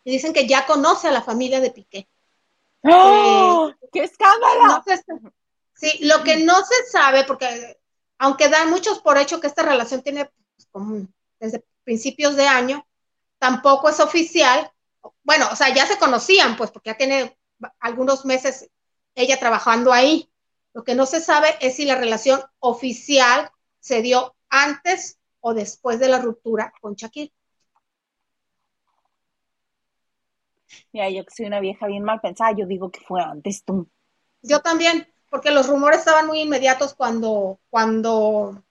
y 0.04 0.12
dicen 0.12 0.34
que 0.34 0.47
ya 0.47 0.66
conoce 0.66 1.08
a 1.08 1.12
la 1.12 1.22
familia 1.22 1.60
de 1.60 1.72
Piqué. 1.72 2.08
¡Oh! 2.84 3.72
¡Qué 3.91 4.04
escándalo! 4.04 4.68
No 4.68 4.84
se- 4.84 5.04
sí, 5.76 6.06
lo 6.06 6.24
que 6.24 6.38
no 6.38 6.56
se 6.64 6.86
sabe, 6.91 7.26
porque 7.26 7.78
aunque 8.18 8.50
dan 8.50 8.70
muchos 8.70 9.00
por 9.00 9.18
hecho 9.18 9.39
que 9.39 9.47
esta 9.47 9.64
relación 9.64 10.02
tiene 10.02 10.26
pues, 10.26 10.68
como 10.72 11.08
desde 11.39 11.64
principios 11.90 12.36
de 12.36 12.46
año, 12.46 12.86
tampoco 13.40 13.90
es 13.90 14.00
oficial. 14.00 14.72
Bueno, 15.24 15.48
o 15.52 15.56
sea, 15.56 15.74
ya 15.74 15.88
se 15.88 15.98
conocían, 15.98 16.56
pues, 16.56 16.70
porque 16.70 16.92
ya 16.92 16.98
tiene 16.98 17.36
algunos 17.80 18.26
meses 18.26 18.70
ella 19.16 19.40
trabajando 19.40 19.92
ahí. 19.92 20.32
Lo 20.76 20.84
que 20.84 20.94
no 20.94 21.08
se 21.08 21.20
sabe 21.20 21.48
es 21.62 21.78
si 21.78 21.86
la 21.86 21.96
relación 21.96 22.42
oficial 22.60 23.50
se 23.80 24.04
dio 24.04 24.36
antes 24.50 25.18
o 25.40 25.56
después 25.56 26.00
de 26.00 26.10
la 26.10 26.20
ruptura 26.20 26.72
con 26.80 26.94
Shakira. 26.94 27.34
Mira, 30.94 31.10
yo 31.10 31.26
que 31.26 31.34
soy 31.36 31.48
una 31.48 31.60
vieja 31.60 31.88
bien 31.88 32.04
mal 32.04 32.22
pensada, 32.22 32.52
yo 32.52 32.68
digo 32.68 32.92
que 32.92 33.00
fue 33.00 33.20
antes 33.24 33.64
tú. 33.64 33.90
Yo 34.44 34.60
también, 34.60 35.08
porque 35.32 35.50
los 35.50 35.68
rumores 35.68 36.02
estaban 36.02 36.28
muy 36.28 36.42
inmediatos 36.42 36.94
cuando, 36.94 37.60
cuando, 37.72 38.64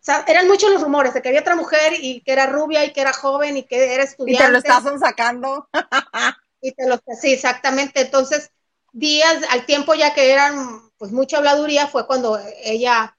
o 0.00 0.04
sea, 0.04 0.24
eran 0.28 0.48
muchos 0.48 0.70
los 0.70 0.82
rumores 0.82 1.12
de 1.14 1.22
que 1.22 1.28
había 1.28 1.40
otra 1.40 1.56
mujer 1.56 1.92
y 2.00 2.22
que 2.22 2.32
era 2.32 2.46
rubia 2.46 2.84
y 2.84 2.92
que 2.92 3.00
era 3.00 3.12
joven 3.12 3.56
y 3.58 3.64
que 3.64 3.94
era 3.94 4.04
Y 4.04 4.06
estudiante. 4.06 4.44
te 4.46 4.50
lo 4.52 4.58
estás 4.58 5.00
sacando. 5.00 5.68
Y 6.60 6.72
te 6.72 6.88
lo- 6.88 7.00
sí, 7.20 7.32
exactamente. 7.32 8.00
Entonces, 8.00 8.50
días 8.92 9.42
al 9.50 9.66
tiempo 9.66 9.94
ya 9.94 10.14
que 10.14 10.32
eran, 10.32 10.90
pues, 10.98 11.12
mucha 11.12 11.38
habladuría, 11.38 11.86
fue 11.86 12.06
cuando 12.06 12.38
ella, 12.64 13.16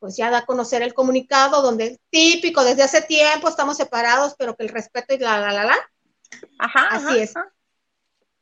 pues, 0.00 0.16
ya 0.16 0.30
da 0.30 0.38
a 0.38 0.46
conocer 0.46 0.82
el 0.82 0.94
comunicado, 0.94 1.62
donde 1.62 2.00
típico, 2.10 2.64
desde 2.64 2.84
hace 2.84 3.02
tiempo 3.02 3.48
estamos 3.48 3.76
separados, 3.78 4.34
pero 4.38 4.56
que 4.56 4.64
el 4.64 4.70
respeto 4.70 5.14
y 5.14 5.18
la, 5.18 5.40
la, 5.40 5.52
la, 5.52 5.64
la. 5.64 5.76
Ajá. 6.58 6.88
Así 6.88 7.06
ajá, 7.08 7.22
es. 7.22 7.34
ajá. 7.34 7.54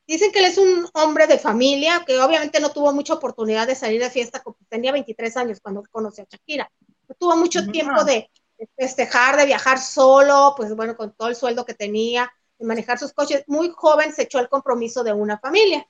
Dicen 0.06 0.32
que 0.32 0.38
él 0.40 0.44
es 0.46 0.58
un 0.58 0.88
hombre 0.94 1.26
de 1.26 1.38
familia, 1.38 2.04
que 2.06 2.18
obviamente 2.20 2.60
no 2.60 2.70
tuvo 2.70 2.92
mucha 2.92 3.14
oportunidad 3.14 3.66
de 3.66 3.74
salir 3.74 4.00
de 4.00 4.10
fiesta, 4.10 4.42
tenía 4.68 4.92
23 4.92 5.36
años 5.36 5.60
cuando 5.60 5.82
conoció 5.90 6.24
a 6.24 6.26
Shakira. 6.30 6.70
No 7.08 7.14
tuvo 7.14 7.36
mucho 7.36 7.66
tiempo 7.66 8.04
de, 8.04 8.30
festejar, 8.76 9.36
de 9.36 9.46
viajar 9.46 9.80
solo, 9.80 10.54
pues 10.56 10.74
bueno, 10.74 10.96
con 10.96 11.14
todo 11.14 11.28
el 11.28 11.36
sueldo 11.36 11.64
que 11.64 11.74
tenía, 11.74 12.30
de 12.58 12.66
manejar 12.66 12.98
sus 12.98 13.12
coches. 13.12 13.44
Muy 13.46 13.70
joven 13.74 14.12
se 14.12 14.22
echó 14.22 14.38
el 14.38 14.48
compromiso 14.48 15.04
de 15.04 15.12
una 15.12 15.38
familia. 15.38 15.86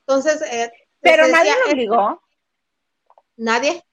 Entonces, 0.00 0.40
eh, 0.42 0.72
pero 1.00 1.28
nadie 1.28 1.54
lo 1.64 1.72
obligó. 1.72 2.22
Nadie. 3.36 3.84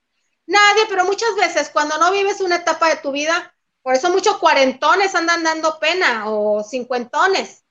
Nadie, 0.47 0.83
pero 0.89 1.05
muchas 1.05 1.35
veces 1.35 1.69
cuando 1.69 1.97
no 1.97 2.11
vives 2.11 2.41
una 2.41 2.57
etapa 2.57 2.89
de 2.89 2.97
tu 2.97 3.11
vida, 3.11 3.53
por 3.81 3.95
eso 3.95 4.09
muchos 4.09 4.37
cuarentones 4.37 5.13
andan 5.15 5.43
dando 5.43 5.79
pena 5.79 6.29
o 6.29 6.63
cincuentones 6.63 7.65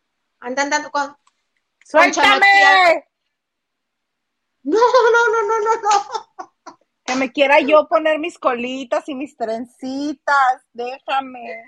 andan 0.44 0.70
dando 0.70 0.90
con, 0.90 1.16
¡Suéltame! 1.84 3.08
No, 4.62 4.78
no, 4.78 5.10
no, 5.10 5.42
no, 5.42 5.60
no, 5.60 5.80
no. 5.80 6.53
Que 7.04 7.14
me 7.16 7.32
quiera 7.32 7.60
yo 7.60 7.86
poner 7.88 8.18
mis 8.18 8.38
colitas 8.38 9.08
y 9.08 9.14
mis 9.14 9.36
trencitas, 9.36 10.62
déjame. 10.72 11.64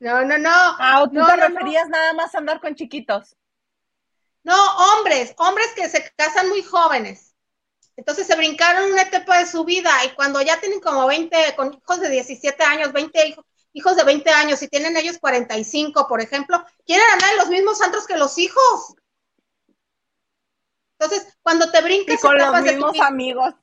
No, 0.00 0.24
no, 0.24 0.38
no. 0.38 0.50
Ah, 0.50 1.04
tú 1.08 1.18
no, 1.18 1.26
te 1.26 1.36
referías 1.36 1.88
nada 1.88 2.12
más 2.12 2.34
a 2.34 2.38
andar 2.38 2.60
con 2.60 2.74
chiquitos. 2.74 3.36
No, 4.44 4.56
hombres, 4.76 5.34
hombres 5.38 5.68
que 5.74 5.88
se 5.88 6.12
casan 6.16 6.48
muy 6.48 6.62
jóvenes. 6.62 7.34
Entonces 7.96 8.26
se 8.26 8.36
brincaron 8.36 8.90
una 8.90 9.02
etapa 9.02 9.38
de 9.38 9.46
su 9.46 9.64
vida 9.64 9.90
y 10.04 10.14
cuando 10.14 10.40
ya 10.40 10.58
tienen 10.58 10.80
como 10.80 11.06
20, 11.06 11.54
con 11.56 11.74
hijos 11.74 12.00
de 12.00 12.08
17 12.08 12.64
años, 12.64 12.92
20 12.92 13.28
hijos, 13.28 13.44
hijos 13.72 13.96
de 13.96 14.04
20 14.04 14.30
años 14.30 14.62
y 14.62 14.68
tienen 14.68 14.96
ellos 14.96 15.18
45, 15.18 16.08
por 16.08 16.20
ejemplo, 16.20 16.64
quieren 16.86 17.06
andar 17.12 17.30
en 17.32 17.38
los 17.38 17.48
mismos 17.48 17.78
santos 17.78 18.06
que 18.06 18.16
los 18.16 18.38
hijos. 18.38 18.94
Entonces, 20.98 21.36
cuando 21.42 21.70
te 21.70 21.82
brincas 21.82 22.18
y 22.18 22.22
con 22.22 22.38
los 22.38 22.62
mismos 22.62 23.00
amigos. 23.00 23.54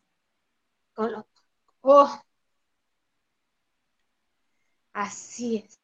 Oh. 1.82 2.22
Así 4.94 5.64
es. 5.66 5.80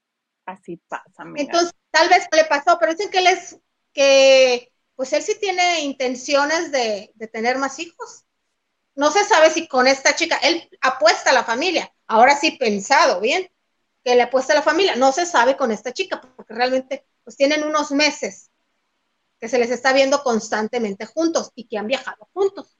Así 0.45 0.77
pasa. 0.87 1.23
Entonces, 1.35 1.73
tal 1.91 2.09
vez 2.09 2.27
le 2.31 2.45
pasó, 2.45 2.77
pero 2.79 2.91
dicen 2.91 3.09
que 3.09 3.19
él 3.19 3.27
es 3.27 3.57
que 3.93 4.71
pues 4.95 5.11
él 5.13 5.23
sí 5.23 5.37
tiene 5.39 5.81
intenciones 5.81 6.71
de, 6.71 7.11
de 7.15 7.27
tener 7.27 7.57
más 7.57 7.79
hijos. 7.79 8.23
No 8.95 9.11
se 9.11 9.25
sabe 9.25 9.51
si 9.51 9.67
con 9.67 9.87
esta 9.87 10.15
chica, 10.15 10.37
él 10.37 10.69
apuesta 10.81 11.31
a 11.31 11.33
la 11.33 11.43
familia, 11.43 11.93
ahora 12.07 12.37
sí 12.37 12.51
pensado, 12.51 13.19
bien, 13.19 13.49
que 14.03 14.15
le 14.15 14.21
apuesta 14.21 14.53
a 14.53 14.57
la 14.57 14.61
familia. 14.61 14.95
No 14.95 15.11
se 15.11 15.25
sabe 15.25 15.57
con 15.57 15.71
esta 15.71 15.91
chica, 15.91 16.21
porque 16.21 16.53
realmente 16.53 17.05
pues 17.23 17.35
tienen 17.35 17.63
unos 17.63 17.91
meses 17.91 18.51
que 19.39 19.49
se 19.49 19.57
les 19.57 19.71
está 19.71 19.91
viendo 19.91 20.23
constantemente 20.23 21.05
juntos 21.05 21.51
y 21.55 21.67
que 21.67 21.77
han 21.77 21.87
viajado 21.87 22.29
juntos 22.33 22.77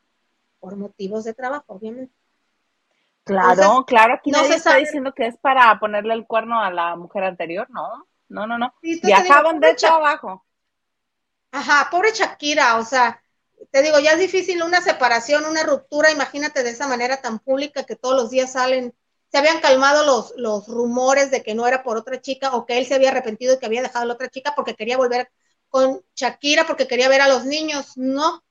por 0.60 0.78
motivos 0.78 1.26
de 1.26 1.34
trabajo, 1.34 1.66
obviamente. 1.68 2.16
Claro, 3.26 3.86
claro, 3.86 4.14
aquí 4.14 4.32
no 4.32 4.44
se 4.44 4.56
está 4.56 4.76
diciendo 4.76 5.14
que 5.14 5.28
es 5.28 5.38
para 5.38 5.78
ponerle 5.80 6.14
el 6.14 6.26
cuerno 6.26 6.62
a 6.62 6.72
la 6.72 6.96
mujer 6.96 7.24
anterior, 7.24 7.68
no, 7.70 8.08
no, 8.30 8.48
no, 8.48 8.58
no. 8.58 8.74
Viajaban 8.82 9.60
de 9.60 9.74
trabajo. 9.74 10.46
Ajá, 11.52 11.90
pobre 11.90 12.12
Shakira, 12.14 12.78
o 12.78 12.86
sea, 12.86 13.22
te 13.72 13.82
digo, 13.82 14.00
ya 14.00 14.12
es 14.12 14.20
difícil 14.20 14.62
una 14.62 14.82
separación, 14.82 15.46
una 15.46 15.64
ruptura, 15.64 16.12
imagínate 16.12 16.64
de 16.64 16.70
esa 16.70 16.88
manera 16.88 17.22
tan 17.22 17.40
pública 17.40 17.84
que 17.84 17.96
todos 17.96 18.16
los 18.16 18.30
días 18.30 18.52
salen 18.52 18.94
se 19.36 19.40
habían 19.40 19.60
calmado 19.60 20.06
los, 20.06 20.34
los 20.38 20.66
rumores 20.68 21.30
de 21.30 21.44
que 21.44 21.56
no 21.56 21.68
era 21.68 21.84
por 21.84 21.98
otra 21.98 22.22
chica 22.22 22.56
o 22.56 22.66
que 22.66 22.78
él 22.78 22.86
se 22.86 22.96
había 22.96 23.10
arrepentido 23.10 23.54
y 23.54 23.60
que 23.60 23.66
había 23.66 23.82
dejado 23.82 24.04
a 24.04 24.06
la 24.06 24.14
otra 24.14 24.30
chica 24.30 24.54
porque 24.56 24.76
quería 24.76 24.96
volver 24.96 25.30
con 25.68 26.02
Shakira, 26.16 26.66
porque 26.66 26.88
quería 26.88 27.10
ver 27.10 27.20
a 27.20 27.28
los 27.28 27.44
niños. 27.44 27.98
No. 27.98 28.42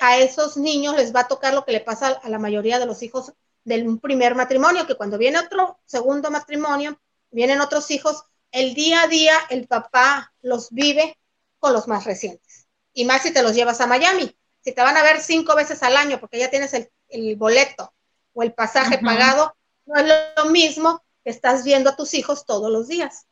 A 0.00 0.18
esos 0.18 0.56
niños 0.56 0.96
les 0.96 1.14
va 1.14 1.20
a 1.20 1.28
tocar 1.28 1.54
lo 1.54 1.64
que 1.64 1.72
le 1.72 1.80
pasa 1.80 2.08
a 2.08 2.28
la 2.28 2.38
mayoría 2.38 2.78
de 2.78 2.86
los 2.86 3.02
hijos 3.02 3.32
del 3.64 3.98
primer 4.00 4.34
matrimonio, 4.34 4.86
que 4.86 4.96
cuando 4.96 5.18
viene 5.18 5.38
otro 5.38 5.78
segundo 5.84 6.30
matrimonio, 6.30 7.00
vienen 7.30 7.60
otros 7.60 7.90
hijos, 7.90 8.24
el 8.50 8.74
día 8.74 9.02
a 9.02 9.08
día 9.08 9.34
el 9.50 9.66
papá 9.66 10.32
los 10.40 10.70
vive 10.70 11.18
con 11.58 11.72
los 11.72 11.86
más 11.86 12.04
recientes. 12.04 12.66
Y 12.92 13.04
más 13.04 13.22
si 13.22 13.32
te 13.32 13.42
los 13.42 13.54
llevas 13.54 13.80
a 13.80 13.86
Miami 13.86 14.34
si 14.60 14.72
te 14.72 14.82
van 14.82 14.96
a 14.96 15.02
ver 15.02 15.20
cinco 15.20 15.54
veces 15.54 15.82
al 15.82 15.96
año 15.96 16.20
porque 16.20 16.38
ya 16.38 16.50
tienes 16.50 16.74
el, 16.74 17.36
boleto 17.36 17.94
o 18.32 18.42
el 18.42 18.52
pasaje 18.52 18.98
pagado, 18.98 19.56
no 19.86 19.98
es 19.98 20.12
lo 20.36 20.46
mismo 20.46 21.02
que 21.24 21.30
estás 21.30 21.64
viendo 21.64 21.90
a 21.90 21.96
tus 21.96 22.14
hijos 22.14 22.44
todos 22.44 22.70
los 22.70 22.88
días. 22.88 23.26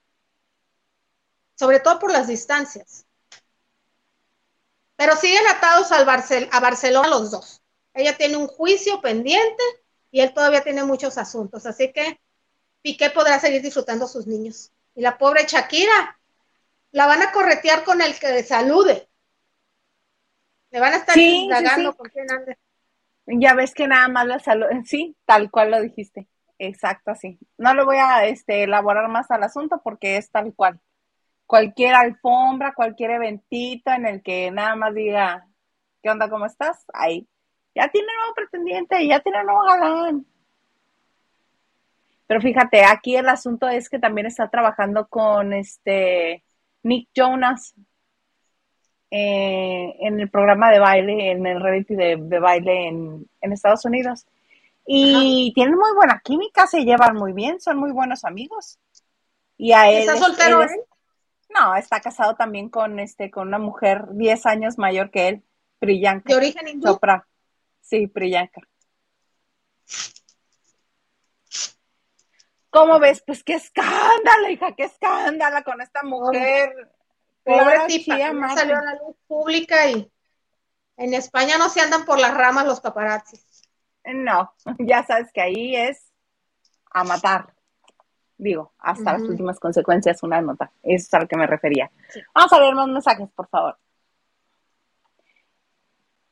Sobre 1.54 1.80
todo 1.80 1.98
por 1.98 2.10
las 2.10 2.26
distancias. 2.26 3.05
Pero 4.96 5.14
siguen 5.16 5.46
atados 5.46 5.92
al 5.92 6.08
a 6.08 6.60
Barcelona 6.60 7.08
los 7.08 7.30
dos. 7.30 7.62
Ella 7.94 8.16
tiene 8.16 8.36
un 8.36 8.46
juicio 8.46 9.00
pendiente 9.00 9.62
y 10.10 10.20
él 10.20 10.32
todavía 10.32 10.62
tiene 10.62 10.84
muchos 10.84 11.18
asuntos. 11.18 11.66
Así 11.66 11.92
que 11.92 12.20
Piqué 12.82 13.10
podrá 13.10 13.38
seguir 13.38 13.62
disfrutando 13.62 14.06
a 14.06 14.08
sus 14.08 14.26
niños. 14.26 14.72
Y 14.94 15.02
la 15.02 15.18
pobre 15.18 15.44
Shakira, 15.46 16.18
la 16.92 17.06
van 17.06 17.22
a 17.22 17.32
corretear 17.32 17.84
con 17.84 18.00
el 18.00 18.18
que 18.18 18.42
salude. 18.42 19.08
Le 20.70 20.80
van 20.80 20.94
a 20.94 20.96
estar 20.96 21.16
indagando 21.18 21.94
con 21.96 22.08
quién 22.08 22.30
ande. 22.30 22.58
Ya 23.26 23.54
ves 23.54 23.74
que 23.74 23.88
nada 23.88 24.08
más 24.08 24.26
la 24.26 24.38
salud, 24.38 24.66
sí, 24.84 25.16
tal 25.24 25.50
cual 25.50 25.72
lo 25.72 25.80
dijiste. 25.80 26.28
Exacto, 26.58 27.10
así. 27.10 27.38
No 27.58 27.74
le 27.74 27.84
voy 27.84 27.96
a 27.96 28.26
este, 28.26 28.62
elaborar 28.62 29.08
más 29.08 29.30
al 29.30 29.42
asunto 29.42 29.80
porque 29.82 30.16
es 30.16 30.30
tal 30.30 30.54
cual. 30.54 30.80
Cualquier 31.46 31.94
alfombra, 31.94 32.74
cualquier 32.74 33.12
eventito 33.12 33.90
en 33.92 34.06
el 34.06 34.22
que 34.22 34.50
nada 34.50 34.74
más 34.76 34.94
diga, 34.94 35.46
¿qué 36.02 36.10
onda, 36.10 36.28
cómo 36.28 36.46
estás? 36.46 36.84
Ahí. 36.92 37.26
Ya 37.74 37.88
tiene 37.88 38.08
nuevo 38.18 38.34
pretendiente, 38.34 39.06
ya 39.06 39.20
tiene 39.20 39.44
nuevo 39.44 39.62
galán. 39.64 40.26
Pero 42.26 42.40
fíjate, 42.40 42.84
aquí 42.84 43.16
el 43.16 43.28
asunto 43.28 43.68
es 43.68 43.88
que 43.88 43.98
también 43.98 44.26
está 44.26 44.48
trabajando 44.48 45.06
con 45.06 45.52
este 45.52 46.42
Nick 46.82 47.08
Jonas, 47.14 47.74
eh, 49.10 49.94
en 50.00 50.18
el 50.20 50.28
programa 50.28 50.70
de 50.70 50.80
baile, 50.80 51.30
en 51.30 51.46
el 51.46 51.60
reality 51.60 51.94
de, 51.94 52.16
baile 52.40 52.88
en, 52.88 53.52
Estados 53.52 53.84
Unidos. 53.84 54.26
Y 54.84 55.52
tienen 55.54 55.74
muy 55.76 55.94
buena 55.94 56.20
química, 56.22 56.66
se 56.66 56.84
llevan 56.84 57.16
muy 57.16 57.32
bien, 57.32 57.60
son 57.60 57.78
muy 57.78 57.92
buenos 57.92 58.24
amigos. 58.24 58.78
Y 59.56 59.72
a 59.72 59.90
él, 59.90 60.00
¿Está 60.00 60.16
soltero 60.16 60.62
él? 60.62 60.68
No, 61.58 61.74
está 61.74 62.00
casado 62.00 62.34
también 62.34 62.68
con 62.68 62.98
este 62.98 63.30
con 63.30 63.48
una 63.48 63.58
mujer 63.58 64.04
10 64.10 64.46
años 64.46 64.78
mayor 64.78 65.10
que 65.10 65.28
él, 65.28 65.44
Priyanka. 65.78 66.28
¿De 66.28 66.36
origen 66.36 66.68
hindú? 66.68 66.88
Chopra. 66.88 67.26
Sí, 67.80 68.06
Priyanka. 68.06 68.60
¿Cómo 72.70 72.98
ves? 72.98 73.22
Pues 73.26 73.42
qué 73.42 73.54
escándalo, 73.54 74.50
hija, 74.50 74.74
qué 74.76 74.84
escándalo 74.84 75.64
con 75.64 75.80
esta 75.80 76.02
mujer. 76.02 76.92
Pobre 77.42 77.86
tipa, 77.86 78.16
salió 78.54 78.76
a 78.76 78.82
la 78.82 78.94
luz 78.96 79.16
pública 79.26 79.88
y 79.88 80.12
en 80.98 81.14
España 81.14 81.56
no 81.58 81.70
se 81.70 81.80
andan 81.80 82.04
por 82.04 82.18
las 82.18 82.34
ramas 82.34 82.66
los 82.66 82.80
paparazzis. 82.80 83.62
No, 84.04 84.52
ya 84.78 85.04
sabes 85.04 85.32
que 85.32 85.40
ahí 85.40 85.76
es 85.76 86.12
a 86.90 87.04
matar. 87.04 87.55
Digo, 88.38 88.72
hasta 88.78 89.14
las 89.14 89.22
últimas 89.22 89.58
consecuencias 89.58 90.22
una 90.22 90.40
nota. 90.40 90.70
Eso 90.82 91.06
es 91.06 91.14
a 91.14 91.20
lo 91.20 91.28
que 91.28 91.36
me 91.36 91.46
refería. 91.46 91.90
Vamos 92.34 92.52
a 92.52 92.60
leer 92.60 92.74
más 92.74 92.88
mensajes, 92.88 93.28
por 93.34 93.48
favor. 93.48 93.78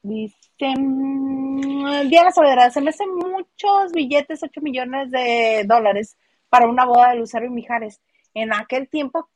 Dice 0.02 0.36
mm, 0.76 2.08
Diana 2.10 2.30
Saavedra, 2.30 2.70
se 2.70 2.82
me 2.82 2.90
hacen 2.90 3.14
muchos 3.14 3.92
billetes, 3.92 4.42
8 4.42 4.60
millones 4.60 5.10
de 5.10 5.64
dólares 5.66 6.18
para 6.50 6.68
una 6.68 6.84
boda 6.84 7.10
de 7.10 7.16
Lucero 7.16 7.46
y 7.46 7.50
Mijares. 7.50 8.02
En 8.34 8.52
aquel 8.52 8.88
tiempo 8.90 9.30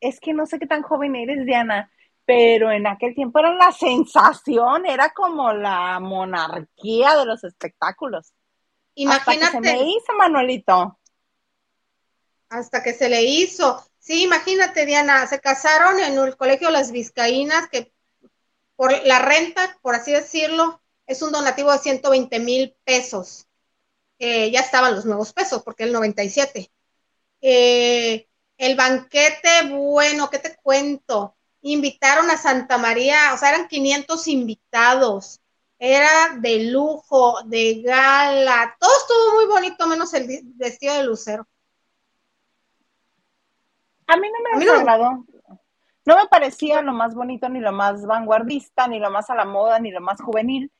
es 0.00 0.20
que 0.20 0.32
no 0.32 0.46
sé 0.46 0.58
qué 0.58 0.66
tan 0.66 0.82
joven 0.82 1.14
eres, 1.14 1.44
Diana, 1.44 1.90
pero 2.24 2.72
en 2.72 2.86
aquel 2.86 3.14
tiempo 3.14 3.38
era 3.38 3.54
la 3.54 3.70
sensación, 3.72 4.86
era 4.86 5.10
como 5.10 5.52
la 5.52 6.00
monarquía 6.00 7.16
de 7.16 7.26
los 7.26 7.44
espectáculos. 7.44 8.32
Imagínate. 8.94 9.44
Hasta 9.44 9.60
que 9.60 9.66
se 9.66 9.76
me 9.76 9.82
hizo, 9.82 10.14
Manuelito. 10.16 10.98
Hasta 12.48 12.82
que 12.82 12.94
se 12.94 13.08
le 13.08 13.22
hizo. 13.22 13.84
Sí, 13.98 14.22
imagínate, 14.22 14.86
Diana, 14.86 15.26
se 15.26 15.40
casaron 15.40 15.98
en 16.00 16.18
el 16.18 16.36
colegio 16.36 16.70
Las 16.70 16.92
Vizcaínas, 16.92 17.68
que 17.68 17.92
por 18.76 18.92
la 19.06 19.18
renta, 19.18 19.78
por 19.82 19.94
así 19.94 20.12
decirlo, 20.12 20.82
es 21.06 21.22
un 21.22 21.32
donativo 21.32 21.72
de 21.72 21.78
120 21.78 22.38
mil 22.40 22.76
pesos. 22.84 23.46
Eh, 24.18 24.50
ya 24.50 24.60
estaban 24.60 24.94
los 24.94 25.04
nuevos 25.04 25.32
pesos, 25.32 25.62
porque 25.62 25.84
el 25.84 25.92
97. 25.92 26.70
Eh, 27.40 28.28
el 28.58 28.76
banquete, 28.76 29.68
bueno, 29.70 30.30
¿qué 30.30 30.38
te 30.38 30.56
cuento? 30.56 31.36
Invitaron 31.62 32.30
a 32.30 32.38
Santa 32.38 32.78
María, 32.78 33.32
o 33.34 33.38
sea, 33.38 33.50
eran 33.50 33.68
500 33.68 34.28
invitados. 34.28 35.40
Era 35.78 36.36
de 36.38 36.64
lujo, 36.64 37.42
de 37.44 37.82
gala, 37.82 38.76
todo 38.80 38.90
estuvo 38.98 39.34
muy 39.34 39.46
bonito, 39.46 39.86
menos 39.88 40.14
el 40.14 40.42
vestido 40.54 40.94
de 40.94 41.04
lucero. 41.04 41.46
A 44.06 44.16
mí 44.16 44.28
no 44.30 44.58
me 44.58 44.64
desagradó. 44.64 45.24
No 46.06 46.16
me 46.16 46.26
parecía 46.26 46.82
lo 46.82 46.92
más 46.92 47.14
bonito, 47.14 47.48
ni 47.48 47.60
lo 47.60 47.72
más 47.72 48.04
vanguardista, 48.04 48.86
ni 48.86 48.98
lo 48.98 49.10
más 49.10 49.30
a 49.30 49.34
la 49.34 49.46
moda, 49.46 49.78
ni 49.78 49.90
lo 49.90 50.00
más 50.00 50.20
juvenil, 50.20 50.70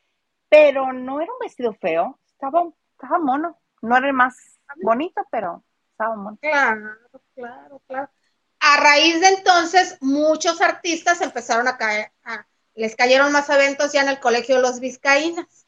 pero 0.51 0.93
no 0.93 1.21
era 1.21 1.33
un 1.33 1.39
vestido 1.41 1.73
feo, 1.73 2.19
estaba, 2.27 2.65
estaba 2.93 3.19
mono. 3.19 3.59
No 3.81 3.97
era 3.97 4.07
el 4.07 4.13
más 4.13 4.37
bonito, 4.83 5.23
pero 5.31 5.65
estaba 5.91 6.15
mono. 6.17 6.39
Claro, 6.41 6.97
claro, 7.35 7.83
claro. 7.87 8.11
A 8.61 8.77
raíz 8.81 9.21
de 9.21 9.29
entonces, 9.29 9.99
muchos 10.01 10.61
artistas 10.61 11.21
empezaron 11.23 11.69
a 11.69 11.77
caer, 11.77 12.13
les 12.75 12.97
cayeron 12.97 13.33
más 13.33 13.49
eventos 13.51 13.93
ya 13.93 14.03
en 14.03 14.09
el 14.09 14.21
colegio 14.21 14.57
de 14.57 14.63
los 14.63 14.81
vizcaínas. 14.81 15.67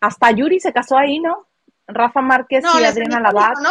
Hasta 0.00 0.30
Yuri 0.30 0.60
se 0.60 0.72
casó 0.72 0.96
ahí, 0.96 1.18
¿no? 1.18 1.46
Rafa 1.88 2.20
Márquez 2.20 2.64
y 2.78 2.84
Adriana 2.84 3.20
Labat. 3.20 3.58
¿no? 3.58 3.70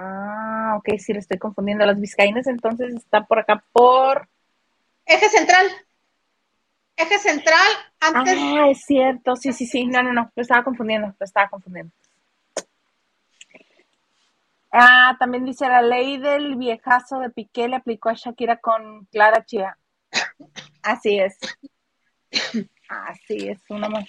Ah, 0.00 0.76
ok, 0.76 0.96
sí, 0.98 1.12
le 1.12 1.18
estoy 1.18 1.38
confundiendo. 1.38 1.84
Las 1.84 2.00
vizcaínas 2.00 2.46
entonces 2.46 2.94
está 2.94 3.24
por 3.24 3.40
acá 3.40 3.64
por... 3.72 4.28
Eje 5.04 5.28
central. 5.28 5.66
Eje 6.96 7.18
central, 7.18 7.68
antes... 8.00 8.38
Ah, 8.38 8.68
es 8.70 8.84
cierto, 8.84 9.34
sí, 9.36 9.52
sí, 9.52 9.66
sí. 9.66 9.86
No, 9.86 10.02
no, 10.02 10.12
no, 10.12 10.30
lo 10.34 10.42
estaba 10.42 10.62
confundiendo, 10.62 11.14
lo 11.18 11.24
estaba 11.24 11.48
confundiendo. 11.48 11.92
Ah, 14.70 15.16
también 15.18 15.44
dice 15.44 15.66
la 15.66 15.82
ley 15.82 16.18
del 16.18 16.56
viejazo 16.56 17.20
de 17.20 17.30
Piqué 17.30 17.68
le 17.68 17.76
aplicó 17.76 18.10
a 18.10 18.14
Shakira 18.14 18.58
con 18.58 19.06
Clara 19.06 19.44
Chía. 19.44 19.78
Así 20.82 21.18
es. 21.18 21.38
Así 22.88 23.48
es, 23.48 23.58
una 23.68 23.88
más. 23.88 24.08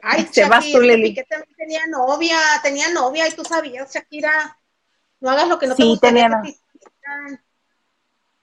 Ay, 0.00 0.28
Shakira, 0.32 0.60
Piqué 0.60 1.24
también 1.24 1.56
tenía 1.56 1.86
novia, 1.88 2.36
tenía 2.62 2.90
novia 2.90 3.26
y 3.28 3.32
tú 3.32 3.44
sabías, 3.44 3.92
Shakira. 3.92 4.58
No 5.20 5.30
hagas 5.30 5.48
lo 5.48 5.58
que 5.58 5.66
no 5.66 5.74
te 5.74 5.84
gusta. 5.84 6.08
Tenía 6.08 6.28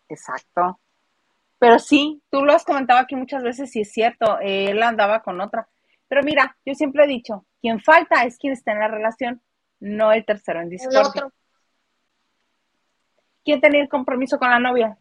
Exacto. 0.10 0.80
Pero 1.58 1.80
sí, 1.80 2.22
tú 2.30 2.44
lo 2.44 2.54
has 2.54 2.66
comentado 2.66 3.00
aquí 3.00 3.16
muchas 3.16 3.42
veces 3.42 3.76
y 3.76 3.82
es 3.82 3.92
cierto, 3.92 4.38
él 4.40 4.84
andaba 4.84 5.24
con 5.24 5.40
otra. 5.40 5.68
Pero 6.08 6.22
mira, 6.24 6.58
yo 6.66 6.76
siempre 6.76 7.06
he 7.06 7.08
dicho, 7.08 7.46
quien 7.62 7.80
falta 7.80 8.24
es 8.26 8.38
quien 8.38 8.54
está 8.54 8.74
en 8.74 8.80
la 8.80 8.88
relación 8.88 9.42
no 9.80 10.12
el 10.12 10.26
tercero 10.26 10.62
en 10.62 10.70
discordia. 10.70 11.30
¿Quién 13.44 13.62
tenía 13.62 13.82
el 13.82 13.90
compromiso 13.90 14.38
con 14.38 14.50
la 14.50 14.60
novia? 14.60 14.98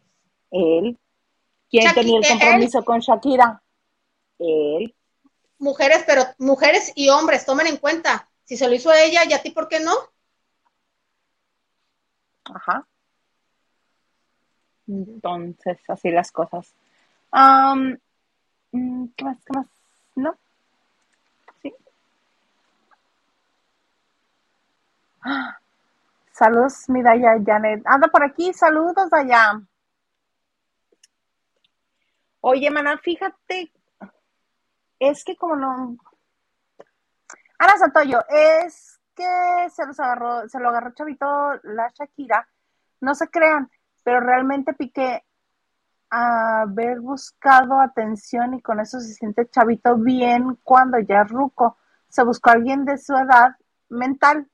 Él. 0.51 0.97
¿Quién 1.69 1.93
tenía 1.93 2.19
el 2.19 2.27
compromiso 2.27 2.85
con 2.85 2.99
Shakira? 2.99 3.61
Él. 4.39 4.94
Mujeres, 5.65 6.03
pero 6.05 6.23
mujeres 6.37 6.91
y 6.93 7.09
hombres, 7.09 7.43
tomen 7.43 7.65
en 7.65 7.77
cuenta. 7.77 8.29
Si 8.43 8.55
se 8.55 8.67
lo 8.67 8.75
hizo 8.75 8.93
ella, 8.93 9.25
¿y 9.25 9.33
a 9.33 9.41
ti 9.41 9.49
por 9.49 9.67
qué 9.67 9.79
no? 9.79 9.95
Ajá. 12.43 12.85
Entonces, 14.87 15.79
así 15.87 16.11
las 16.11 16.31
cosas. 16.31 16.71
Mm, 17.33 19.07
¿Qué 19.15 19.25
más? 19.25 19.37
¿Qué 19.43 19.53
más? 19.53 19.67
¿No? 20.15 20.37
Saludos, 26.31 26.87
mi 26.89 27.01
Daya 27.01 27.41
Janet. 27.43 27.81
Anda 27.85 28.07
por 28.09 28.23
aquí, 28.23 28.53
saludos 28.53 29.11
allá. 29.11 29.59
Oye, 32.41 32.69
mana, 32.69 32.99
fíjate, 32.99 33.71
es 34.99 35.23
que 35.23 35.35
como 35.35 35.55
no. 35.55 35.97
Ana 37.57 37.77
Santoyo, 37.77 38.23
es 38.27 38.99
que 39.15 39.69
se 39.73 39.85
los 39.85 39.99
agarró, 39.99 40.47
se 40.49 40.59
lo 40.59 40.69
agarró 40.69 40.93
Chavito 40.93 41.25
la 41.63 41.91
Shakira. 41.93 42.47
No 43.01 43.15
se 43.15 43.29
crean, 43.29 43.69
pero 44.03 44.19
realmente 44.19 44.73
Piqué 44.73 45.23
haber 46.09 46.99
buscado 46.99 47.79
atención 47.79 48.53
y 48.53 48.61
con 48.61 48.79
eso 48.79 48.99
se 48.99 49.13
siente 49.13 49.49
Chavito 49.49 49.95
bien 49.97 50.57
cuando 50.63 50.99
ya 50.99 51.23
ruco. 51.23 51.77
Se 52.09 52.23
buscó 52.23 52.51
alguien 52.51 52.85
de 52.85 52.97
su 52.97 53.13
edad 53.15 53.55
mental 53.89 54.49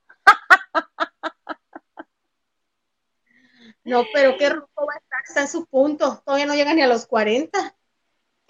no, 3.84 4.04
pero 4.12 4.36
qué 4.38 4.50
ruco 4.50 4.86
va 4.86 4.94
a 4.94 4.98
estar, 4.98 5.20
está 5.26 5.40
en 5.42 5.48
su 5.48 5.66
punto, 5.66 6.22
todavía 6.24 6.46
no 6.46 6.54
llega 6.54 6.74
ni 6.74 6.82
a 6.82 6.86
los 6.86 7.06
40. 7.06 7.74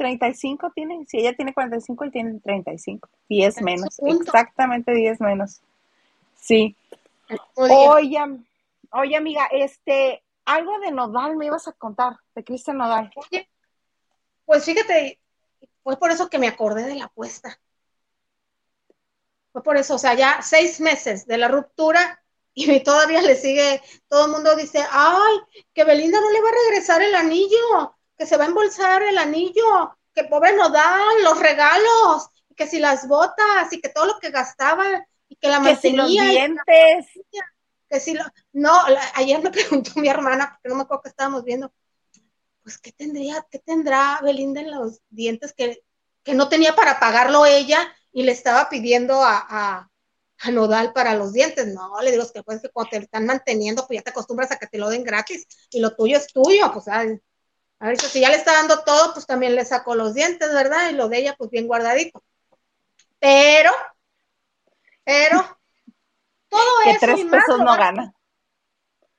35 0.02 0.72
tiene, 0.74 1.06
si 1.06 1.18
ella 1.18 1.32
tiene 1.32 1.54
45, 1.54 2.02
él 2.02 2.10
tiene 2.10 2.40
35, 2.40 3.08
10 3.28 3.62
menos, 3.62 4.00
exactamente 4.04 4.92
10 4.92 5.20
menos. 5.20 5.60
Sí. 6.34 6.74
Oye, 7.54 8.18
oye, 8.90 9.16
amiga, 9.16 9.46
este, 9.52 10.24
algo 10.44 10.76
de 10.80 10.90
Nodal 10.90 11.36
me 11.36 11.46
ibas 11.46 11.68
a 11.68 11.72
contar, 11.72 12.16
de 12.34 12.42
Cristian 12.42 12.78
Nodal. 12.78 13.12
Oye, 13.14 13.48
pues 14.44 14.64
fíjate, 14.64 15.20
fue 15.84 15.96
por 15.96 16.10
eso 16.10 16.28
que 16.28 16.40
me 16.40 16.48
acordé 16.48 16.82
de 16.82 16.96
la 16.96 17.04
apuesta. 17.04 17.60
Fue 19.52 19.62
por 19.62 19.76
eso, 19.76 19.94
o 19.94 19.98
sea, 19.98 20.14
ya 20.14 20.42
seis 20.42 20.80
meses 20.80 21.28
de 21.28 21.38
la 21.38 21.46
ruptura 21.46 22.20
y 22.54 22.80
todavía 22.82 23.22
le 23.22 23.36
sigue, 23.36 23.80
todo 24.08 24.24
el 24.24 24.32
mundo 24.32 24.56
dice, 24.56 24.84
ay, 24.90 25.38
que 25.72 25.84
Belinda 25.84 26.20
no 26.20 26.30
le 26.32 26.42
va 26.42 26.48
a 26.48 26.70
regresar 26.70 27.02
el 27.02 27.14
anillo, 27.14 27.94
que 28.22 28.28
se 28.28 28.36
va 28.36 28.44
a 28.44 28.46
embolsar 28.46 29.02
el 29.02 29.18
anillo, 29.18 29.98
que 30.14 30.22
pobre 30.22 30.54
no 30.54 30.68
da 30.68 30.96
los 31.24 31.40
regalos, 31.40 32.28
que 32.54 32.68
si 32.68 32.78
las 32.78 33.08
botas 33.08 33.72
y 33.72 33.80
que 33.80 33.88
todo 33.88 34.06
lo 34.06 34.20
que 34.20 34.30
gastaba 34.30 35.04
y 35.28 35.34
que 35.34 35.48
la 35.48 35.60
que 35.60 35.74
Si 35.74 35.90
los 35.90 36.08
dientes. 36.08 37.06
Que 37.90 37.98
si 37.98 38.14
lo, 38.14 38.22
no, 38.52 38.72
ayer 39.14 39.42
me 39.42 39.50
preguntó 39.50 39.90
mi 39.96 40.06
hermana, 40.06 40.50
porque 40.52 40.68
no 40.68 40.76
me 40.76 40.82
acuerdo 40.82 41.02
que 41.02 41.08
estábamos 41.08 41.42
viendo, 41.42 41.72
pues 42.62 42.78
qué 42.78 42.92
tendría, 42.92 43.44
qué 43.50 43.58
tendrá 43.58 44.20
Belinda 44.22 44.60
en 44.60 44.70
los 44.70 45.00
dientes 45.10 45.52
que, 45.52 45.82
que 46.22 46.34
no 46.34 46.48
tenía 46.48 46.76
para 46.76 47.00
pagarlo 47.00 47.44
ella 47.44 47.92
y 48.12 48.22
le 48.22 48.30
estaba 48.30 48.68
pidiendo 48.68 49.20
a, 49.20 49.88
Nodal 50.52 50.92
para 50.92 51.16
los 51.16 51.32
dientes. 51.32 51.66
No, 51.74 52.00
le 52.00 52.12
digo, 52.12 52.24
que 52.32 52.44
pues 52.44 52.60
que 52.62 52.68
cuando 52.68 52.90
te 52.90 52.96
están 52.98 53.26
manteniendo, 53.26 53.84
pues 53.84 53.98
ya 53.98 54.04
te 54.04 54.10
acostumbras 54.10 54.52
a 54.52 54.58
que 54.58 54.68
te 54.68 54.78
lo 54.78 54.90
den 54.90 55.02
gratis 55.02 55.44
y 55.70 55.80
lo 55.80 55.96
tuyo 55.96 56.18
es 56.18 56.28
tuyo, 56.28 56.70
pues 56.72 56.86
a 57.82 57.88
ver, 57.88 58.00
si 58.00 58.20
ya 58.20 58.30
le 58.30 58.36
está 58.36 58.52
dando 58.52 58.84
todo, 58.84 59.12
pues 59.12 59.26
también 59.26 59.56
le 59.56 59.64
saco 59.64 59.96
los 59.96 60.14
dientes, 60.14 60.54
¿verdad? 60.54 60.90
Y 60.90 60.92
lo 60.92 61.08
de 61.08 61.18
ella, 61.18 61.34
pues 61.36 61.50
bien 61.50 61.66
guardadito. 61.66 62.22
Pero, 63.18 63.72
pero, 65.02 65.58
todo 66.48 66.80
eso. 66.86 66.98
tres 67.00 67.18
y 67.18 67.24
pesos 67.24 67.58
no 67.58 67.76
gana. 67.76 68.14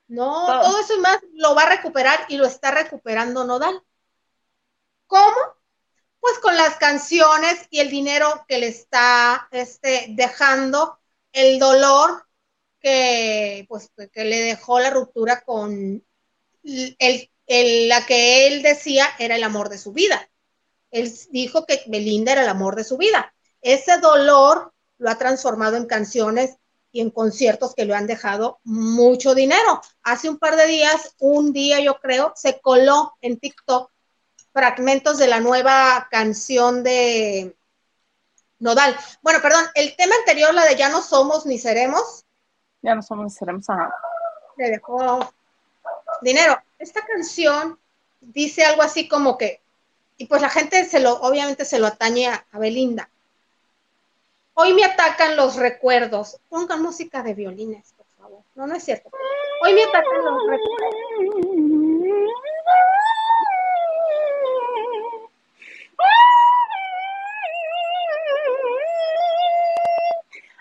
No, 0.08 0.46
todo 0.62 0.80
eso 0.80 0.94
y 0.94 1.00
más 1.00 1.18
lo 1.34 1.54
va 1.54 1.64
a 1.64 1.76
recuperar 1.76 2.24
y 2.28 2.38
lo 2.38 2.46
está 2.46 2.70
recuperando 2.70 3.44
Nodal. 3.44 3.82
¿Cómo? 5.06 5.36
pues 6.24 6.38
con 6.38 6.56
las 6.56 6.76
canciones 6.76 7.66
y 7.68 7.80
el 7.80 7.90
dinero 7.90 8.46
que 8.48 8.56
le 8.56 8.68
está 8.68 9.46
este, 9.50 10.06
dejando, 10.08 10.98
el 11.32 11.58
dolor 11.58 12.26
que, 12.80 13.66
pues, 13.68 13.90
que 14.10 14.24
le 14.24 14.40
dejó 14.40 14.80
la 14.80 14.88
ruptura 14.88 15.42
con 15.42 16.02
el, 16.62 17.30
la 17.46 18.06
que 18.06 18.46
él 18.46 18.62
decía 18.62 19.06
era 19.18 19.36
el 19.36 19.44
amor 19.44 19.68
de 19.68 19.78
su 19.78 19.92
vida. 19.92 20.28
Él 20.90 21.12
dijo 21.30 21.66
que 21.66 21.82
Belinda 21.86 22.32
era 22.32 22.42
el 22.42 22.48
amor 22.48 22.76
de 22.76 22.84
su 22.84 22.96
vida. 22.96 23.34
Ese 23.60 23.98
dolor 23.98 24.72
lo 24.98 25.10
ha 25.10 25.18
transformado 25.18 25.76
en 25.76 25.86
canciones 25.86 26.56
y 26.92 27.00
en 27.00 27.10
conciertos 27.10 27.74
que 27.74 27.84
le 27.84 27.94
han 27.94 28.06
dejado 28.06 28.60
mucho 28.62 29.34
dinero. 29.34 29.80
Hace 30.04 30.30
un 30.30 30.38
par 30.38 30.54
de 30.56 30.66
días, 30.66 31.14
un 31.18 31.52
día 31.52 31.80
yo 31.80 31.98
creo, 31.98 32.32
se 32.36 32.60
coló 32.60 33.14
en 33.20 33.40
TikTok 33.40 33.90
fragmentos 34.52 35.18
de 35.18 35.26
la 35.26 35.40
nueva 35.40 36.06
canción 36.10 36.84
de 36.84 37.56
Nodal. 38.60 38.96
Bueno, 39.20 39.40
perdón, 39.42 39.64
el 39.74 39.96
tema 39.96 40.14
anterior, 40.14 40.54
la 40.54 40.64
de 40.64 40.76
Ya 40.76 40.88
no 40.88 41.02
somos 41.02 41.44
ni 41.44 41.58
seremos. 41.58 42.24
Ya 42.80 42.94
no 42.94 43.02
somos 43.02 43.24
ni 43.24 43.30
seremos. 43.30 43.66
Le 44.56 44.70
dejó 44.70 45.34
dinero. 46.22 46.56
Esta 46.84 47.00
canción 47.06 47.78
dice 48.20 48.62
algo 48.62 48.82
así 48.82 49.08
como 49.08 49.38
que, 49.38 49.62
y 50.18 50.26
pues 50.26 50.42
la 50.42 50.50
gente 50.50 50.84
se 50.84 51.00
lo, 51.00 51.14
obviamente 51.22 51.64
se 51.64 51.78
lo 51.78 51.86
atañe 51.86 52.28
a, 52.28 52.44
a 52.52 52.58
Belinda. 52.58 53.08
Hoy 54.52 54.74
me 54.74 54.84
atacan 54.84 55.34
los 55.34 55.56
recuerdos. 55.56 56.36
Pongan 56.50 56.82
música 56.82 57.22
de 57.22 57.32
violines, 57.32 57.94
por 57.96 58.04
favor. 58.18 58.42
No, 58.54 58.66
no 58.66 58.74
es 58.74 58.84
cierto. 58.84 59.08
Hoy 59.62 59.72
me 59.72 59.82
atacan 59.82 60.24
los 60.26 60.42
recuerdos. 60.46 60.94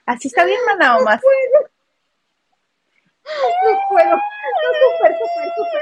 Así 0.06 0.30
está 0.30 0.46
bien, 0.46 0.62
mana, 0.66 1.00
o 1.00 1.04
más. 1.04 1.20
No 3.26 3.80
puedo. 3.90 4.16
No, 4.16 4.20
súper, 4.82 5.18
súper, 5.18 5.48
súper. 5.56 5.82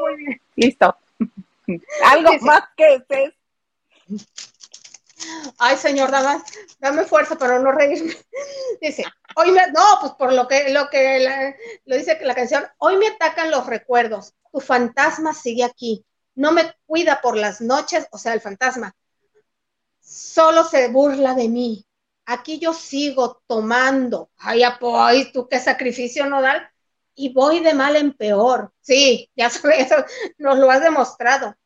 Muy 0.00 0.16
bien. 0.16 0.40
Listo. 0.56 0.96
Algo 2.04 2.32
más 2.40 2.62
que 2.76 3.04
es. 3.08 3.34
Ay, 5.58 5.76
señor, 5.76 6.10
dame, 6.10 6.42
dame 6.80 7.04
fuerza 7.04 7.36
para 7.36 7.58
no 7.58 7.72
reírme. 7.72 8.14
Dice, 8.80 9.04
hoy 9.36 9.52
me, 9.52 9.66
no, 9.68 9.82
pues 10.00 10.12
por 10.12 10.32
lo 10.32 10.48
que, 10.48 10.70
lo 10.70 10.88
que 10.90 11.54
lo 11.84 11.96
dice 11.96 12.18
la 12.22 12.34
canción, 12.34 12.64
hoy 12.78 12.96
me 12.96 13.08
atacan 13.08 13.50
los 13.50 13.66
recuerdos, 13.66 14.34
tu 14.50 14.60
fantasma 14.60 15.32
sigue 15.34 15.64
aquí, 15.64 16.04
no 16.34 16.52
me 16.52 16.74
cuida 16.86 17.20
por 17.20 17.36
las 17.36 17.60
noches, 17.60 18.08
o 18.10 18.18
sea, 18.18 18.34
el 18.34 18.40
fantasma, 18.40 18.94
solo 20.00 20.64
se 20.64 20.88
burla 20.88 21.34
de 21.34 21.48
mí. 21.48 21.86
Aquí 22.24 22.58
yo 22.58 22.72
sigo 22.72 23.42
tomando, 23.46 24.30
ay, 24.38 24.62
apoy, 24.62 25.32
tú 25.32 25.48
qué 25.48 25.58
sacrificio 25.58 26.26
no 26.26 26.40
dar, 26.40 26.70
y 27.14 27.32
voy 27.32 27.60
de 27.60 27.74
mal 27.74 27.96
en 27.96 28.12
peor. 28.12 28.72
Sí, 28.80 29.30
ya 29.34 29.46
eso 29.76 29.96
nos 30.38 30.58
lo 30.58 30.70
has 30.70 30.82
demostrado. 30.82 31.56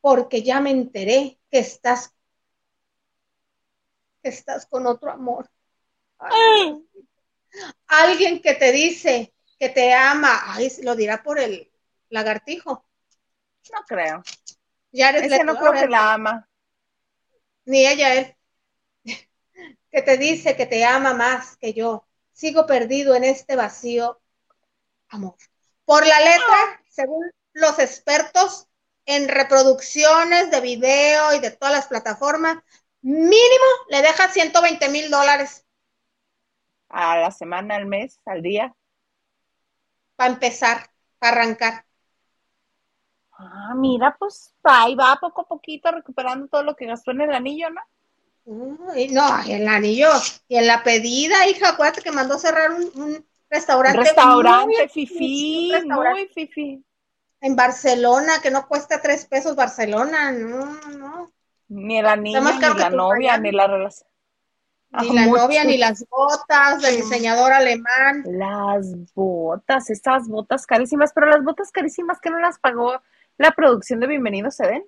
Porque 0.00 0.42
ya 0.42 0.60
me 0.60 0.70
enteré 0.70 1.38
que 1.50 1.58
estás 1.58 2.14
estás 4.22 4.66
con 4.66 4.86
otro 4.86 5.10
amor. 5.10 5.50
Alguien 7.86 8.40
que 8.42 8.54
te 8.54 8.72
dice 8.72 9.32
que 9.58 9.68
te 9.68 9.92
ama, 9.92 10.40
ay, 10.44 10.70
lo 10.82 10.94
dirá 10.94 11.22
por 11.22 11.38
el 11.38 11.70
lagartijo. 12.10 12.84
No 13.72 13.82
creo. 13.86 14.22
Ya 14.92 15.10
eres 15.10 15.24
Ese 15.32 15.44
no 15.44 15.56
creo 15.56 15.72
que 15.72 15.88
la 15.88 16.14
ama. 16.14 16.48
Ni 17.64 17.86
ella 17.86 18.14
es. 18.14 18.34
Que 19.90 20.02
te 20.02 20.16
dice 20.16 20.56
que 20.56 20.66
te 20.66 20.84
ama 20.84 21.14
más 21.14 21.56
que 21.56 21.72
yo. 21.72 22.06
Sigo 22.32 22.66
perdido 22.66 23.14
en 23.14 23.24
este 23.24 23.56
vacío 23.56 24.20
amor. 25.08 25.34
Por 25.84 26.06
la 26.06 26.20
letra, 26.20 26.82
según 26.88 27.30
los 27.52 27.78
expertos 27.78 28.68
en 29.06 29.28
reproducciones 29.28 30.50
de 30.50 30.60
video 30.60 31.34
y 31.34 31.40
de 31.40 31.50
todas 31.50 31.74
las 31.74 31.86
plataformas, 31.86 32.58
mínimo 33.00 33.64
le 33.88 34.02
deja 34.02 34.28
120 34.28 34.88
mil 34.90 35.10
dólares. 35.10 35.64
A 36.90 37.16
la 37.18 37.30
semana, 37.30 37.76
al 37.76 37.86
mes, 37.86 38.20
al 38.24 38.42
día. 38.42 38.74
Para 40.16 40.32
empezar, 40.32 40.90
para 41.18 41.36
arrancar. 41.36 41.86
Ah, 43.32 43.72
mira, 43.76 44.16
pues 44.18 44.54
ahí 44.64 44.94
va 44.94 45.18
poco 45.20 45.42
a 45.42 45.48
poquito 45.48 45.90
recuperando 45.90 46.48
todo 46.48 46.62
lo 46.62 46.74
que 46.74 46.86
gastó 46.86 47.12
en 47.12 47.20
el 47.20 47.32
anillo, 47.32 47.70
¿no? 47.70 47.80
Uy, 48.50 49.08
no, 49.08 49.28
el 49.46 49.68
anillo 49.68 50.08
y 50.48 50.56
en 50.56 50.66
la 50.66 50.82
pedida, 50.82 51.46
hija, 51.46 51.68
acuérdate 51.68 52.00
que 52.00 52.10
mandó 52.10 52.38
cerrar 52.38 52.70
un, 52.72 53.22
restaurante. 53.50 53.98
restaurante 53.98 54.88
fifi, 54.88 55.70
muy 55.84 56.28
fifi. 56.28 56.82
En 57.42 57.54
Barcelona, 57.54 58.40
que 58.42 58.50
no 58.50 58.66
cuesta 58.66 59.02
tres 59.02 59.26
pesos 59.26 59.54
Barcelona, 59.54 60.32
no, 60.32 60.80
no. 60.96 61.30
Ni 61.68 62.00
la 62.00 62.16
niña, 62.16 62.40
ni 62.40 62.78
la 62.78 62.88
novia, 62.88 63.36
ni 63.36 63.52
la 63.52 63.66
relación. 63.66 64.08
Ni 64.92 65.12
la 65.12 65.26
novia, 65.26 65.64
ni 65.64 65.76
las 65.76 66.06
botas 66.08 66.80
del 66.80 66.96
diseñador 66.96 67.52
alemán. 67.52 68.24
Las 68.24 68.86
botas, 69.12 69.90
estas 69.90 70.26
botas 70.26 70.64
carísimas, 70.64 71.12
pero 71.14 71.26
las 71.26 71.44
botas 71.44 71.70
carísimas 71.70 72.18
que 72.18 72.30
no 72.30 72.38
las 72.38 72.58
pagó 72.58 72.98
la 73.36 73.50
producción 73.50 74.00
de 74.00 74.06
Bienvenidos 74.06 74.56
se 74.56 74.66
ven. 74.66 74.84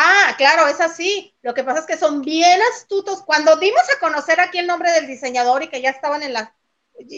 Ah, 0.00 0.34
claro, 0.38 0.68
es 0.68 0.80
así. 0.80 1.34
Lo 1.42 1.54
que 1.54 1.64
pasa 1.64 1.80
es 1.80 1.86
que 1.86 1.96
son 1.98 2.22
bien 2.22 2.60
astutos. 2.72 3.24
Cuando 3.24 3.56
dimos 3.56 3.82
a 3.92 3.98
conocer 3.98 4.38
aquí 4.38 4.58
el 4.58 4.68
nombre 4.68 4.92
del 4.92 5.08
diseñador 5.08 5.64
y 5.64 5.68
que 5.68 5.82
ya 5.82 5.90
estaban 5.90 6.22
en 6.22 6.34
la, 6.34 6.54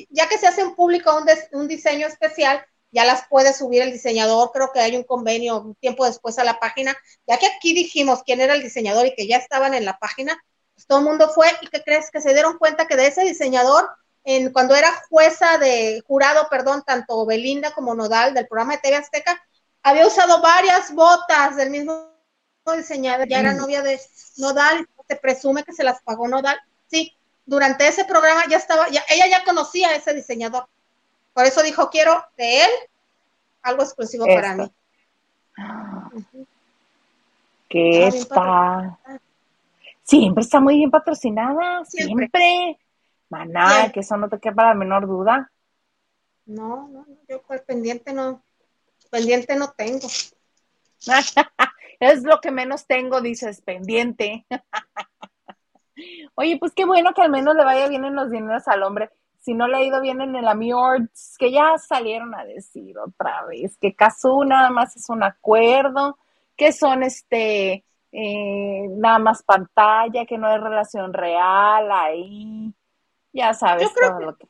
ya 0.08 0.30
que 0.30 0.38
se 0.38 0.46
hace 0.46 0.62
en 0.62 0.74
público 0.74 1.14
un, 1.14 1.26
un 1.60 1.68
diseño 1.68 2.06
especial, 2.06 2.64
ya 2.90 3.04
las 3.04 3.26
puede 3.28 3.52
subir 3.52 3.82
el 3.82 3.92
diseñador, 3.92 4.50
creo 4.52 4.72
que 4.72 4.80
hay 4.80 4.96
un 4.96 5.04
convenio 5.04 5.60
un 5.60 5.74
tiempo 5.74 6.06
después 6.06 6.38
a 6.38 6.44
la 6.44 6.58
página, 6.58 6.96
ya 7.26 7.38
que 7.38 7.48
aquí 7.48 7.74
dijimos 7.74 8.22
quién 8.24 8.40
era 8.40 8.54
el 8.54 8.62
diseñador 8.62 9.04
y 9.06 9.14
que 9.14 9.26
ya 9.26 9.36
estaban 9.36 9.74
en 9.74 9.84
la 9.84 9.98
página, 9.98 10.42
pues 10.74 10.86
todo 10.86 11.00
el 11.00 11.04
mundo 11.04 11.28
fue 11.28 11.48
y 11.60 11.66
que 11.66 11.82
crees 11.82 12.10
que 12.10 12.22
se 12.22 12.32
dieron 12.32 12.56
cuenta 12.56 12.86
que 12.86 12.96
de 12.96 13.08
ese 13.08 13.24
diseñador, 13.24 13.90
en, 14.24 14.54
cuando 14.54 14.74
era 14.74 14.90
jueza 15.10 15.58
de 15.58 16.02
jurado, 16.06 16.48
perdón, 16.50 16.82
tanto 16.86 17.26
Belinda 17.26 17.72
como 17.72 17.94
Nodal 17.94 18.32
del 18.32 18.48
programa 18.48 18.72
de 18.72 18.78
TV 18.78 18.96
Azteca, 18.96 19.38
había 19.82 20.06
usado 20.06 20.40
varias 20.40 20.94
botas 20.94 21.56
del 21.56 21.68
mismo 21.68 22.09
diseñador, 22.76 23.28
ya 23.28 23.40
era 23.40 23.52
mm. 23.52 23.56
novia 23.56 23.82
de 23.82 24.00
Nodal, 24.36 24.88
se 25.08 25.16
presume 25.16 25.64
que 25.64 25.72
se 25.72 25.84
las 25.84 26.02
pagó 26.02 26.28
Nodal, 26.28 26.58
sí, 26.88 27.14
durante 27.46 27.86
ese 27.88 28.04
programa 28.04 28.42
ya 28.48 28.56
estaba, 28.56 28.88
ya, 28.88 29.02
ella 29.08 29.26
ya 29.28 29.44
conocía 29.44 29.88
a 29.88 29.94
ese 29.96 30.14
diseñador, 30.14 30.66
por 31.34 31.46
eso 31.46 31.62
dijo, 31.62 31.90
quiero 31.90 32.24
de 32.36 32.64
él 32.64 32.70
algo 33.62 33.82
exclusivo 33.82 34.26
para 34.26 34.54
mí. 34.54 34.72
Que 37.68 38.08
está. 38.08 38.98
Siempre 40.02 40.42
está 40.42 40.60
muy 40.60 40.76
bien 40.76 40.90
patrocinada, 40.90 41.84
siempre. 41.84 42.78
Maná, 43.28 43.92
que 43.92 44.00
eso 44.00 44.16
no 44.16 44.28
te 44.28 44.40
queda 44.40 44.64
la 44.66 44.74
menor 44.74 45.06
duda. 45.06 45.52
No, 46.46 46.88
no, 46.88 47.06
yo 47.28 47.40
pues 47.42 47.62
pendiente 47.62 48.12
no, 48.12 48.42
pendiente 49.08 49.54
no 49.54 49.70
tengo. 49.70 50.08
es 52.00 52.24
lo 52.24 52.40
que 52.40 52.50
menos 52.50 52.86
tengo, 52.86 53.20
dices, 53.20 53.62
pendiente. 53.62 54.46
Oye, 56.34 56.58
pues 56.58 56.72
qué 56.74 56.84
bueno 56.84 57.12
que 57.14 57.22
al 57.22 57.30
menos 57.30 57.54
le 57.54 57.64
vaya 57.64 57.86
bien 57.88 58.04
en 58.04 58.16
los 58.16 58.30
dineros 58.30 58.66
al 58.66 58.82
hombre 58.82 59.10
si 59.40 59.54
no 59.54 59.66
le 59.66 59.78
ha 59.78 59.82
ido 59.82 60.00
bien 60.00 60.20
en 60.20 60.36
el 60.36 60.46
Awards, 60.46 61.36
que 61.38 61.50
ya 61.50 61.76
salieron 61.78 62.34
a 62.34 62.44
decir 62.44 62.98
otra 62.98 63.44
vez 63.46 63.76
que 63.78 63.94
Kazoo 63.94 64.44
nada 64.44 64.70
más 64.70 64.96
es 64.96 65.08
un 65.08 65.22
acuerdo, 65.22 66.18
que 66.56 66.72
son 66.72 67.02
este 67.02 67.84
eh, 68.12 68.86
nada 68.90 69.18
más 69.18 69.42
pantalla, 69.42 70.26
que 70.26 70.36
no 70.36 70.46
hay 70.46 70.58
relación 70.58 71.12
real 71.12 71.90
ahí, 71.90 72.74
ya 73.32 73.54
sabes 73.54 73.88
yo 73.88 74.08
todo 74.08 74.20
lo 74.20 74.36
que... 74.36 74.46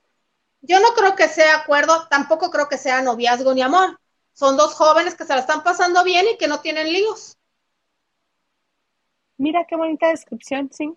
Yo 0.63 0.79
no 0.81 0.89
creo 0.95 1.15
que 1.15 1.29
sea 1.29 1.57
acuerdo, 1.57 2.07
tampoco 2.09 2.51
creo 2.51 2.69
que 2.69 2.77
sea 2.77 3.01
noviazgo 3.01 3.55
ni 3.55 3.63
amor. 3.63 3.99
Son 4.35 4.59
dos 4.59 4.75
jóvenes 4.75 5.15
que 5.15 5.25
se 5.25 5.33
la 5.33 5.41
están 5.41 5.63
pasando 5.63 6.05
bien 6.05 6.27
y 6.29 6.37
que 6.37 6.49
no 6.49 6.61
tienen 6.61 6.93
líos. 6.93 7.39
Mira 9.41 9.65
qué 9.65 9.75
bonita 9.75 10.09
descripción, 10.09 10.71
sí. 10.71 10.93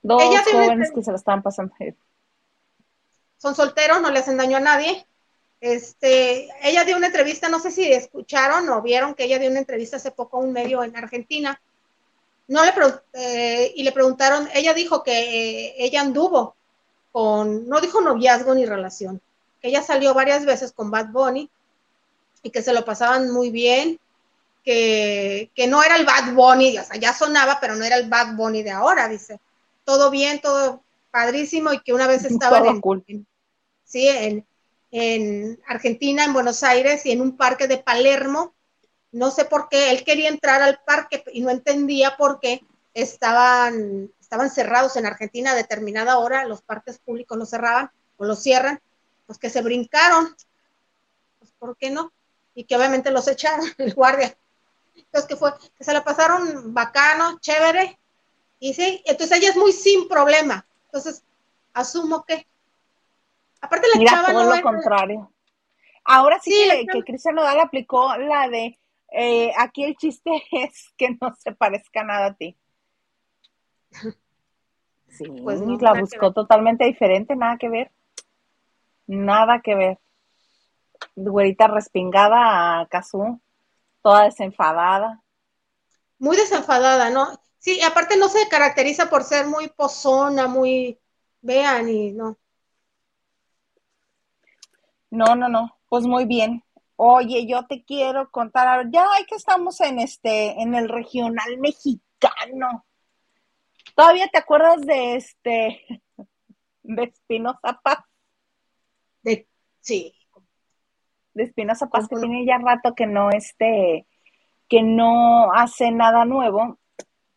Dos 0.00 0.22
jóvenes 0.52 0.92
que 0.94 1.02
se 1.02 1.10
la 1.10 1.16
están 1.16 1.42
pasando 1.42 1.74
son 3.36 3.56
solteros, 3.56 4.00
no 4.00 4.10
le 4.12 4.20
hacen 4.20 4.36
daño 4.36 4.58
a 4.58 4.60
nadie. 4.60 5.04
Este, 5.60 6.48
ella 6.62 6.84
dio 6.84 6.96
una 6.96 7.08
entrevista, 7.08 7.48
no 7.48 7.58
sé 7.58 7.72
si 7.72 7.92
escucharon 7.92 8.68
o 8.68 8.80
vieron 8.80 9.14
que 9.14 9.24
ella 9.24 9.40
dio 9.40 9.50
una 9.50 9.58
entrevista 9.58 9.96
hace 9.96 10.12
poco 10.12 10.36
a 10.36 10.40
un 10.40 10.52
medio 10.52 10.84
en 10.84 10.96
Argentina. 10.96 11.60
No 12.46 12.64
le 12.64 12.72
eh, 13.12 13.72
y 13.74 13.82
le 13.82 13.90
preguntaron, 13.90 14.48
ella 14.54 14.72
dijo 14.72 15.02
que 15.02 15.12
eh, 15.12 15.74
ella 15.78 16.00
anduvo 16.00 16.54
con, 17.10 17.68
no 17.68 17.80
dijo 17.80 18.00
noviazgo 18.00 18.54
ni 18.54 18.66
relación, 18.66 19.20
que 19.60 19.68
ella 19.68 19.82
salió 19.82 20.14
varias 20.14 20.44
veces 20.44 20.70
con 20.70 20.92
Bad 20.92 21.08
Bunny 21.08 21.50
y 22.44 22.50
que 22.50 22.62
se 22.62 22.72
lo 22.72 22.84
pasaban 22.84 23.32
muy 23.32 23.50
bien, 23.50 23.98
que, 24.64 25.50
que 25.54 25.66
no 25.66 25.82
era 25.82 25.96
el 25.96 26.06
Bad 26.06 26.32
Bunny, 26.32 26.78
o 26.78 26.84
sea, 26.84 26.96
ya 26.96 27.12
sonaba, 27.12 27.58
pero 27.60 27.76
no 27.76 27.84
era 27.84 27.96
el 27.96 28.08
Bad 28.08 28.34
Bunny 28.34 28.62
de 28.62 28.70
ahora, 28.70 29.08
dice. 29.08 29.38
Todo 29.84 30.10
bien, 30.10 30.40
todo 30.40 30.82
padrísimo 31.10 31.72
y 31.72 31.80
que 31.80 31.92
una 31.92 32.06
vez 32.06 32.24
estaba 32.24 32.58
en, 32.66 33.26
¿sí? 33.84 34.08
En, 34.08 34.46
en 34.90 35.60
Argentina, 35.68 36.24
en 36.24 36.32
Buenos 36.32 36.62
Aires 36.62 37.04
y 37.04 37.12
en 37.12 37.20
un 37.20 37.36
parque 37.36 37.68
de 37.68 37.78
Palermo. 37.78 38.54
No 39.12 39.30
sé 39.30 39.44
por 39.44 39.68
qué, 39.68 39.90
él 39.90 40.02
quería 40.02 40.28
entrar 40.28 40.62
al 40.62 40.80
parque 40.84 41.22
y 41.32 41.42
no 41.42 41.50
entendía 41.50 42.16
por 42.16 42.40
qué 42.40 42.62
estaban, 42.94 44.10
estaban 44.20 44.50
cerrados 44.50 44.96
en 44.96 45.06
Argentina 45.06 45.52
a 45.52 45.54
determinada 45.54 46.18
hora, 46.18 46.46
los 46.46 46.62
parques 46.62 46.98
públicos 46.98 47.36
los 47.36 47.50
cerraban 47.50 47.90
o 48.16 48.24
los 48.24 48.42
cierran, 48.42 48.80
pues 49.26 49.38
que 49.38 49.50
se 49.50 49.62
brincaron, 49.62 50.34
pues 51.38 51.52
¿por 51.58 51.76
qué 51.76 51.90
no? 51.90 52.12
Y 52.54 52.64
que 52.64 52.76
obviamente 52.76 53.10
los 53.10 53.28
echaron, 53.28 53.66
el 53.78 53.94
guardia. 53.94 54.36
Entonces, 54.94 55.28
que 55.28 55.36
fue? 55.36 55.52
Que 55.76 55.84
se 55.84 55.92
la 55.92 56.04
pasaron 56.04 56.72
bacano, 56.72 57.38
chévere, 57.40 57.98
y 58.58 58.74
sí, 58.74 59.02
entonces 59.04 59.38
ella 59.38 59.50
es 59.50 59.56
muy 59.56 59.72
sin 59.72 60.08
problema. 60.08 60.66
Entonces, 60.86 61.24
asumo 61.72 62.24
que 62.24 62.46
Aparte 63.60 63.88
la 63.94 63.98
Mira, 63.98 64.22
todo 64.26 64.54
lo 64.54 64.62
contrario. 64.62 65.32
Ahora 66.04 66.38
sí, 66.38 66.52
que, 66.70 66.86
que, 66.86 67.02
Cristian 67.02 67.34
Nodal 67.34 67.60
aplicó 67.60 68.14
la 68.18 68.48
de 68.48 68.78
eh, 69.10 69.52
aquí 69.56 69.84
el 69.84 69.96
chiste 69.96 70.30
es 70.52 70.92
que 70.98 71.16
no 71.20 71.34
se 71.38 71.52
parezca 71.52 72.04
nada 72.04 72.26
a 72.26 72.34
ti. 72.34 72.56
Sí, 75.08 75.26
pues 75.44 75.60
la 75.60 75.92
buscó 75.92 76.32
totalmente 76.32 76.84
diferente, 76.86 77.36
nada 77.36 77.56
que 77.56 77.68
ver. 77.68 77.92
Nada 79.06 79.60
que 79.60 79.76
ver. 79.76 79.98
Güerita 81.14 81.68
respingada 81.68 82.80
a 82.80 82.86
Kazú, 82.86 83.40
toda 84.04 84.24
desenfadada. 84.24 85.24
Muy 86.18 86.36
desenfadada, 86.36 87.10
¿no? 87.10 87.40
Sí, 87.58 87.80
aparte 87.80 88.18
no 88.18 88.28
se 88.28 88.46
caracteriza 88.48 89.08
por 89.08 89.24
ser 89.24 89.46
muy 89.46 89.68
pozona, 89.68 90.46
muy, 90.46 91.00
vean, 91.40 91.88
y 91.88 92.12
no. 92.12 92.38
No, 95.10 95.34
no, 95.34 95.48
no, 95.48 95.78
pues 95.88 96.04
muy 96.04 96.26
bien. 96.26 96.62
Oye, 96.96 97.46
yo 97.46 97.66
te 97.66 97.82
quiero 97.84 98.30
contar, 98.30 98.90
ya 98.90 99.06
que 99.26 99.36
estamos 99.36 99.80
en 99.80 99.98
este, 99.98 100.60
en 100.60 100.74
el 100.74 100.88
regional 100.88 101.58
mexicano, 101.58 102.84
¿Todavía 103.94 104.28
te 104.28 104.38
acuerdas 104.38 104.80
de 104.80 105.16
este, 105.16 106.02
de 106.82 107.02
Espinosa 107.04 107.80
Paz? 107.82 107.98
De, 109.22 109.48
sí. 109.80 110.14
De 111.34 111.44
Espinosa 111.44 111.88
Paz, 111.88 112.08
que 112.08 112.16
tiene 112.16 112.46
ya 112.46 112.58
rato 112.58 112.94
que 112.94 113.06
no, 113.06 113.30
este, 113.30 114.06
que 114.68 114.82
no 114.82 115.52
hace 115.52 115.90
nada 115.90 116.24
nuevo. 116.24 116.78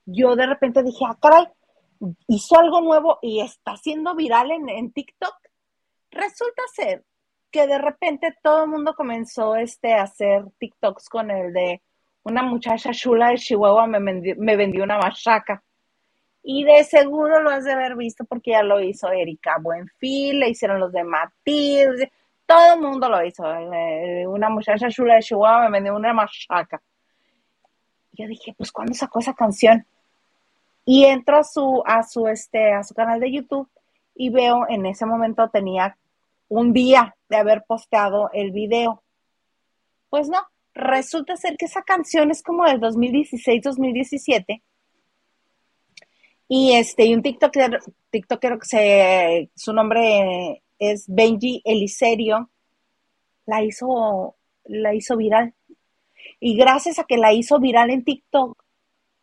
Yo 0.05 0.35
de 0.35 0.45
repente 0.45 0.83
dije, 0.83 1.03
ah, 1.07 1.17
caray, 1.21 1.47
hizo 2.27 2.59
algo 2.59 2.81
nuevo 2.81 3.19
y 3.21 3.41
está 3.41 3.75
siendo 3.77 4.15
viral 4.15 4.51
en, 4.51 4.69
en 4.69 4.91
TikTok. 4.91 5.35
Resulta 6.11 6.61
ser 6.73 7.03
que 7.51 7.67
de 7.67 7.77
repente 7.77 8.35
todo 8.43 8.63
el 8.63 8.69
mundo 8.69 8.93
comenzó 8.95 9.55
este, 9.55 9.93
a 9.93 10.03
hacer 10.03 10.45
TikToks 10.59 11.09
con 11.09 11.31
el 11.31 11.53
de 11.53 11.81
una 12.23 12.43
muchacha 12.43 12.91
chula 12.91 13.29
de 13.29 13.37
Chihuahua 13.37 13.87
me 13.87 13.99
vendió, 13.99 14.35
me 14.37 14.57
vendió 14.57 14.83
una 14.83 14.97
machaca. 14.97 15.63
Y 16.43 16.63
de 16.63 16.83
seguro 16.83 17.41
lo 17.41 17.49
has 17.49 17.65
de 17.65 17.73
haber 17.73 17.95
visto 17.95 18.25
porque 18.25 18.51
ya 18.51 18.63
lo 18.63 18.81
hizo 18.81 19.09
Erika 19.09 19.57
Buenfil, 19.61 20.39
le 20.39 20.49
hicieron 20.49 20.79
los 20.79 20.91
de 20.91 21.03
Matilde, 21.03 22.11
todo 22.47 22.73
el 22.73 22.81
mundo 22.81 23.09
lo 23.09 23.23
hizo. 23.23 23.45
Eh, 23.53 24.25
una 24.25 24.49
muchacha 24.49 24.87
chula 24.89 25.15
de 25.15 25.21
Chihuahua 25.21 25.65
me 25.65 25.71
vendió 25.71 25.95
una 25.95 26.13
machaca. 26.13 26.81
Yo 28.13 28.25
dije, 28.25 28.55
pues 28.57 28.71
¿cuándo 28.71 28.93
sacó 28.95 29.19
esa 29.19 29.33
canción? 29.33 29.85
Y 30.85 31.05
entro 31.05 31.37
a 31.37 31.43
su, 31.43 31.83
a 31.85 32.01
su, 32.03 32.27
este, 32.27 32.73
a 32.73 32.83
su 32.83 32.95
canal 32.95 33.19
de 33.19 33.31
YouTube 33.31 33.69
y 34.15 34.29
veo 34.29 34.65
en 34.69 34.85
ese 34.85 35.05
momento 35.05 35.49
tenía 35.49 35.97
un 36.47 36.73
día 36.73 37.15
de 37.29 37.37
haber 37.37 37.63
posteado 37.67 38.29
el 38.33 38.51
video. 38.51 39.03
Pues 40.09 40.29
no, 40.29 40.39
resulta 40.73 41.35
ser 41.35 41.57
que 41.57 41.65
esa 41.65 41.81
canción 41.83 42.31
es 42.31 42.41
como 42.41 42.63
del 42.63 42.79
2016-2017. 42.79 44.63
Y 46.47 46.73
este, 46.75 47.05
y 47.05 47.13
un 47.13 47.21
TikToker, 47.21 47.79
TikToker 48.09 48.57
que 48.57 48.65
se, 48.65 49.49
su 49.53 49.73
nombre 49.73 50.63
es 50.80 51.05
Benji 51.07 51.61
Eliserio, 51.65 52.49
la 53.45 53.63
hizo, 53.63 54.36
la 54.65 54.93
hizo 54.93 55.17
viral. 55.17 55.53
Y 56.39 56.55
gracias 56.55 56.99
a 56.99 57.05
que 57.05 57.17
la 57.17 57.34
hizo 57.34 57.59
viral 57.59 57.89
en 57.89 58.03
TikTok, 58.03 58.63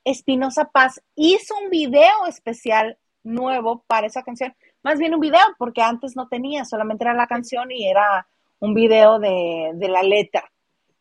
Espinosa 0.04 0.70
Paz 0.70 1.02
hizo 1.14 1.54
un 1.62 1.70
video 1.70 2.26
especial 2.26 2.98
nuevo 3.22 3.84
para 3.86 4.06
esa 4.06 4.22
canción 4.22 4.54
más 4.84 4.98
bien 4.98 5.14
un 5.14 5.20
video, 5.20 5.40
porque 5.58 5.80
antes 5.80 6.14
no 6.14 6.28
tenía, 6.28 6.66
solamente 6.66 7.04
era 7.04 7.14
la 7.14 7.26
canción 7.26 7.72
y 7.72 7.88
era 7.88 8.28
un 8.60 8.74
video 8.74 9.18
de, 9.18 9.74
la 9.88 10.02
letra. 10.02 10.52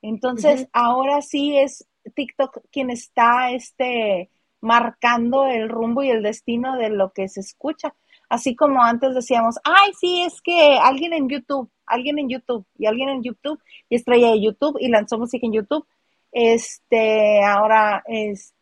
Entonces, 0.02 0.70
ahora 0.72 1.22
sí 1.22 1.58
es 1.58 1.86
TikTok 2.16 2.60
quien 2.72 2.90
está 2.90 3.52
este, 3.52 4.30
marcando 4.62 5.46
el 5.46 5.68
rumbo 5.68 6.02
y 6.02 6.10
el 6.10 6.24
destino 6.24 6.78
de 6.78 6.90
lo 6.90 7.12
que 7.12 7.28
se 7.28 7.42
escucha. 7.42 7.94
Así 8.30 8.56
como 8.56 8.84
antes 8.84 9.14
decíamos, 9.14 9.58
ay, 9.64 9.92
sí, 10.00 10.22
es 10.24 10.42
que 10.42 10.78
alguien 10.82 11.14
en 11.14 11.30
YouTube, 11.30 11.70
alguien 11.86 12.20
en 12.20 12.30
YouTube, 12.30 12.66
y 12.78 12.86
alguien 12.86 13.10
en 13.10 13.24
YouTube, 13.24 13.60
y 13.90 13.96
estrella 13.96 14.32
de 14.32 14.42
YouTube, 14.42 14.78
y 14.80 14.90
lanzó 14.90 15.18
música 15.18 15.46
en 15.46 15.54
YouTube. 15.54 15.86
Este, 16.32 17.44
ahora 17.44 18.04
es 18.08 18.54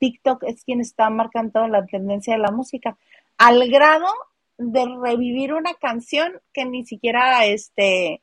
TikTok 0.00 0.42
es 0.44 0.64
quien 0.64 0.80
está 0.80 1.10
marcando 1.10 1.68
la 1.68 1.86
tendencia 1.86 2.34
de 2.34 2.40
la 2.40 2.50
música, 2.50 2.96
al 3.38 3.70
grado 3.70 4.08
de 4.58 4.84
revivir 5.00 5.54
una 5.54 5.74
canción 5.74 6.40
que 6.52 6.64
ni 6.64 6.84
siquiera 6.84 7.46
este, 7.46 8.22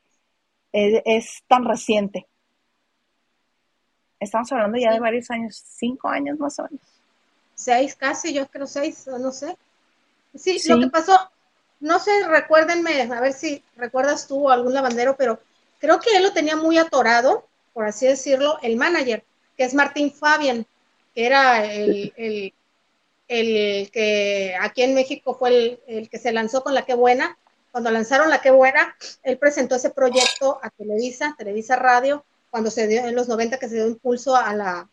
es, 0.72 1.42
tan 1.48 1.64
reciente. 1.64 2.26
Estamos 4.20 4.50
hablando 4.52 4.76
ya 4.76 4.92
de 4.92 5.00
varios 5.00 5.30
años, 5.30 5.62
cinco 5.64 6.08
años 6.08 6.38
más 6.38 6.58
o 6.58 6.64
menos. 6.64 6.80
Seis 7.54 7.94
casi, 7.96 8.34
yo 8.34 8.46
creo 8.48 8.66
seis, 8.66 9.06
no 9.06 9.30
sé. 9.32 9.56
Sí, 10.38 10.60
lo 10.68 10.80
que 10.80 10.88
pasó, 10.88 11.18
no 11.80 11.98
sé, 11.98 12.10
recuérdenme, 12.26 13.02
a 13.02 13.20
ver 13.20 13.32
si 13.32 13.62
recuerdas 13.76 14.26
tú 14.26 14.50
algún 14.50 14.74
lavandero, 14.74 15.16
pero 15.16 15.40
creo 15.78 16.00
que 16.00 16.16
él 16.16 16.22
lo 16.22 16.32
tenía 16.32 16.56
muy 16.56 16.78
atorado, 16.78 17.46
por 17.72 17.86
así 17.86 18.06
decirlo, 18.06 18.58
el 18.62 18.76
manager, 18.76 19.24
que 19.56 19.64
es 19.64 19.74
Martín 19.74 20.12
Fabian, 20.12 20.66
que 21.14 21.26
era 21.26 21.64
el, 21.64 22.12
el 22.16 22.52
el 23.28 23.90
que 23.90 24.56
aquí 24.58 24.82
en 24.82 24.94
México 24.94 25.36
fue 25.38 25.80
el, 25.86 26.08
que 26.08 26.18
se 26.18 26.32
lanzó 26.32 26.64
con 26.64 26.74
La 26.74 26.84
Qué 26.86 26.94
Buena. 26.94 27.38
Cuando 27.70 27.90
lanzaron 27.90 28.30
La 28.30 28.40
Qué 28.40 28.50
Buena, 28.50 28.96
él 29.22 29.38
presentó 29.38 29.76
ese 29.76 29.90
proyecto 29.90 30.58
a 30.62 30.70
Televisa, 30.70 31.34
Televisa 31.36 31.76
Radio, 31.76 32.24
cuando 32.50 32.70
se 32.70 32.86
dio 32.86 33.06
en 33.06 33.14
los 33.14 33.28
90 33.28 33.58
que 33.58 33.68
se 33.68 33.76
dio 33.76 33.86
impulso 33.86 34.34
a 34.34 34.54
la, 34.54 34.88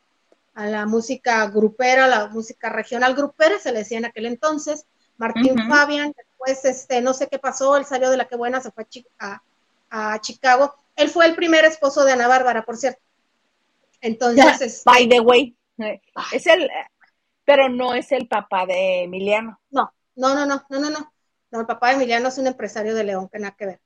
a 0.54 0.68
la 0.68 0.86
música 0.86 1.48
grupera, 1.48 2.08
la 2.08 2.28
música 2.28 2.70
regional 2.70 3.16
grupera, 3.16 3.58
se 3.58 3.72
le 3.72 3.80
decía 3.80 3.98
en 3.98 4.06
aquel 4.06 4.26
entonces. 4.26 4.86
Martín 5.18 5.56
Fabian, 5.70 6.14
después, 6.16 6.66
este, 6.66 7.02
no 7.02 7.14
sé 7.14 7.28
qué 7.28 7.40
pasó, 7.40 7.78
él 7.78 7.86
salió 7.86 8.10
de 8.10 8.18
La 8.18 8.28
Qué 8.28 8.36
Buena, 8.36 8.62
se 8.62 8.72
fue 8.72 8.86
a, 9.20 9.42
a, 9.90 10.20
Chicago. 10.22 10.76
Él 10.96 11.10
fue 11.10 11.26
el 11.26 11.36
primer 11.36 11.66
esposo 11.66 12.04
de 12.04 12.12
Ana 12.12 12.28
Bárbara, 12.28 12.64
por 12.64 12.78
cierto. 12.78 13.02
Entonces, 14.02 14.62
este, 14.62 14.82
by 14.86 15.10
the 15.10 15.20
way, 15.20 15.56
es 16.32 16.48
el, 16.48 16.70
pero 17.46 17.70
no 17.70 17.94
es 17.94 18.12
el 18.12 18.28
papá 18.28 18.66
de 18.66 19.04
Emiliano. 19.04 19.60
No, 19.70 19.94
no, 20.16 20.36
no, 20.36 20.46
no, 20.46 20.66
no, 20.70 20.80
no, 20.80 20.90
no. 20.90 21.14
No, 21.52 21.60
el 21.62 21.66
papá 21.66 21.90
de 21.90 21.96
Emiliano 21.96 22.28
es 22.28 22.38
un 22.38 22.48
empresario 22.48 22.96
de 22.96 23.04
León, 23.04 23.30
que 23.30 23.40
nada 23.40 23.56
que 23.58 23.66
ver. 23.66 23.82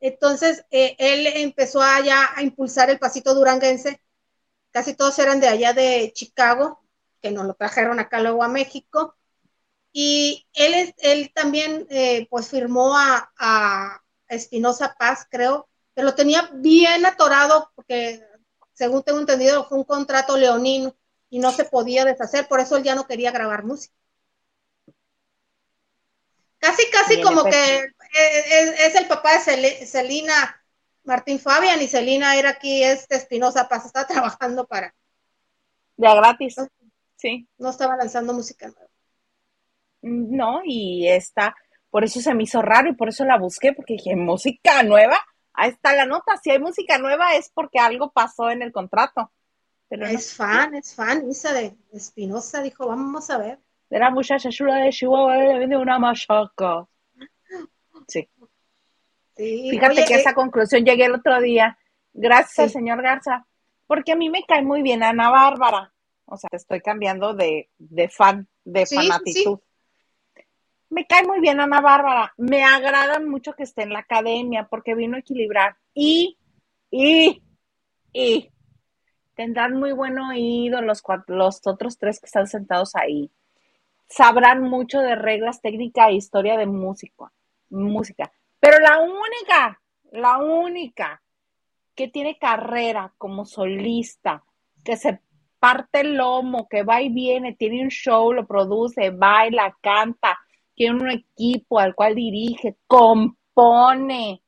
Entonces, 0.00 0.66
eh, 0.70 0.96
él 0.98 1.26
empezó 1.26 1.80
allá 1.80 2.30
a 2.36 2.42
impulsar 2.42 2.90
el 2.90 2.98
pasito 2.98 3.34
duranguense. 3.34 4.02
Casi 4.70 4.94
todos 4.94 5.18
eran 5.18 5.40
de 5.40 5.48
allá 5.48 5.72
de 5.72 6.12
Chicago, 6.12 6.82
que 7.22 7.30
nos 7.30 7.46
lo 7.46 7.54
trajeron 7.54 8.00
acá 8.00 8.20
luego 8.20 8.42
a 8.42 8.48
México. 8.48 9.14
Y 9.96 10.44
él, 10.52 10.92
él 10.98 11.32
también, 11.32 11.86
eh, 11.88 12.26
pues, 12.28 12.48
firmó 12.48 12.98
a, 12.98 13.32
a 13.38 14.02
Espinosa 14.28 14.96
Paz, 14.98 15.26
creo, 15.30 15.68
que 15.94 16.02
lo 16.02 16.14
tenía 16.14 16.50
bien 16.52 17.06
atorado, 17.06 17.70
porque 17.76 18.20
según 18.72 19.04
tengo 19.04 19.20
entendido, 19.20 19.68
fue 19.68 19.78
un 19.78 19.84
contrato 19.84 20.36
leonino 20.36 20.94
y 21.30 21.38
no 21.38 21.52
se 21.52 21.64
podía 21.64 22.04
deshacer, 22.04 22.48
por 22.48 22.60
eso 22.60 22.76
él 22.76 22.82
ya 22.82 22.94
no 22.94 23.06
quería 23.06 23.30
grabar 23.30 23.64
música. 23.64 23.94
Casi, 26.58 26.90
casi 26.90 27.22
como 27.22 27.44
que 27.44 27.86
es, 28.14 28.94
el 28.94 29.06
papá 29.06 29.38
de 29.38 29.86
Celina 29.86 30.60
Martín 31.04 31.38
Fabián 31.38 31.80
y 31.82 31.88
Celina 31.88 32.36
era 32.36 32.50
aquí, 32.50 32.82
este 32.82 33.16
Espinosa 33.16 33.68
Paz, 33.68 33.86
está 33.86 34.06
trabajando 34.38 34.66
para. 34.66 34.94
De 35.96 36.14
gratis, 36.14 36.56
sí. 37.16 37.46
No 37.58 37.70
estaba 37.70 37.96
lanzando 37.96 38.32
música 38.32 38.66
nueva. 38.66 38.83
No, 40.04 40.60
y 40.64 41.08
está, 41.08 41.54
por 41.90 42.04
eso 42.04 42.20
se 42.20 42.34
me 42.34 42.44
hizo 42.44 42.60
raro 42.62 42.90
y 42.90 42.94
por 42.94 43.08
eso 43.08 43.24
la 43.24 43.38
busqué, 43.38 43.72
porque 43.72 43.94
dije, 43.94 44.16
música 44.16 44.82
nueva, 44.82 45.18
ahí 45.52 45.70
está 45.70 45.94
la 45.94 46.06
nota, 46.06 46.36
si 46.42 46.50
hay 46.50 46.58
música 46.58 46.98
nueva 46.98 47.34
es 47.34 47.50
porque 47.54 47.78
algo 47.78 48.12
pasó 48.12 48.50
en 48.50 48.62
el 48.62 48.72
contrato 48.72 49.30
es 50.02 50.34
fan, 50.34 50.74
es 50.74 50.94
fan, 50.94 51.28
Isa 51.30 51.52
de 51.52 51.76
Espinosa, 51.92 52.62
dijo, 52.62 52.86
vamos 52.86 53.30
a 53.30 53.38
ver. 53.38 53.58
Era 53.90 54.10
muchacha 54.10 54.50
chula 54.50 54.76
de 54.76 54.90
Chihuahua, 54.90 55.36
le 55.36 55.58
vende 55.58 55.76
una 55.76 55.98
machaca. 55.98 56.86
Sí. 58.08 58.28
Fíjate 59.36 60.04
que 60.04 60.14
esa 60.14 60.30
eh, 60.30 60.34
conclusión 60.34 60.84
llegué 60.84 61.04
el 61.06 61.14
otro 61.14 61.40
día. 61.40 61.78
Gracias, 62.12 62.72
señor 62.72 63.02
Garza. 63.02 63.46
Porque 63.86 64.12
a 64.12 64.16
mí 64.16 64.30
me 64.30 64.44
cae 64.44 64.62
muy 64.62 64.82
bien 64.82 65.02
Ana 65.02 65.30
Bárbara. 65.30 65.92
O 66.24 66.36
sea, 66.36 66.48
te 66.50 66.56
estoy 66.56 66.80
cambiando 66.80 67.34
de, 67.34 67.70
de 67.78 68.08
fan, 68.08 68.48
de 68.64 68.86
fanatitud. 68.86 69.58
Me 70.94 71.06
cae 71.08 71.26
muy 71.26 71.40
bien 71.40 71.58
Ana 71.58 71.80
Bárbara. 71.80 72.32
Me 72.36 72.62
agrada 72.62 73.18
mucho 73.18 73.54
que 73.54 73.64
esté 73.64 73.82
en 73.82 73.92
la 73.92 73.98
academia 73.98 74.68
porque 74.70 74.94
vino 74.94 75.16
a 75.16 75.20
equilibrar. 75.20 75.76
Y, 75.92 76.38
y, 76.88 77.42
y 78.12 78.52
tendrán 79.34 79.74
muy 79.76 79.90
buen 79.90 80.16
oído 80.20 80.80
los, 80.82 81.02
los 81.26 81.66
otros 81.66 81.98
tres 81.98 82.20
que 82.20 82.26
están 82.26 82.46
sentados 82.46 82.94
ahí. 82.94 83.28
Sabrán 84.06 84.62
mucho 84.62 85.00
de 85.00 85.16
reglas 85.16 85.60
técnicas 85.60 86.10
e 86.10 86.14
historia 86.14 86.56
de 86.56 86.66
música, 86.66 87.32
música. 87.70 88.30
Pero 88.60 88.78
la 88.78 89.00
única, 89.00 89.80
la 90.12 90.38
única 90.38 91.20
que 91.96 92.06
tiene 92.06 92.38
carrera 92.38 93.12
como 93.18 93.46
solista, 93.46 94.44
que 94.84 94.96
se 94.96 95.18
parte 95.58 96.02
el 96.02 96.14
lomo, 96.14 96.68
que 96.68 96.84
va 96.84 97.02
y 97.02 97.08
viene, 97.08 97.54
tiene 97.54 97.82
un 97.82 97.88
show, 97.88 98.32
lo 98.32 98.46
produce, 98.46 99.10
baila, 99.10 99.76
canta, 99.80 100.38
tiene 100.74 101.00
un 101.00 101.10
equipo 101.10 101.78
al 101.78 101.94
cual 101.94 102.14
dirige, 102.14 102.76
compone, 102.86 104.42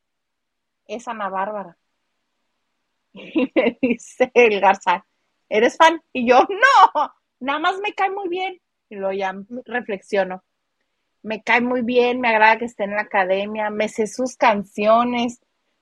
es 0.87 1.09
Ana 1.09 1.29
Bárbara. 1.29 1.77
Y 3.13 3.51
me 3.55 3.79
dice 3.81 4.31
el 4.35 4.61
Garza, 4.61 5.07
¿eres 5.49 5.77
fan? 5.77 6.03
Y 6.13 6.29
yo, 6.29 6.47
no, 6.49 7.13
nada 7.41 7.59
más 7.59 7.79
me 7.81 7.95
cae 7.95 8.11
muy 8.11 8.29
bien. 8.29 8.61
Y 8.89 8.97
luego 8.97 9.13
ya 9.13 9.35
reflexiono. 9.65 10.45
Me 11.23 11.43
cae 11.43 11.61
muy 11.61 11.83
bien, 11.83 12.21
me 12.21 12.29
agrada 12.29 12.59
que 12.59 12.67
esté 12.67 12.85
en 12.85 12.93
la 12.93 13.03
academia, 13.03 13.71
me 13.71 13.89
sé 13.89 14.07
sus 14.07 14.37
canciones. 14.37 15.41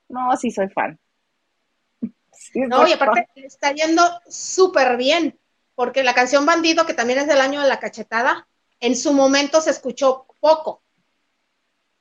No, 0.09 0.37
sí 0.37 0.51
soy 0.51 0.69
fan. 0.69 0.99
no, 2.55 2.87
y 2.87 2.93
aparte 2.93 3.27
está 3.35 3.73
yendo 3.73 4.03
súper 4.29 4.97
bien, 4.97 5.39
porque 5.75 6.03
la 6.03 6.15
canción 6.15 6.47
Bandido, 6.47 6.87
que 6.87 6.95
también 6.95 7.19
es 7.19 7.27
del 7.27 7.41
año 7.41 7.61
de 7.61 7.69
la 7.69 7.81
cachetada, 7.81 8.47
en 8.81 8.97
su 8.97 9.13
momento 9.13 9.61
se 9.61 9.71
escuchó 9.71 10.27
poco. 10.41 10.83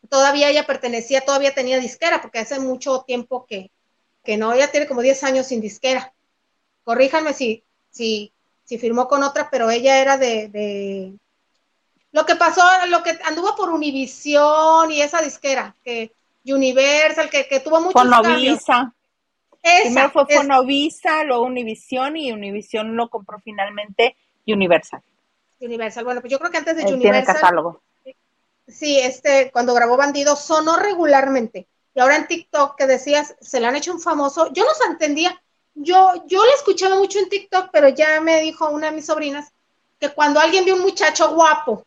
Todavía 0.10 0.50
ella 0.50 0.66
pertenecía, 0.66 1.22
todavía 1.22 1.54
tenía 1.54 1.80
disquera, 1.80 2.22
porque 2.22 2.40
hace 2.40 2.60
mucho 2.60 3.04
tiempo 3.08 3.46
que, 3.46 3.72
que 4.24 4.38
no, 4.38 4.54
ella 4.54 4.70
tiene 4.70 4.88
como 4.88 5.02
10 5.02 5.24
años 5.24 5.48
sin 5.48 5.62
disquera. 5.62 6.14
Corríjanme 6.84 7.34
si, 7.34 7.64
si, 7.90 8.34
si 8.64 8.78
firmó 8.78 9.08
con 9.08 9.24
otra, 9.24 9.50
pero 9.50 9.70
ella 9.70 10.00
era 10.00 10.18
de, 10.18 10.50
de, 10.50 11.14
lo 12.12 12.26
que 12.26 12.36
pasó, 12.36 12.62
lo 12.88 13.02
que 13.02 13.18
anduvo 13.24 13.56
por 13.56 13.70
Univision 13.70 14.92
y 14.92 15.02
esa 15.02 15.22
disquera, 15.22 15.76
que 15.84 16.14
Universal, 16.46 17.30
que, 17.30 17.48
que 17.48 17.60
tuvo 17.60 17.80
muchos 17.80 17.94
Fonovisa. 17.94 18.94
Primero 19.62 20.12
fue 20.12 20.26
Fonovisa, 20.28 21.24
luego 21.24 21.44
Univision 21.44 22.18
y 22.18 22.32
Univision 22.32 22.96
lo 22.96 23.10
compró 23.10 23.40
finalmente 23.40 24.16
Universal. 24.46 25.02
Universal, 25.66 26.04
bueno, 26.04 26.22
pues 26.22 26.32
yo 26.32 26.40
creo 26.40 26.52
que 26.52 26.58
antes 26.58 26.76
de 26.76 26.84
Él 26.84 26.94
Universal. 26.94 27.24
Tiene 27.24 27.40
catálogo. 27.40 27.82
Sí, 28.68 29.00
este, 29.00 29.52
cuando 29.52 29.74
grabó 29.74 29.98
Bandido 29.98 30.36
sonó 30.36 30.78
regularmente. 30.78 31.68
Y 31.94 32.00
ahora 32.00 32.16
en 32.16 32.28
TikTok 32.28 32.76
que 32.76 32.88
decías, 32.88 33.36
se 33.40 33.60
le 33.60 33.68
han 33.68 33.76
hecho 33.76 33.92
un 33.92 34.02
famoso, 34.02 34.52
yo 34.52 34.64
no 34.64 34.74
se 34.74 34.86
entendía. 34.86 35.40
Yo, 35.76 36.14
yo 36.28 36.46
le 36.46 36.52
escuchaba 36.54 36.96
mucho 36.96 37.20
en 37.20 37.30
TikTok, 37.30 37.70
pero 37.72 37.90
ya 37.90 38.20
me 38.22 38.42
dijo 38.42 38.70
una 38.70 38.90
de 38.90 38.96
mis 38.96 39.06
sobrinas 39.06 39.52
que 40.00 40.10
cuando 40.10 40.40
alguien 40.40 40.66
ve 40.66 40.74
un 40.74 40.82
muchacho 40.82 41.34
guapo 41.34 41.86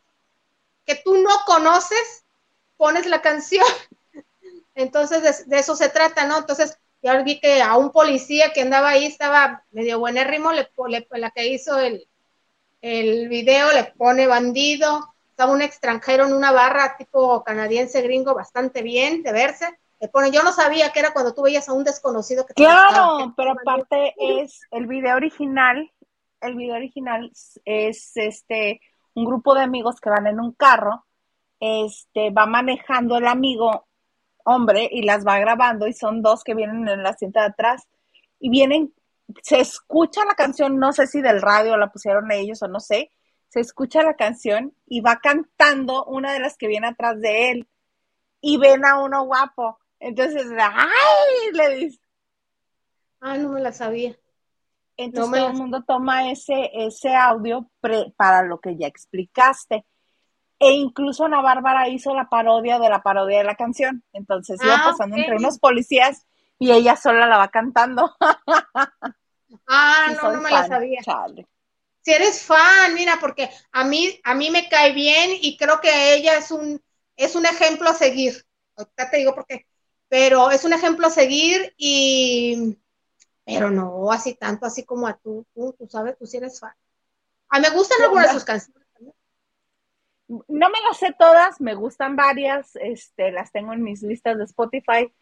que 0.84 0.96
tú 0.96 1.16
no 1.18 1.30
conoces, 1.44 2.24
pones 2.76 3.06
la 3.06 3.20
canción. 3.20 3.66
Entonces, 4.74 5.46
de, 5.46 5.58
eso 5.58 5.74
se 5.74 5.88
trata, 5.88 6.26
¿no? 6.26 6.38
Entonces, 6.38 6.78
ya 7.02 7.20
vi 7.22 7.40
que 7.40 7.62
a 7.62 7.76
un 7.76 7.90
policía 7.90 8.52
que 8.52 8.62
andaba 8.62 8.90
ahí 8.90 9.06
estaba 9.06 9.64
medio 9.70 9.98
buenérrimo, 9.98 10.52
le, 10.52 10.68
le, 10.88 11.06
la 11.10 11.30
que 11.30 11.46
hizo 11.46 11.78
el, 11.78 12.08
el 12.86 13.28
video 13.28 13.72
le 13.72 13.84
pone 13.96 14.26
bandido, 14.26 15.14
estaba 15.30 15.52
un 15.52 15.62
extranjero 15.62 16.26
en 16.26 16.32
una 16.32 16.52
barra 16.52 16.96
tipo 16.96 17.42
canadiense 17.42 18.00
gringo 18.02 18.34
bastante 18.34 18.82
bien 18.82 19.22
de 19.22 19.32
verse, 19.32 19.66
le 20.00 20.08
pone, 20.08 20.30
yo 20.30 20.42
no 20.42 20.52
sabía 20.52 20.92
que 20.92 21.00
era 21.00 21.12
cuando 21.12 21.34
tú 21.34 21.42
veías 21.42 21.68
a 21.68 21.72
un 21.72 21.82
desconocido 21.82 22.46
que 22.46 22.54
Claro, 22.54 23.34
pero 23.36 23.52
aparte 23.52 24.14
es 24.18 24.60
el 24.70 24.86
video 24.86 25.16
original, 25.16 25.90
el 26.40 26.54
video 26.54 26.76
original 26.76 27.32
es 27.64 28.16
este 28.16 28.80
un 29.14 29.24
grupo 29.24 29.54
de 29.54 29.62
amigos 29.62 30.00
que 30.00 30.10
van 30.10 30.26
en 30.26 30.38
un 30.38 30.52
carro, 30.52 31.06
este 31.58 32.30
va 32.30 32.46
manejando 32.46 33.16
el 33.16 33.26
amigo 33.26 33.86
hombre 34.44 34.88
y 34.92 35.02
las 35.02 35.26
va 35.26 35.40
grabando 35.40 35.88
y 35.88 35.92
son 35.92 36.22
dos 36.22 36.44
que 36.44 36.54
vienen 36.54 36.86
en 36.88 37.02
la 37.02 37.14
cinta 37.14 37.40
de 37.40 37.46
atrás 37.46 37.88
y 38.38 38.48
vienen, 38.48 38.92
se 39.42 39.60
escucha 39.60 40.24
la 40.24 40.34
canción, 40.34 40.78
no 40.78 40.92
sé 40.92 41.06
si 41.06 41.20
del 41.20 41.42
radio 41.42 41.76
la 41.76 41.90
pusieron 41.90 42.30
ellos 42.30 42.62
o 42.62 42.68
no 42.68 42.80
sé, 42.80 43.12
se 43.48 43.60
escucha 43.60 44.02
la 44.02 44.14
canción 44.14 44.74
y 44.86 45.00
va 45.00 45.16
cantando 45.16 46.04
una 46.04 46.32
de 46.32 46.40
las 46.40 46.56
que 46.56 46.68
viene 46.68 46.88
atrás 46.88 47.20
de 47.20 47.50
él 47.50 47.68
y 48.40 48.58
ven 48.58 48.84
a 48.84 49.02
uno 49.02 49.24
guapo. 49.24 49.78
Entonces, 49.98 50.46
¡ay! 50.58 51.52
Le 51.52 51.76
dice. 51.76 52.00
Ah, 53.20 53.36
no 53.38 53.50
me 53.50 53.60
la 53.60 53.72
sabía. 53.72 54.16
Entonces 54.96 55.40
todo 55.40 55.50
el 55.50 55.56
mundo 55.56 55.84
toma 55.86 56.30
ese, 56.30 56.70
ese 56.72 57.14
audio 57.14 57.70
para 58.16 58.42
lo 58.42 58.60
que 58.60 58.76
ya 58.76 58.86
explicaste. 58.86 59.84
E 60.58 60.72
incluso 60.72 61.26
Ana 61.26 61.42
Bárbara 61.42 61.88
hizo 61.88 62.14
la 62.14 62.28
parodia 62.28 62.78
de 62.78 62.88
la 62.88 63.02
parodia 63.02 63.38
de 63.38 63.44
la 63.44 63.56
canción. 63.56 64.04
Entonces 64.12 64.58
iba 64.62 64.76
ah, 64.76 64.90
pasando 64.90 65.16
entre 65.16 65.36
unos 65.36 65.58
policías 65.58 66.26
y 66.58 66.72
ella 66.72 66.96
sola 66.96 67.26
la 67.26 67.38
va 67.38 67.48
cantando. 67.48 68.14
ah, 69.66 70.12
no, 70.14 70.32
no 70.32 70.40
me 70.40 70.50
la 70.50 70.66
sabía. 70.66 71.00
Si 72.02 72.12
eres 72.12 72.42
fan, 72.42 72.94
mira, 72.94 73.18
porque 73.20 73.50
a 73.72 73.84
mí, 73.84 74.20
a 74.22 74.34
mí 74.34 74.50
me 74.50 74.68
cae 74.68 74.92
bien 74.92 75.30
y 75.40 75.56
creo 75.56 75.80
que 75.80 76.14
ella 76.14 76.36
es 76.36 76.50
un, 76.50 76.80
es 77.16 77.34
un 77.34 77.46
ejemplo 77.46 77.88
a 77.88 77.94
seguir. 77.94 78.44
Ahorita 78.76 79.10
te 79.10 79.16
digo 79.18 79.34
por 79.34 79.46
qué. 79.46 79.66
Pero 80.08 80.50
es 80.50 80.64
un 80.64 80.72
ejemplo 80.72 81.08
a 81.08 81.10
seguir 81.10 81.74
y, 81.76 82.78
pero 83.44 83.70
no 83.70 84.12
así 84.12 84.34
tanto, 84.34 84.66
así 84.66 84.84
como 84.84 85.08
a 85.08 85.16
tú, 85.16 85.44
tú, 85.52 85.74
tú 85.76 85.88
sabes, 85.88 86.16
tú 86.16 86.26
sí 86.26 86.36
eres 86.36 86.60
fan. 86.60 86.72
A 87.48 87.58
mí 87.58 87.66
me 87.68 87.74
gustan 87.74 88.02
algunas 88.02 88.28
de 88.28 88.34
sus 88.34 88.44
canciones 88.44 88.86
no 90.28 90.70
me 90.70 90.80
las 90.88 90.98
sé 90.98 91.14
todas, 91.18 91.60
me 91.60 91.74
gustan 91.74 92.16
varias, 92.16 92.76
este, 92.76 93.30
las 93.30 93.52
tengo 93.52 93.72
en 93.72 93.82
mis 93.82 94.02
listas 94.02 94.36
de 94.38 94.44
Spotify. 94.44 95.12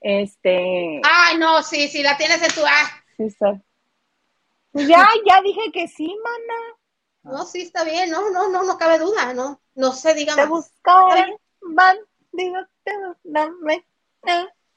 Este. 0.00 1.00
Ay, 1.04 1.38
no, 1.38 1.62
sí, 1.62 1.88
sí, 1.88 2.02
la 2.02 2.16
tienes 2.16 2.42
en 2.42 2.54
tu. 2.54 2.60
Ah. 2.64 3.04
Sí, 3.16 3.24
está. 3.24 3.60
Pues 4.72 4.86
ya, 4.86 5.08
ya 5.26 5.42
dije 5.42 5.72
que 5.72 5.88
sí, 5.88 6.16
mana. 6.22 7.36
No, 7.36 7.44
sí, 7.44 7.62
está 7.62 7.84
bien, 7.84 8.10
no, 8.10 8.30
no, 8.30 8.48
no, 8.48 8.62
no 8.62 8.78
cabe 8.78 8.98
duda, 8.98 9.34
no, 9.34 9.60
no 9.74 9.92
sé, 9.92 10.14
dígame. 10.14 10.42
Te 10.42 10.48
buscaré, 10.48 11.36
van, 11.60 11.98
digo, 12.32 12.56
te, 12.84 12.92
dame, 13.24 13.84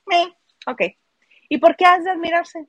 me. 0.05 0.35
Ok. 0.67 0.81
¿Y 1.49 1.57
por 1.59 1.75
qué 1.75 1.85
has 1.85 2.03
de 2.03 2.11
admirarse? 2.11 2.67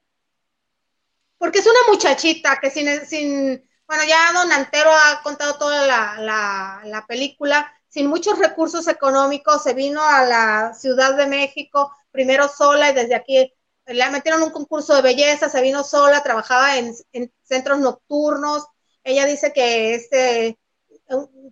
Porque 1.38 1.58
es 1.58 1.66
una 1.66 1.92
muchachita 1.92 2.58
que 2.60 2.70
sin, 2.70 3.04
sin 3.06 3.62
bueno, 3.92 4.04
ya 4.08 4.32
Don 4.32 4.50
Antero 4.50 4.90
ha 4.90 5.20
contado 5.22 5.58
toda 5.58 5.86
la, 5.86 7.04
película, 7.06 7.70
sin 7.88 8.06
muchos 8.06 8.38
recursos 8.38 8.88
económicos, 8.88 9.62
se 9.62 9.74
vino 9.74 10.00
a 10.02 10.24
la 10.24 10.72
Ciudad 10.72 11.14
de 11.14 11.26
México, 11.26 11.94
primero 12.12 12.48
sola 12.48 12.90
y 12.90 12.94
desde 12.94 13.14
aquí 13.14 13.52
le 13.86 14.10
metieron 14.10 14.42
un 14.42 14.50
concurso 14.50 14.94
de 14.94 15.02
belleza, 15.02 15.48
se 15.48 15.60
vino 15.60 15.82
sola, 15.82 16.22
trabajaba 16.22 16.76
en, 16.76 16.94
centros 17.42 17.80
nocturnos. 17.80 18.64
Ella 19.02 19.26
dice 19.26 19.52
que 19.52 19.94
este, 19.94 20.58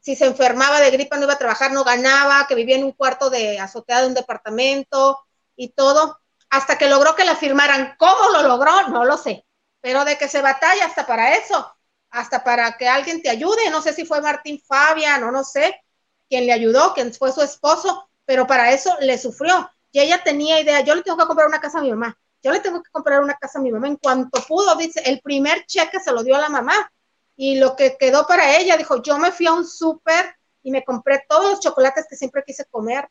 si 0.01 0.15
se 0.15 0.27
enfermaba 0.27 0.81
de 0.81 0.93
gripa 0.93 1.17
no 1.17 1.25
iba 1.25 1.33
a 1.33 1.39
trabajar, 1.39 1.73
no 1.73 1.83
ganaba, 1.83 2.47
que 2.47 2.55
vivía 2.55 2.77
en 2.77 2.85
un 2.85 2.93
cuarto 2.93 3.31
de 3.31 3.59
azotea 3.59 4.03
de 4.03 4.07
un 4.07 4.15
departamento 4.15 5.19
y 5.57 5.71
todo, 5.71 6.21
hasta 6.51 6.79
que 6.79 6.89
logró 6.89 7.17
que 7.17 7.25
la 7.25 7.35
firmaran. 7.35 7.97
¿Cómo 7.99 8.31
lo 8.33 8.43
logró? 8.43 8.89
No 8.89 9.05
lo 9.05 9.17
sé, 9.17 9.45
pero 9.81 10.05
de 10.05 10.17
que 10.17 10.29
se 10.29 10.43
batalla 10.43 10.87
hasta 10.87 11.07
para 11.07 11.35
eso 11.35 11.75
hasta 12.11 12.43
para 12.43 12.77
que 12.77 12.89
alguien 12.89 13.23
te 13.23 13.31
ayude. 13.31 13.71
No 13.71 13.83
sé 13.83 13.93
si 13.93 14.05
fue 14.05 14.21
Martín 14.21 14.61
Fabian 14.67 15.23
o 15.25 15.31
no 15.31 15.45
sé 15.45 15.81
quién 16.29 16.47
le 16.47 16.53
ayudó, 16.53 16.93
quién 16.95 17.13
fue 17.15 17.33
su 17.33 17.43
esposo, 17.43 18.09
pero 18.25 18.47
para 18.47 18.73
eso 18.73 18.97
le 19.01 19.19
sufrió. 19.19 19.71
Y 19.93 20.01
ella 20.01 20.23
tenía 20.23 20.61
idea, 20.61 20.81
yo 20.81 20.95
le 20.95 21.03
tengo 21.03 21.19
que 21.19 21.27
comprar 21.27 21.49
una 21.49 21.61
casa 21.61 21.79
a 21.79 21.83
mi 21.83 21.91
mamá, 21.91 22.17
yo 22.43 22.53
le 22.53 22.61
tengo 22.61 22.83
que 22.83 22.91
comprar 22.91 23.23
una 23.23 23.35
casa 23.35 23.59
a 23.59 23.63
mi 23.63 23.71
mamá. 23.71 23.89
En 23.89 23.97
cuanto 23.97 24.41
pudo, 24.47 24.75
dice, 24.77 25.03
el 25.05 25.21
primer 25.21 25.67
cheque 25.67 26.01
se 26.01 26.13
lo 26.13 26.23
dio 26.23 26.37
a 26.37 26.41
la 26.41 26.49
mamá. 26.49 26.91
Y 27.37 27.59
lo 27.59 27.75
que 27.75 27.97
quedó 27.99 28.27
para 28.27 28.57
ella, 28.59 28.77
dijo, 28.77 29.03
yo 29.03 29.19
me 29.19 29.33
fui 29.33 29.47
a 29.47 29.53
un 29.53 29.67
súper 29.67 30.37
y 30.63 30.71
me 30.71 30.85
compré 30.85 31.25
todos 31.29 31.51
los 31.51 31.61
chocolates 31.61 32.07
que 32.09 32.17
siempre 32.17 32.45
quise 32.47 32.67
comer, 32.67 33.09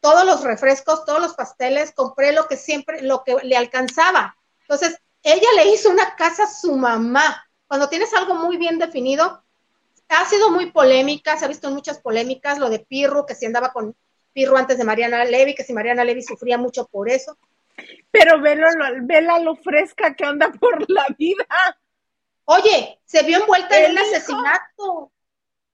todos 0.00 0.24
los 0.24 0.42
refrescos, 0.42 1.04
todos 1.04 1.20
los 1.20 1.34
pasteles, 1.34 1.92
compré 1.92 2.32
lo 2.32 2.48
que 2.48 2.56
siempre, 2.56 3.02
lo 3.02 3.22
que 3.22 3.36
le 3.42 3.56
alcanzaba. 3.56 4.36
Entonces, 4.62 4.98
ella 5.22 5.48
le 5.56 5.70
hizo 5.70 5.90
una 5.90 6.16
casa 6.16 6.44
a 6.44 6.50
su 6.50 6.74
mamá 6.76 7.46
cuando 7.66 7.88
tienes 7.88 8.14
algo 8.14 8.34
muy 8.34 8.56
bien 8.56 8.78
definido, 8.78 9.42
ha 10.08 10.24
sido 10.26 10.50
muy 10.50 10.70
polémica, 10.70 11.36
se 11.36 11.44
ha 11.44 11.48
visto 11.48 11.68
en 11.68 11.74
muchas 11.74 11.98
polémicas, 11.98 12.58
lo 12.58 12.70
de 12.70 12.78
Pirro, 12.78 13.26
que 13.26 13.34
si 13.34 13.46
andaba 13.46 13.72
con 13.72 13.96
Pirro 14.36 14.58
antes 14.58 14.76
de 14.76 14.84
Mariana 14.84 15.24
Levy, 15.24 15.54
que 15.54 15.64
si 15.64 15.72
Mariana 15.72 16.04
Levy 16.04 16.20
sufría 16.20 16.58
mucho 16.58 16.86
por 16.88 17.08
eso. 17.08 17.38
Pero 18.10 18.38
velo, 18.38 18.66
vela 19.00 19.38
lo 19.38 19.56
fresca 19.56 20.14
que 20.14 20.26
anda 20.26 20.52
por 20.60 20.84
la 20.90 21.06
vida. 21.16 21.46
Oye, 22.44 23.00
se 23.06 23.22
vio 23.22 23.38
envuelta 23.38 23.78
en 23.78 23.92
un 23.92 23.98
asesinato. 23.98 25.10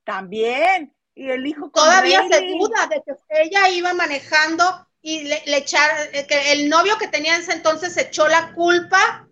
También. 0.05 0.95
Y 1.13 1.29
el 1.29 1.45
hijo 1.45 1.71
todavía 1.71 2.23
se 2.31 2.41
duda 2.53 2.87
de 2.87 3.03
que 3.05 3.43
ella 3.43 3.69
iba 3.69 3.95
manejando 3.95 4.87
y 5.01 5.25
le, 5.25 5.43
le 5.45 5.57
echar, 5.57 5.91
que 6.29 6.53
el 6.53 6.69
novio 6.69 6.97
que 6.99 7.09
tenía 7.09 7.35
en 7.35 7.43
ese 7.43 7.55
entonces 7.55 7.97
echó 7.97 8.29
la 8.29 8.53
culpa 8.55 9.27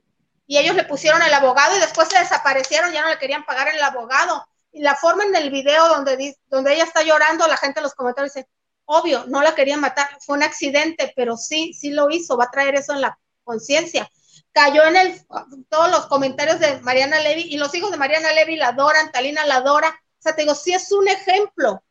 y 0.49 0.59
ellos 0.59 0.75
le 0.75 0.83
pusieron 0.83 1.23
el 1.23 1.33
abogado 1.33 1.77
y 1.77 1.81
después 1.81 2.09
se 2.09 2.19
desaparecieron, 2.19 2.93
ya 2.93 3.03
no 3.03 3.11
le 3.11 3.19
querían 3.21 3.45
pagar 3.45 3.69
el 3.69 3.81
abogado. 3.81 4.45
Y 4.73 4.83
la 4.83 4.97
forma 4.97 5.23
en 5.23 5.37
el 5.37 5.51
video 5.53 5.89
donde, 5.89 6.37
donde 6.49 6.75
ella 6.75 6.83
está 6.83 7.05
llorando, 7.05 7.47
la 7.47 7.57
gente 7.57 7.79
en 7.79 7.85
los 7.85 7.95
comentarios 7.95 8.35
dice, 8.35 8.49
obvio, 8.91 9.25
no 9.29 9.41
la 9.41 9.55
querían 9.55 9.81
matar, 9.81 10.09
fue 10.21 10.37
un 10.37 10.43
accidente, 10.43 11.13
pero 11.15 11.37
sí, 11.37 11.73
sí 11.73 11.91
lo 11.91 12.11
hizo, 12.11 12.37
va 12.37 12.45
a 12.45 12.51
traer 12.51 12.75
eso 12.75 12.93
en 12.93 13.03
la 13.03 13.19
conciencia. 13.45 14.11
Cayó 14.53 14.83
en 14.85 14.97
el, 14.97 15.27
todos 15.69 15.91
los 15.91 16.07
comentarios 16.07 16.59
de 16.59 16.81
Mariana 16.81 17.21
Levy 17.21 17.43
y 17.43 17.57
los 17.57 17.73
hijos 17.75 17.93
de 17.93 17.97
Mariana 17.97 18.33
Levy 18.33 18.57
la 18.57 18.69
adoran, 18.69 19.13
Talina 19.13 19.47
la 19.47 19.57
adora. 19.57 19.89
O 19.89 20.23
sea, 20.23 20.35
te 20.35 20.43
digo, 20.43 20.57
sí 20.57 20.73
es 20.73 20.91
un 20.91 21.07
ejemplo. 21.07 21.85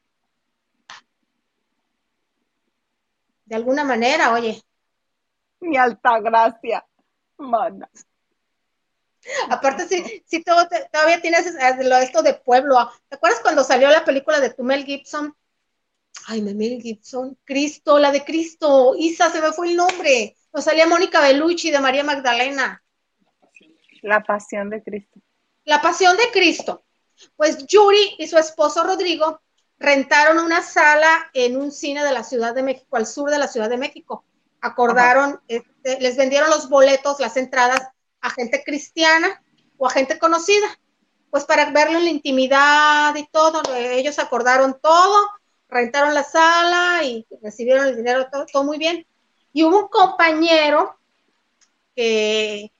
De 3.45 3.55
alguna 3.55 3.85
manera, 3.85 4.33
oye. 4.33 4.61
Mi 5.61 5.77
alta 5.77 6.19
gracia, 6.19 6.85
mana. 7.37 7.89
Aparte, 9.49 9.87
sí, 9.87 10.23
sí 10.25 10.43
todo, 10.43 10.67
todavía 10.91 11.21
tienes 11.21 11.45
esto 11.45 12.21
de 12.21 12.33
pueblo. 12.33 12.75
¿Te 13.07 13.15
acuerdas 13.15 13.39
cuando 13.41 13.63
salió 13.63 13.89
la 13.89 14.03
película 14.03 14.39
de 14.41 14.53
tu 14.53 14.63
Mel 14.63 14.83
Gibson? 14.85 15.35
Ay, 16.27 16.41
Mel 16.41 16.81
Gibson, 16.81 17.37
Cristo, 17.43 17.97
la 17.97 18.11
de 18.11 18.23
Cristo, 18.23 18.93
Isa, 18.97 19.31
se 19.31 19.41
me 19.41 19.51
fue 19.51 19.69
el 19.69 19.75
nombre. 19.75 20.35
Nos 20.53 20.65
salía 20.65 20.87
Mónica 20.87 21.21
Bellucci 21.21 21.71
de 21.71 21.79
María 21.79 22.03
Magdalena. 22.03 22.83
La 24.01 24.21
pasión 24.23 24.69
de 24.69 24.83
Cristo. 24.83 25.19
La 25.65 25.81
pasión 25.81 26.17
de 26.17 26.29
Cristo. 26.31 26.83
Pues 27.35 27.65
Yuri 27.65 28.15
y 28.17 28.27
su 28.27 28.37
esposo 28.37 28.83
Rodrigo 28.83 29.41
rentaron 29.77 30.37
una 30.43 30.61
sala 30.61 31.29
en 31.33 31.57
un 31.57 31.71
cine 31.71 32.03
de 32.03 32.11
la 32.11 32.23
Ciudad 32.23 32.53
de 32.53 32.63
México, 32.63 32.97
al 32.97 33.07
sur 33.07 33.29
de 33.29 33.37
la 33.37 33.47
Ciudad 33.47 33.69
de 33.69 33.77
México. 33.77 34.25
Acordaron, 34.61 35.39
este, 35.47 35.99
les 36.01 36.17
vendieron 36.17 36.49
los 36.49 36.69
boletos, 36.69 37.19
las 37.19 37.37
entradas 37.37 37.81
a 38.21 38.29
gente 38.29 38.63
cristiana 38.63 39.41
o 39.77 39.87
a 39.87 39.91
gente 39.91 40.19
conocida, 40.19 40.67
pues 41.29 41.45
para 41.45 41.71
verlo 41.71 41.97
en 41.97 42.05
la 42.05 42.09
intimidad 42.11 43.15
y 43.15 43.25
todo. 43.27 43.61
Ellos 43.75 44.19
acordaron 44.19 44.79
todo, 44.81 45.29
rentaron 45.69 46.13
la 46.13 46.23
sala 46.23 47.03
y 47.03 47.25
recibieron 47.41 47.87
el 47.87 47.95
dinero, 47.95 48.27
todo, 48.51 48.63
muy 48.63 48.77
bien. 48.77 49.05
Y 49.53 49.63
hubo 49.63 49.79
un 49.83 49.87
compañero 49.87 50.97
que, 51.95 52.71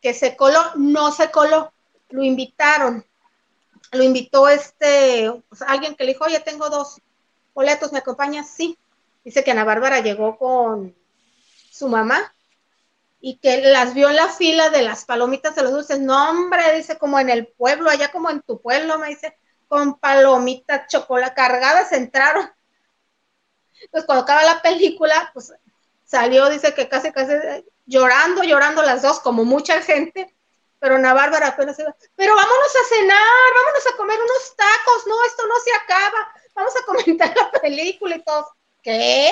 que 0.00 0.14
se 0.14 0.36
coló, 0.36 0.60
no 0.76 1.12
se 1.12 1.30
coló, 1.30 1.72
lo 2.10 2.22
invitaron 2.22 3.04
lo 3.92 4.04
invitó 4.04 4.48
este, 4.48 5.32
alguien 5.66 5.94
que 5.94 6.04
le 6.04 6.12
dijo, 6.12 6.24
oye, 6.24 6.40
tengo 6.40 6.70
dos 6.70 7.00
boletos, 7.54 7.92
¿me 7.92 7.98
acompañas? 7.98 8.48
Sí. 8.48 8.78
Dice 9.24 9.44
que 9.44 9.50
Ana 9.50 9.64
Bárbara 9.64 10.00
llegó 10.00 10.38
con 10.38 10.94
su 11.70 11.88
mamá 11.88 12.32
y 13.20 13.36
que 13.36 13.60
las 13.60 13.92
vio 13.92 14.08
en 14.08 14.16
la 14.16 14.28
fila 14.28 14.70
de 14.70 14.82
las 14.82 15.04
palomitas 15.04 15.54
de 15.54 15.62
los 15.62 15.72
dulces. 15.72 16.00
No, 16.00 16.30
hombre, 16.30 16.76
dice, 16.76 16.98
como 16.98 17.18
en 17.18 17.30
el 17.30 17.48
pueblo, 17.48 17.90
allá 17.90 18.10
como 18.10 18.30
en 18.30 18.40
tu 18.42 18.60
pueblo, 18.60 18.98
me 18.98 19.08
dice, 19.08 19.36
con 19.70 20.00
palomitas, 20.00 20.88
chocolate 20.88 21.36
cargadas 21.36 21.92
entraron. 21.92 22.50
Entonces, 23.82 24.04
cuando 24.04 24.24
acaba 24.24 24.42
la 24.42 24.60
película, 24.60 25.30
pues 25.32 25.54
salió, 26.04 26.50
dice 26.50 26.74
que 26.74 26.88
casi, 26.88 27.12
casi 27.12 27.32
llorando, 27.86 28.42
llorando 28.42 28.82
las 28.82 29.00
dos, 29.00 29.20
como 29.20 29.44
mucha 29.44 29.80
gente, 29.80 30.36
pero 30.80 30.96
Ana 30.96 31.14
Bárbara 31.14 31.46
apenas 31.46 31.76
se 31.76 31.84
pero 32.16 32.34
vámonos 32.34 32.76
a 32.76 32.94
cenar, 32.96 33.52
vámonos 33.54 33.86
a 33.86 33.96
comer 33.96 34.18
unos 34.20 34.56
tacos, 34.56 35.06
no, 35.06 35.24
esto 35.24 35.46
no 35.46 35.54
se 35.60 35.72
acaba, 35.76 36.34
vamos 36.52 36.72
a 36.76 36.84
comentar 36.84 37.36
la 37.36 37.60
película 37.60 38.16
y 38.16 38.24
todo. 38.24 38.48
¿Qué? 38.82 39.30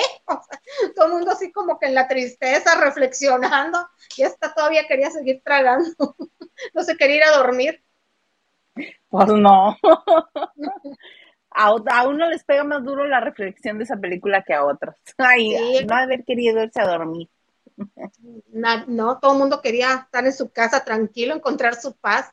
todo 0.95 1.07
el 1.07 1.11
mundo 1.11 1.31
así 1.31 1.51
como 1.51 1.77
que 1.77 1.87
en 1.87 1.95
la 1.95 2.07
tristeza, 2.07 2.75
reflexionando, 2.75 3.89
y 4.15 4.23
esta 4.23 4.53
todavía 4.53 4.87
quería 4.87 5.11
seguir 5.11 5.41
tragando, 5.43 5.91
no 6.73 6.83
se 6.83 6.95
quería 6.95 7.17
ir 7.17 7.23
a 7.23 7.37
dormir. 7.37 7.83
Pues 9.09 9.27
no. 9.29 9.77
A, 11.51 12.07
uno 12.07 12.29
les 12.29 12.43
pega 12.43 12.63
más 12.63 12.83
duro 12.83 13.05
la 13.07 13.19
reflexión 13.19 13.79
de 13.79 13.83
esa 13.83 13.97
película 13.97 14.43
que 14.43 14.53
a 14.53 14.63
otros. 14.63 14.95
Ay, 15.17 15.83
no 15.85 15.95
haber 15.95 16.23
querido 16.23 16.63
irse 16.63 16.79
a 16.79 16.87
dormir 16.87 17.27
no, 18.87 19.19
todo 19.19 19.33
el 19.33 19.39
mundo 19.39 19.61
quería 19.61 19.93
estar 19.93 20.25
en 20.25 20.33
su 20.33 20.51
casa 20.51 20.83
tranquilo, 20.83 21.35
encontrar 21.35 21.75
su 21.75 21.95
paz. 21.95 22.31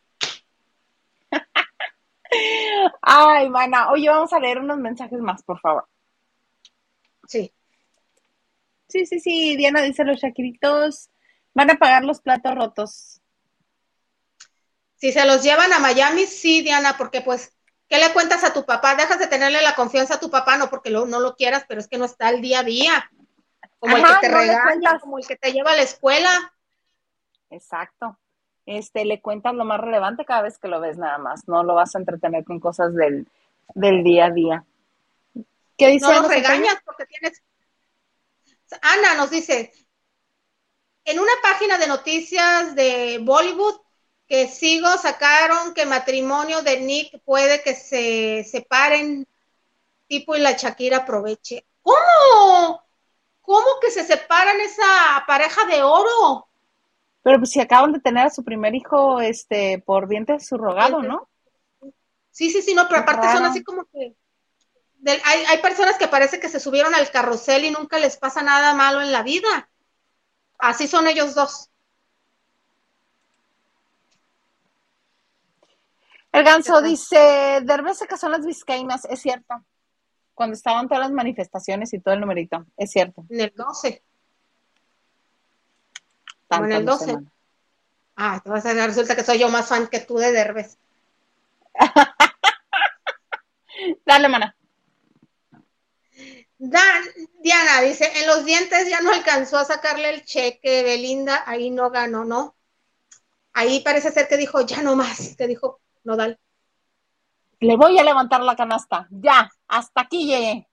Ay, 3.02 3.48
mana, 3.48 3.90
oye, 3.90 4.08
vamos 4.08 4.32
a 4.32 4.40
leer 4.40 4.58
unos 4.58 4.78
mensajes 4.78 5.20
más, 5.20 5.42
por 5.42 5.60
favor. 5.60 5.86
Sí. 7.26 7.52
Sí, 8.88 9.06
sí, 9.06 9.20
sí, 9.20 9.56
Diana 9.56 9.82
dice 9.82 10.04
los 10.04 10.20
Shakiritos 10.20 11.10
van 11.54 11.70
a 11.70 11.76
pagar 11.76 12.04
los 12.04 12.20
platos 12.20 12.54
rotos. 12.54 13.20
Si 14.96 15.12
se 15.12 15.24
los 15.26 15.42
llevan 15.42 15.72
a 15.72 15.78
Miami, 15.78 16.26
sí, 16.26 16.62
Diana, 16.62 16.96
porque 16.96 17.20
pues, 17.20 17.52
¿qué 17.88 17.98
le 17.98 18.12
cuentas 18.12 18.44
a 18.44 18.52
tu 18.52 18.64
papá? 18.64 18.94
Dejas 18.94 19.18
de 19.18 19.26
tenerle 19.26 19.62
la 19.62 19.74
confianza 19.74 20.14
a 20.14 20.20
tu 20.20 20.30
papá, 20.30 20.56
no 20.56 20.70
porque 20.70 20.90
no 20.90 21.04
lo 21.06 21.36
quieras, 21.36 21.64
pero 21.68 21.80
es 21.80 21.88
que 21.88 21.98
no 21.98 22.04
está 22.04 22.30
el 22.30 22.40
día 22.40 22.60
a 22.60 22.64
día 22.64 23.10
como 23.78 23.96
el 23.96 24.04
que 24.04 24.14
te 24.20 24.28
regaña, 24.28 24.98
como 25.00 25.18
el 25.18 25.26
que 25.26 25.36
te 25.36 25.52
lleva 25.52 25.72
a 25.72 25.76
la 25.76 25.82
escuela. 25.82 26.52
Exacto. 27.50 28.18
Este, 28.64 29.04
le 29.04 29.20
cuentas 29.20 29.54
lo 29.54 29.64
más 29.64 29.80
relevante 29.80 30.24
cada 30.24 30.42
vez 30.42 30.58
que 30.58 30.68
lo 30.68 30.80
ves 30.80 30.98
nada 30.98 31.18
más, 31.18 31.46
no 31.46 31.62
lo 31.62 31.74
vas 31.74 31.94
a 31.94 31.98
entretener 31.98 32.44
con 32.44 32.58
cosas 32.58 32.92
del, 32.94 33.28
día 33.74 34.26
a 34.26 34.30
día. 34.30 34.64
¿Qué 35.78 35.88
dice? 35.88 36.06
No 36.06 36.22
lo 36.22 36.28
regañas 36.28 36.78
porque 36.84 37.06
tienes... 37.06 37.42
Ana 38.82 39.14
nos 39.14 39.30
dice, 39.30 39.72
en 41.04 41.20
una 41.20 41.30
página 41.40 41.78
de 41.78 41.86
noticias 41.86 42.74
de 42.74 43.20
Bollywood 43.22 43.80
que 44.28 44.48
sigo 44.48 44.88
sacaron 44.98 45.74
que 45.74 45.86
matrimonio 45.86 46.62
de 46.62 46.80
Nick 46.80 47.20
puede 47.24 47.62
que 47.62 47.74
se 47.74 48.44
separen 48.44 49.26
tipo 50.08 50.34
y 50.34 50.40
la 50.40 50.52
Shakira 50.52 50.98
aproveche. 50.98 51.64
¿Cómo? 51.82 52.82
¿Cómo 53.40 53.66
que 53.80 53.90
se 53.90 54.04
separan 54.04 54.60
esa 54.60 55.24
pareja 55.26 55.64
de 55.66 55.82
oro? 55.82 56.48
Pero 57.22 57.38
pues 57.38 57.50
si 57.50 57.60
acaban 57.60 57.92
de 57.92 58.00
tener 58.00 58.26
a 58.26 58.30
su 58.30 58.44
primer 58.44 58.74
hijo 58.74 59.20
este 59.20 59.82
por 59.84 60.08
vientre 60.08 60.40
subrogado, 60.40 61.02
¿no? 61.02 61.28
Sí, 62.30 62.50
sí, 62.50 62.62
sí, 62.62 62.74
no, 62.74 62.86
pero 62.88 63.00
aparte 63.00 63.32
son 63.32 63.44
así 63.44 63.62
como 63.62 63.84
que 63.86 64.14
hay, 65.24 65.44
hay, 65.44 65.58
personas 65.58 65.96
que 65.96 66.08
parece 66.08 66.40
que 66.40 66.48
se 66.48 66.60
subieron 66.60 66.94
al 66.94 67.10
carrusel 67.10 67.64
y 67.64 67.70
nunca 67.70 67.98
les 67.98 68.16
pasa 68.16 68.42
nada 68.42 68.74
malo 68.74 69.00
en 69.00 69.12
la 69.12 69.22
vida. 69.22 69.68
Así 70.58 70.88
son 70.88 71.06
ellos 71.06 71.34
dos. 71.34 71.70
El 76.36 76.44
ganso 76.44 76.82
dice, 76.82 77.60
Derbez 77.62 77.98
se 77.98 78.06
casó 78.06 78.26
en 78.26 78.32
las 78.32 78.46
Vizcaínas, 78.46 79.04
es 79.06 79.20
cierto 79.20 79.64
cuando 80.36 80.54
estaban 80.54 80.86
todas 80.86 81.04
las 81.04 81.12
manifestaciones 81.12 81.94
y 81.94 81.98
todo 81.98 82.12
el 82.12 82.20
numerito, 82.20 82.66
es 82.76 82.90
cierto. 82.90 83.24
En 83.30 83.40
el 83.40 83.54
12. 83.56 84.02
en 86.50 86.72
el 86.72 86.84
12. 86.84 87.16
Ah, 88.16 88.38
te 88.44 88.50
vas 88.50 88.66
a 88.66 88.74
dar, 88.74 88.90
resulta 88.90 89.16
que 89.16 89.24
soy 89.24 89.38
yo 89.38 89.48
más 89.48 89.66
fan 89.66 89.88
que 89.88 90.00
tú 90.00 90.18
de 90.18 90.32
Derbez. 90.32 90.76
Dale, 94.04 94.28
mana. 94.28 94.54
Dan, 96.58 97.02
Diana 97.40 97.80
dice, 97.80 98.12
en 98.20 98.26
los 98.26 98.44
dientes 98.44 98.90
ya 98.90 99.00
no 99.00 99.12
alcanzó 99.12 99.56
a 99.56 99.64
sacarle 99.64 100.10
el 100.10 100.24
cheque, 100.24 100.82
Belinda, 100.82 101.44
ahí 101.46 101.70
no 101.70 101.90
ganó, 101.90 102.26
¿no? 102.26 102.56
Ahí 103.54 103.80
parece 103.80 104.12
ser 104.12 104.28
que 104.28 104.36
dijo, 104.36 104.60
ya 104.60 104.82
no 104.82 104.96
más, 104.96 105.34
que 105.34 105.46
dijo 105.46 105.80
Nodal 106.06 106.38
le 107.60 107.76
voy 107.76 107.98
a 107.98 108.04
levantar 108.04 108.42
la 108.42 108.56
canasta, 108.56 109.08
ya, 109.10 109.50
hasta 109.68 110.02
aquí 110.02 110.26
llegué. 110.26 110.68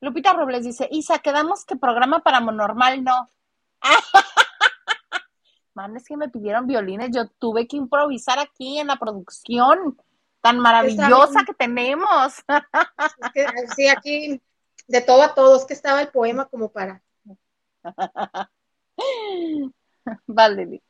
Lupita 0.00 0.32
Robles 0.32 0.64
dice, 0.64 0.88
Isa, 0.90 1.18
quedamos 1.18 1.64
que 1.64 1.76
programa 1.76 2.20
para 2.20 2.40
normal 2.40 3.02
no. 3.02 3.28
Man, 5.74 5.96
es 5.96 6.04
que 6.06 6.16
me 6.16 6.28
pidieron 6.28 6.66
violines, 6.66 7.10
yo 7.12 7.28
tuve 7.38 7.66
que 7.66 7.76
improvisar 7.76 8.38
aquí 8.38 8.78
en 8.78 8.86
la 8.86 8.96
producción 8.96 10.00
tan 10.40 10.60
maravillosa 10.60 11.44
que 11.44 11.54
tenemos. 11.54 12.34
sí, 13.76 13.88
aquí 13.88 14.40
de 14.86 15.00
todo 15.00 15.22
a 15.22 15.34
todos, 15.34 15.66
que 15.66 15.74
estaba 15.74 16.00
el 16.00 16.08
poema 16.08 16.44
como 16.44 16.70
para. 16.70 17.02
vale. 20.26 20.82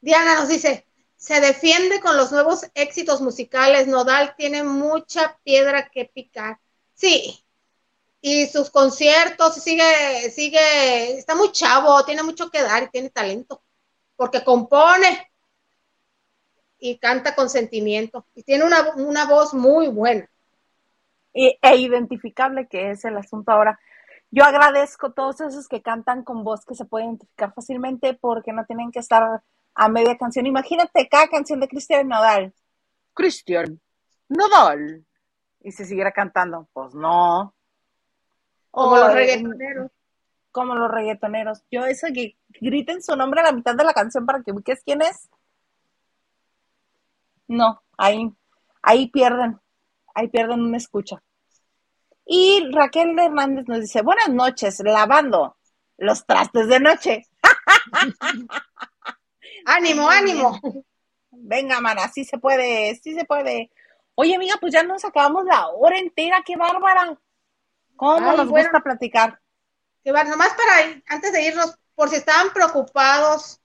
Diana 0.00 0.34
nos 0.34 0.48
dice, 0.48 0.86
se 1.26 1.40
defiende 1.40 1.98
con 1.98 2.16
los 2.16 2.30
nuevos 2.30 2.70
éxitos 2.74 3.20
musicales. 3.20 3.88
Nodal 3.88 4.36
tiene 4.36 4.62
mucha 4.62 5.36
piedra 5.42 5.88
que 5.88 6.04
picar. 6.04 6.60
Sí. 6.94 7.44
Y 8.20 8.46
sus 8.46 8.70
conciertos, 8.70 9.56
sigue, 9.56 10.30
sigue, 10.30 11.18
está 11.18 11.34
muy 11.34 11.50
chavo, 11.50 12.04
tiene 12.04 12.22
mucho 12.22 12.48
que 12.48 12.62
dar 12.62 12.84
y 12.84 12.90
tiene 12.90 13.10
talento. 13.10 13.60
Porque 14.14 14.44
compone 14.44 15.32
y 16.78 16.96
canta 16.98 17.34
con 17.34 17.50
sentimiento. 17.50 18.24
Y 18.36 18.44
tiene 18.44 18.62
una, 18.62 19.24
voz 19.24 19.52
muy 19.52 19.88
buena. 19.88 20.30
e 21.34 21.76
identificable, 21.76 22.68
que 22.68 22.92
es 22.92 23.04
el 23.04 23.16
asunto 23.16 23.50
ahora. 23.50 23.80
Yo 24.30 24.44
agradezco 24.44 25.08
a 25.08 25.12
todos 25.12 25.40
esos 25.40 25.66
que 25.66 25.82
cantan 25.82 26.22
con 26.22 26.44
voz 26.44 26.64
que 26.64 26.76
se 26.76 26.84
puede 26.84 27.06
identificar 27.06 27.52
fácilmente 27.52 28.14
porque 28.14 28.52
no 28.52 28.64
tienen 28.64 28.92
que 28.92 29.00
estar 29.00 29.42
a 29.76 29.88
media 29.88 30.16
canción. 30.16 30.46
Imagínate 30.46 31.06
cada 31.08 31.28
canción 31.28 31.60
de 31.60 31.68
Cristian 31.68 32.08
Nodal. 32.08 32.52
Cristian 33.14 33.80
Nodal. 34.28 35.04
Y 35.60 35.72
se 35.72 35.84
siguiera 35.84 36.12
cantando. 36.12 36.68
Pues 36.72 36.94
no. 36.94 37.54
Como 38.70 38.96
los 38.96 39.12
reggaetoneros. 39.12 39.90
Como 40.50 40.74
los 40.74 40.90
reggaetoneros. 40.90 41.62
Yo 41.70 41.84
eso 41.84 42.06
que 42.12 42.36
griten 42.60 43.02
su 43.02 43.14
nombre 43.16 43.40
a 43.40 43.44
la 43.44 43.52
mitad 43.52 43.74
de 43.74 43.84
la 43.84 43.92
canción 43.92 44.24
para 44.24 44.42
que 44.42 44.52
ubiques 44.52 44.82
quién 44.82 45.02
es. 45.02 45.28
No, 47.48 47.80
ahí, 47.96 48.32
ahí 48.82 49.08
pierden, 49.08 49.60
ahí 50.14 50.26
pierden 50.26 50.62
una 50.62 50.78
escucha. 50.78 51.22
Y 52.24 52.68
Raquel 52.72 53.16
Hernández 53.16 53.68
nos 53.68 53.80
dice, 53.82 54.02
buenas 54.02 54.30
noches, 54.30 54.80
lavando 54.84 55.56
los 55.96 56.26
trastes 56.26 56.66
de 56.66 56.80
noche. 56.80 57.26
Ánimo, 59.66 60.08
ánimo. 60.08 60.60
Venga, 61.32 61.80
mana, 61.80 62.08
sí 62.08 62.24
se 62.24 62.38
puede, 62.38 62.94
sí 63.02 63.14
se 63.14 63.24
puede. 63.24 63.68
Oye, 64.14 64.36
amiga, 64.36 64.54
pues 64.60 64.72
ya 64.72 64.84
nos 64.84 65.04
acabamos 65.04 65.44
la 65.44 65.66
hora 65.68 65.98
entera, 65.98 66.42
qué 66.46 66.56
bárbara. 66.56 67.18
¿Cómo 67.96 68.32
nos 68.32 68.48
gusta 68.48 68.80
platicar? 68.80 69.40
Qué 70.04 70.12
bárbara. 70.12 70.30
Nomás 70.30 70.54
para, 70.54 71.02
antes 71.08 71.32
de 71.32 71.42
irnos, 71.42 71.76
por 71.96 72.08
si 72.08 72.16
estaban 72.16 72.52
preocupados, 72.52 73.60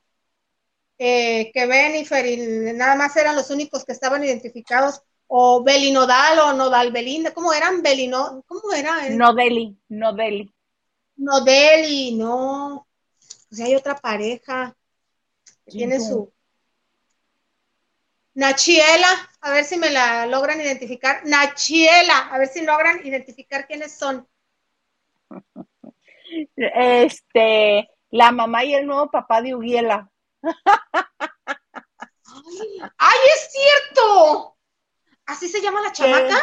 eh, 0.97 1.51
que 1.53 1.67
Benifer 1.67 2.25
y 2.25 2.73
nada 2.73 2.95
más 2.95 3.15
eran 3.15 3.35
los 3.35 3.51
únicos 3.51 3.85
que 3.85 3.91
estaban 3.91 4.23
identificados, 4.23 5.03
o 5.27 5.63
Belinodal 5.63 6.39
o 6.39 6.53
Nodal 6.53 6.91
Belinda, 6.91 7.31
¿cómo 7.31 7.53
eran? 7.53 7.83
Belino, 7.83 8.43
¿cómo 8.47 8.73
era? 8.73 9.07
Nodeli, 9.11 9.77
Nodeli. 9.87 10.51
Nodeli, 11.15 12.15
no. 12.17 12.87
O 13.51 13.55
sea, 13.55 13.67
hay 13.67 13.75
otra 13.75 13.95
pareja 13.95 14.75
tiene 15.65 15.99
su. 15.99 16.31
Nachiela, 18.33 19.29
a 19.41 19.51
ver 19.51 19.65
si 19.65 19.77
me 19.77 19.89
la 19.89 20.25
logran 20.25 20.61
identificar. 20.61 21.21
Nachiela, 21.25 22.29
a 22.29 22.37
ver 22.37 22.47
si 22.47 22.63
logran 22.63 23.05
identificar 23.05 23.67
quiénes 23.67 23.97
son. 23.97 24.27
Este, 26.55 27.89
la 28.09 28.31
mamá 28.31 28.63
y 28.63 28.73
el 28.73 28.87
nuevo 28.87 29.11
papá 29.11 29.41
de 29.41 29.53
Uguiela. 29.53 30.09
¡Ay, 32.97 33.19
es 33.35 33.51
cierto! 33.51 34.55
¿Así 35.25 35.49
se 35.49 35.61
llama 35.61 35.81
la 35.81 35.91
chamaca? 35.91 36.39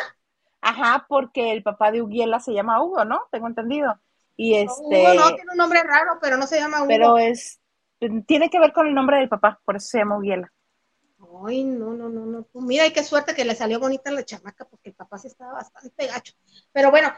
Ajá, 0.60 1.06
porque 1.08 1.52
el 1.52 1.62
papá 1.62 1.90
de 1.90 2.02
Uguiela 2.02 2.40
se 2.40 2.52
llama 2.52 2.82
Hugo, 2.82 3.04
¿no? 3.04 3.28
Tengo 3.30 3.46
entendido. 3.46 3.98
Y 4.36 4.56
este. 4.56 4.72
Hugo 4.82 5.14
no, 5.14 5.34
tiene 5.34 5.52
un 5.52 5.58
nombre 5.58 5.82
raro, 5.82 6.18
pero 6.20 6.36
no 6.36 6.46
se 6.46 6.58
llama 6.58 6.78
Hugo. 6.78 6.88
Pero 6.88 7.18
es. 7.18 7.60
Tiene 8.26 8.48
que 8.50 8.60
ver 8.60 8.72
con 8.72 8.86
el 8.86 8.94
nombre 8.94 9.18
del 9.18 9.28
papá, 9.28 9.60
por 9.64 9.76
eso 9.76 9.88
se 9.88 9.98
llama 9.98 10.18
Uguiela. 10.18 10.52
Ay, 11.46 11.64
no, 11.64 11.94
no, 11.94 12.08
no, 12.08 12.26
no. 12.26 12.44
Pues 12.44 12.64
mira, 12.64 12.86
y 12.86 12.92
qué 12.92 13.02
suerte 13.02 13.34
que 13.34 13.44
le 13.44 13.56
salió 13.56 13.80
bonita 13.80 14.10
la 14.10 14.24
chamaca, 14.24 14.64
porque 14.64 14.90
el 14.90 14.94
papá 14.94 15.18
sí 15.18 15.26
estaba 15.26 15.54
bastante 15.54 16.06
gacho. 16.06 16.34
Pero 16.72 16.90
bueno, 16.90 17.12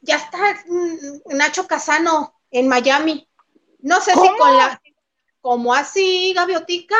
ya 0.00 0.16
está 0.16 0.38
mm, 0.66 1.36
Nacho 1.36 1.66
Casano 1.66 2.40
en 2.50 2.68
Miami. 2.68 3.28
No 3.80 4.00
sé 4.00 4.12
si 4.12 4.28
con 4.38 4.56
la. 4.56 4.80
¿Cómo 5.40 5.74
así, 5.74 6.32
Gaviotica? 6.34 6.96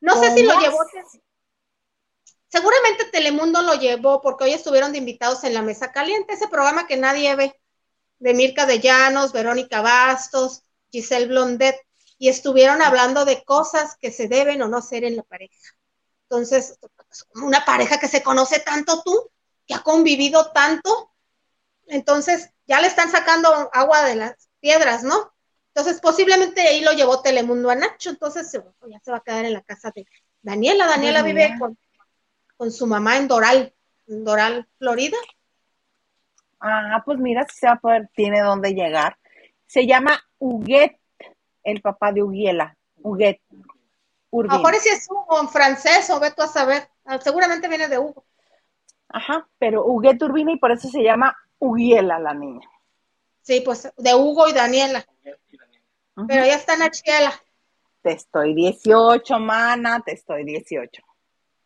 No 0.00 0.16
sé 0.16 0.32
si 0.34 0.44
lo 0.44 0.58
llevó. 0.60 0.78
Seguramente 2.48 3.06
Telemundo 3.06 3.62
lo 3.62 3.74
llevó 3.74 4.20
porque 4.20 4.44
hoy 4.44 4.52
estuvieron 4.52 4.92
de 4.92 4.98
invitados 4.98 5.42
en 5.44 5.54
la 5.54 5.62
Mesa 5.62 5.90
Caliente, 5.90 6.34
ese 6.34 6.48
programa 6.48 6.86
que 6.86 6.98
nadie 6.98 7.34
ve, 7.34 7.58
de 8.18 8.34
Mirka 8.34 8.66
de 8.66 8.78
Llanos, 8.78 9.32
Verónica 9.32 9.80
Bastos, 9.80 10.62
Giselle 10.90 11.28
Blondet, 11.28 11.76
y 12.18 12.28
estuvieron 12.28 12.82
hablando 12.82 13.24
de 13.24 13.42
cosas 13.44 13.96
que 14.00 14.10
se 14.10 14.28
deben 14.28 14.62
o 14.62 14.68
no 14.68 14.78
hacer 14.78 15.04
en 15.04 15.16
la 15.16 15.22
pareja. 15.22 15.54
Entonces, 16.24 16.78
una 17.34 17.64
pareja 17.64 17.98
que 17.98 18.08
se 18.08 18.22
conoce 18.22 18.60
tanto 18.60 19.02
tú, 19.02 19.30
que 19.66 19.74
ha 19.74 19.82
convivido 19.82 20.50
tanto, 20.52 21.12
entonces 21.86 22.50
ya 22.66 22.80
le 22.80 22.86
están 22.86 23.10
sacando 23.10 23.70
agua 23.72 24.04
de 24.04 24.16
las 24.16 24.48
piedras, 24.60 25.02
¿no? 25.02 25.32
Entonces, 25.74 26.00
posiblemente 26.00 26.60
ahí 26.62 26.80
lo 26.80 26.92
llevó 26.92 27.22
Telemundo 27.22 27.70
a 27.70 27.74
Nacho, 27.74 28.10
entonces 28.10 28.50
ya 28.52 29.00
se 29.00 29.10
va 29.10 29.18
a 29.18 29.22
quedar 29.22 29.44
en 29.44 29.54
la 29.54 29.62
casa 29.62 29.90
de 29.94 30.06
Daniela. 30.42 30.86
Daniela 30.86 31.22
vive 31.22 31.54
con 31.58 31.76
con 32.62 32.70
su 32.70 32.86
mamá 32.86 33.16
en 33.16 33.26
Doral, 33.26 33.74
en 34.06 34.24
Doral, 34.24 34.68
Florida. 34.78 35.16
Ah, 36.60 37.02
pues 37.04 37.18
mira, 37.18 37.44
si 37.50 37.58
se 37.58 37.66
va 37.66 37.72
a 37.72 37.80
poder, 37.80 38.08
tiene 38.14 38.40
dónde 38.40 38.72
llegar. 38.72 39.18
Se 39.66 39.84
llama 39.84 40.22
Huguet, 40.38 40.96
el 41.62 41.80
papá 41.80 42.12
de 42.12 42.22
Huguiela. 42.22 42.76
Huguet. 43.02 43.40
A 43.50 44.36
lo 44.36 44.48
mejor 44.48 44.74
si 44.76 44.88
es 44.88 45.06
Hugo 45.10 45.40
en 45.40 45.48
francés 45.48 46.08
o 46.10 46.18
ve 46.18 46.30
tú 46.30 46.42
a 46.42 46.48
saber. 46.48 46.88
Ah, 47.04 47.18
seguramente 47.18 47.68
viene 47.68 47.88
de 47.88 47.98
Hugo. 47.98 48.24
Ajá, 49.08 49.46
pero 49.58 49.84
Huguet 49.84 50.22
Urbina 50.22 50.52
y 50.52 50.58
por 50.58 50.72
eso 50.72 50.88
se 50.88 51.02
llama 51.02 51.36
Huguiela 51.58 52.18
la 52.18 52.32
niña. 52.32 52.66
Sí, 53.42 53.60
pues 53.60 53.92
de 53.96 54.14
Hugo 54.14 54.48
y 54.48 54.52
Daniela. 54.52 55.04
Pero 56.28 56.44
ya 56.44 56.54
está 56.54 56.76
Nachiela. 56.76 57.32
Te 58.02 58.12
estoy 58.12 58.54
18, 58.54 59.38
mana, 59.38 60.00
te 60.00 60.12
estoy 60.12 60.44
18. 60.44 61.02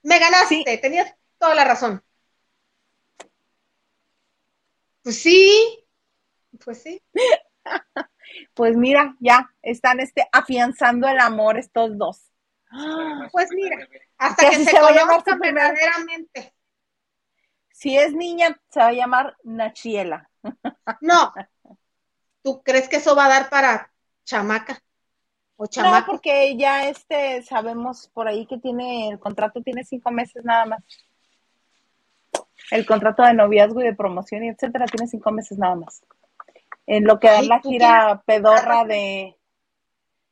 Me 0.02 0.18
ganaste, 0.18 0.78
tenías 0.78 1.14
toda 1.38 1.54
la 1.54 1.64
razón. 1.64 2.02
Pues 5.02 5.18
sí, 5.22 5.86
pues 6.64 6.82
sí. 6.82 7.00
pues 8.54 8.76
mira, 8.76 9.16
ya 9.20 9.50
están 9.62 10.00
este, 10.00 10.28
afianzando 10.32 11.08
el 11.08 11.18
amor 11.18 11.58
estos 11.58 11.96
dos. 11.96 12.22
Pues 13.32 13.48
mira, 13.52 13.76
hasta 14.18 14.50
que 14.50 14.56
se, 14.56 14.64
se 14.64 14.78
conozcan 14.78 15.38
verdaderamente. 15.38 16.54
Si 17.70 17.96
es 17.96 18.12
niña, 18.12 18.60
se 18.70 18.80
va 18.80 18.88
a 18.88 18.92
llamar 18.92 19.36
Nachiela. 19.44 20.28
No. 21.00 21.32
¿Tú 22.42 22.62
crees 22.62 22.88
que 22.88 22.96
eso 22.96 23.14
va 23.14 23.26
a 23.26 23.28
dar 23.28 23.50
para 23.50 23.92
chamaca? 24.24 24.82
No, 25.58 26.04
porque 26.06 26.56
ya 26.56 26.88
este 26.88 27.42
sabemos 27.42 28.08
por 28.12 28.28
ahí 28.28 28.46
que 28.46 28.58
tiene 28.58 29.08
el 29.08 29.18
contrato 29.18 29.62
tiene 29.62 29.84
cinco 29.84 30.10
meses 30.10 30.44
nada 30.44 30.66
más. 30.66 30.82
El 32.70 32.84
contrato 32.84 33.22
de 33.22 33.32
noviazgo 33.32 33.80
y 33.80 33.84
de 33.84 33.94
promoción 33.94 34.44
y 34.44 34.48
etcétera 34.48 34.84
tiene 34.86 35.08
cinco 35.08 35.32
meses 35.32 35.56
nada 35.56 35.74
más. 35.76 36.02
En 36.86 37.04
lo 37.04 37.18
que 37.18 37.28
da 37.28 37.42
la 37.42 37.60
gira 37.60 38.22
pedorra 38.26 38.84
de 38.84 39.36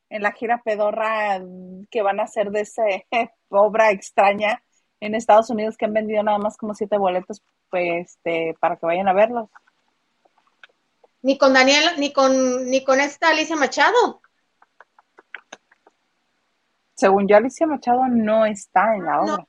en 0.09 0.21
la 0.21 0.31
gira 0.31 0.61
pedorra 0.63 1.41
que 1.89 2.01
van 2.01 2.19
a 2.19 2.23
hacer 2.23 2.51
de 2.51 2.61
esa 2.61 2.83
obra 3.49 3.91
extraña 3.91 4.63
en 4.99 5.15
Estados 5.15 5.49
Unidos 5.49 5.77
que 5.77 5.85
han 5.85 5.93
vendido 5.93 6.23
nada 6.23 6.37
más 6.37 6.57
como 6.57 6.73
siete 6.73 6.97
boletos 6.97 7.43
pues 7.69 8.11
este 8.11 8.55
para 8.59 8.77
que 8.77 8.85
vayan 8.85 9.07
a 9.07 9.13
verlos. 9.13 9.49
Ni 11.21 11.37
con 11.37 11.53
Daniela, 11.53 11.95
ni 11.97 12.13
con 12.13 12.65
ni 12.69 12.83
con 12.83 12.99
esta 12.99 13.29
Alicia 13.29 13.55
Machado 13.55 14.21
según 16.95 17.27
yo, 17.27 17.35
Alicia 17.35 17.67
Machado 17.67 18.07
no 18.07 18.45
está 18.45 18.95
en 18.95 19.05
la 19.05 19.21
obra. 19.21 19.37
Ah, 19.39 19.47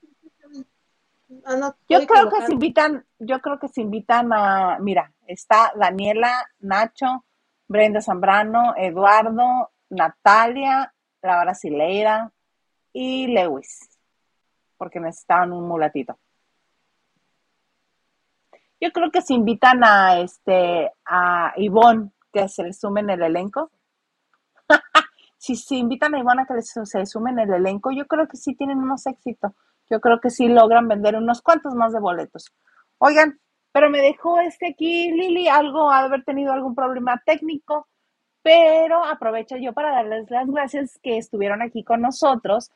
yo 1.27 2.05
creo 2.07 2.29
que 2.29 2.45
se 2.45 2.53
invitan, 2.53 3.05
yo 3.19 3.39
creo 3.41 3.59
que 3.59 3.67
se 3.67 3.81
invitan 3.81 4.31
a, 4.33 4.77
mira, 4.79 5.13
está 5.25 5.73
Daniela, 5.75 6.49
Nacho, 6.59 7.25
Brenda 7.67 8.01
Zambrano, 8.01 8.73
Eduardo, 8.77 9.71
Natalia, 9.89 10.93
la 11.21 11.41
brasileira 11.41 12.31
y 12.93 13.27
Lewis, 13.27 13.99
porque 14.77 14.99
necesitaban 14.99 15.51
un 15.51 15.67
mulatito. 15.67 16.17
Yo 18.79 18.91
creo 18.91 19.11
que 19.11 19.21
se 19.21 19.33
invitan 19.33 19.83
a 19.83 20.19
este 20.19 20.91
a 21.05 21.53
Ivonne 21.57 22.11
que 22.31 22.47
se 22.47 22.63
le 22.63 22.73
sumen 22.73 23.09
el 23.09 23.23
elenco 23.23 23.71
si 25.37 25.55
se 25.55 25.75
invitan 25.75 26.15
a 26.15 26.19
Ivana 26.19 26.45
que 26.45 26.61
se 26.61 27.05
sumen 27.05 27.39
el 27.39 27.53
elenco, 27.53 27.91
yo 27.91 28.05
creo 28.07 28.27
que 28.27 28.37
sí 28.37 28.55
tienen 28.55 28.79
unos 28.79 29.05
éxitos. 29.05 29.51
Yo 29.89 29.99
creo 30.01 30.19
que 30.19 30.29
sí 30.29 30.47
logran 30.47 30.87
vender 30.87 31.15
unos 31.15 31.41
cuantos 31.41 31.73
más 31.75 31.93
de 31.93 31.99
boletos. 31.99 32.53
Oigan, 32.97 33.39
pero 33.71 33.89
me 33.89 34.01
dejó 34.01 34.39
este 34.39 34.69
aquí, 34.69 35.11
Lili, 35.11 35.47
algo, 35.47 35.91
haber 35.91 36.23
tenido 36.23 36.51
algún 36.51 36.73
problema 36.73 37.21
técnico, 37.25 37.87
pero 38.41 39.03
aprovecho 39.03 39.57
yo 39.57 39.73
para 39.73 39.91
darles 39.91 40.29
las 40.29 40.47
gracias 40.47 40.97
que 41.03 41.17
estuvieron 41.17 41.61
aquí 41.61 41.83
con 41.83 42.01
nosotros. 42.01 42.71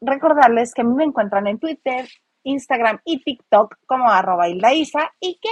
Recordarles 0.00 0.74
que 0.74 0.84
me 0.84 1.04
encuentran 1.04 1.46
en 1.46 1.58
Twitter, 1.58 2.08
Instagram 2.42 3.00
y 3.04 3.22
TikTok 3.22 3.76
como 3.86 4.10
arroba 4.10 4.48
Isa 4.48 5.12
y 5.20 5.38
que 5.40 5.50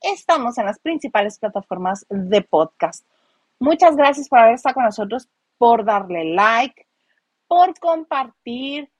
estamos 0.00 0.58
en 0.58 0.66
las 0.66 0.78
principales 0.78 1.38
plataformas 1.38 2.06
de 2.08 2.42
podcast. 2.42 3.06
Muchas 3.58 3.96
gracias 3.96 4.28
por 4.28 4.38
haber 4.38 4.54
estado 4.54 4.74
con 4.74 4.84
nosotros 4.84 5.28
por 5.58 5.84
darle 5.84 6.24
like, 6.34 6.86
por 7.46 7.78
compartir, 7.78 8.90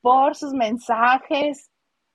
por 0.00 0.36
sus 0.36 0.52
mensajes, 0.52 1.70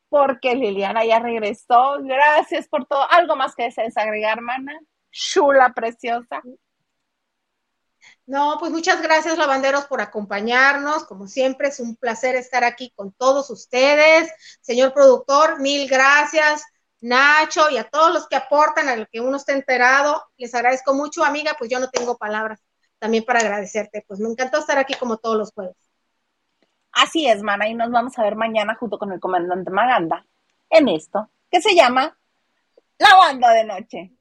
porque 0.09 0.55
Liliana 0.55 1.05
ya 1.05 1.19
regresó. 1.19 1.97
Gracias 2.01 2.67
por 2.67 2.85
todo. 2.85 3.09
¿Algo 3.11 3.35
más 3.35 3.55
que 3.55 3.63
desees 3.63 3.97
agregar, 3.97 4.41
mana? 4.41 4.79
Chula, 5.11 5.73
preciosa. 5.73 6.41
No, 8.27 8.57
pues 8.59 8.71
muchas 8.71 9.01
gracias, 9.01 9.37
lavanderos, 9.37 9.85
por 9.85 10.01
acompañarnos. 10.01 11.05
Como 11.05 11.27
siempre, 11.27 11.69
es 11.69 11.79
un 11.79 11.95
placer 11.95 12.35
estar 12.35 12.63
aquí 12.63 12.91
con 12.95 13.11
todos 13.13 13.49
ustedes. 13.49 14.31
Señor 14.61 14.93
productor, 14.93 15.59
mil 15.59 15.87
gracias. 15.87 16.63
Nacho 17.01 17.69
y 17.69 17.77
a 17.77 17.89
todos 17.89 18.11
los 18.13 18.27
que 18.27 18.35
aportan, 18.35 18.89
a 18.89 18.95
lo 18.95 19.05
que 19.07 19.21
uno 19.21 19.37
está 19.37 19.53
enterado, 19.53 20.23
les 20.37 20.55
agradezco 20.55 20.93
mucho, 20.93 21.23
amiga, 21.23 21.55
pues 21.57 21.69
yo 21.69 21.79
no 21.79 21.89
tengo 21.89 22.17
palabras 22.17 22.59
también 22.99 23.23
para 23.25 23.41
agradecerte. 23.41 24.03
Pues 24.07 24.19
me 24.19 24.29
encantó 24.29 24.59
estar 24.59 24.77
aquí 24.79 24.95
como 24.95 25.17
todos 25.17 25.37
los 25.37 25.51
jueves. 25.51 25.75
Así 26.95 27.27
es, 27.27 27.43
mana, 27.43 27.67
y 27.67 27.73
nos 27.73 27.91
vamos 27.91 28.17
a 28.17 28.23
ver 28.23 28.37
mañana 28.37 28.75
junto 28.75 28.97
con 28.97 29.11
el 29.11 29.19
comandante 29.19 29.69
Maganda 29.69 30.25
en 30.69 30.87
esto 30.87 31.29
que 31.51 31.61
se 31.61 31.75
llama 31.75 32.17
La 32.97 33.15
Banda 33.17 33.51
de 33.51 33.65
Noche. 33.65 34.11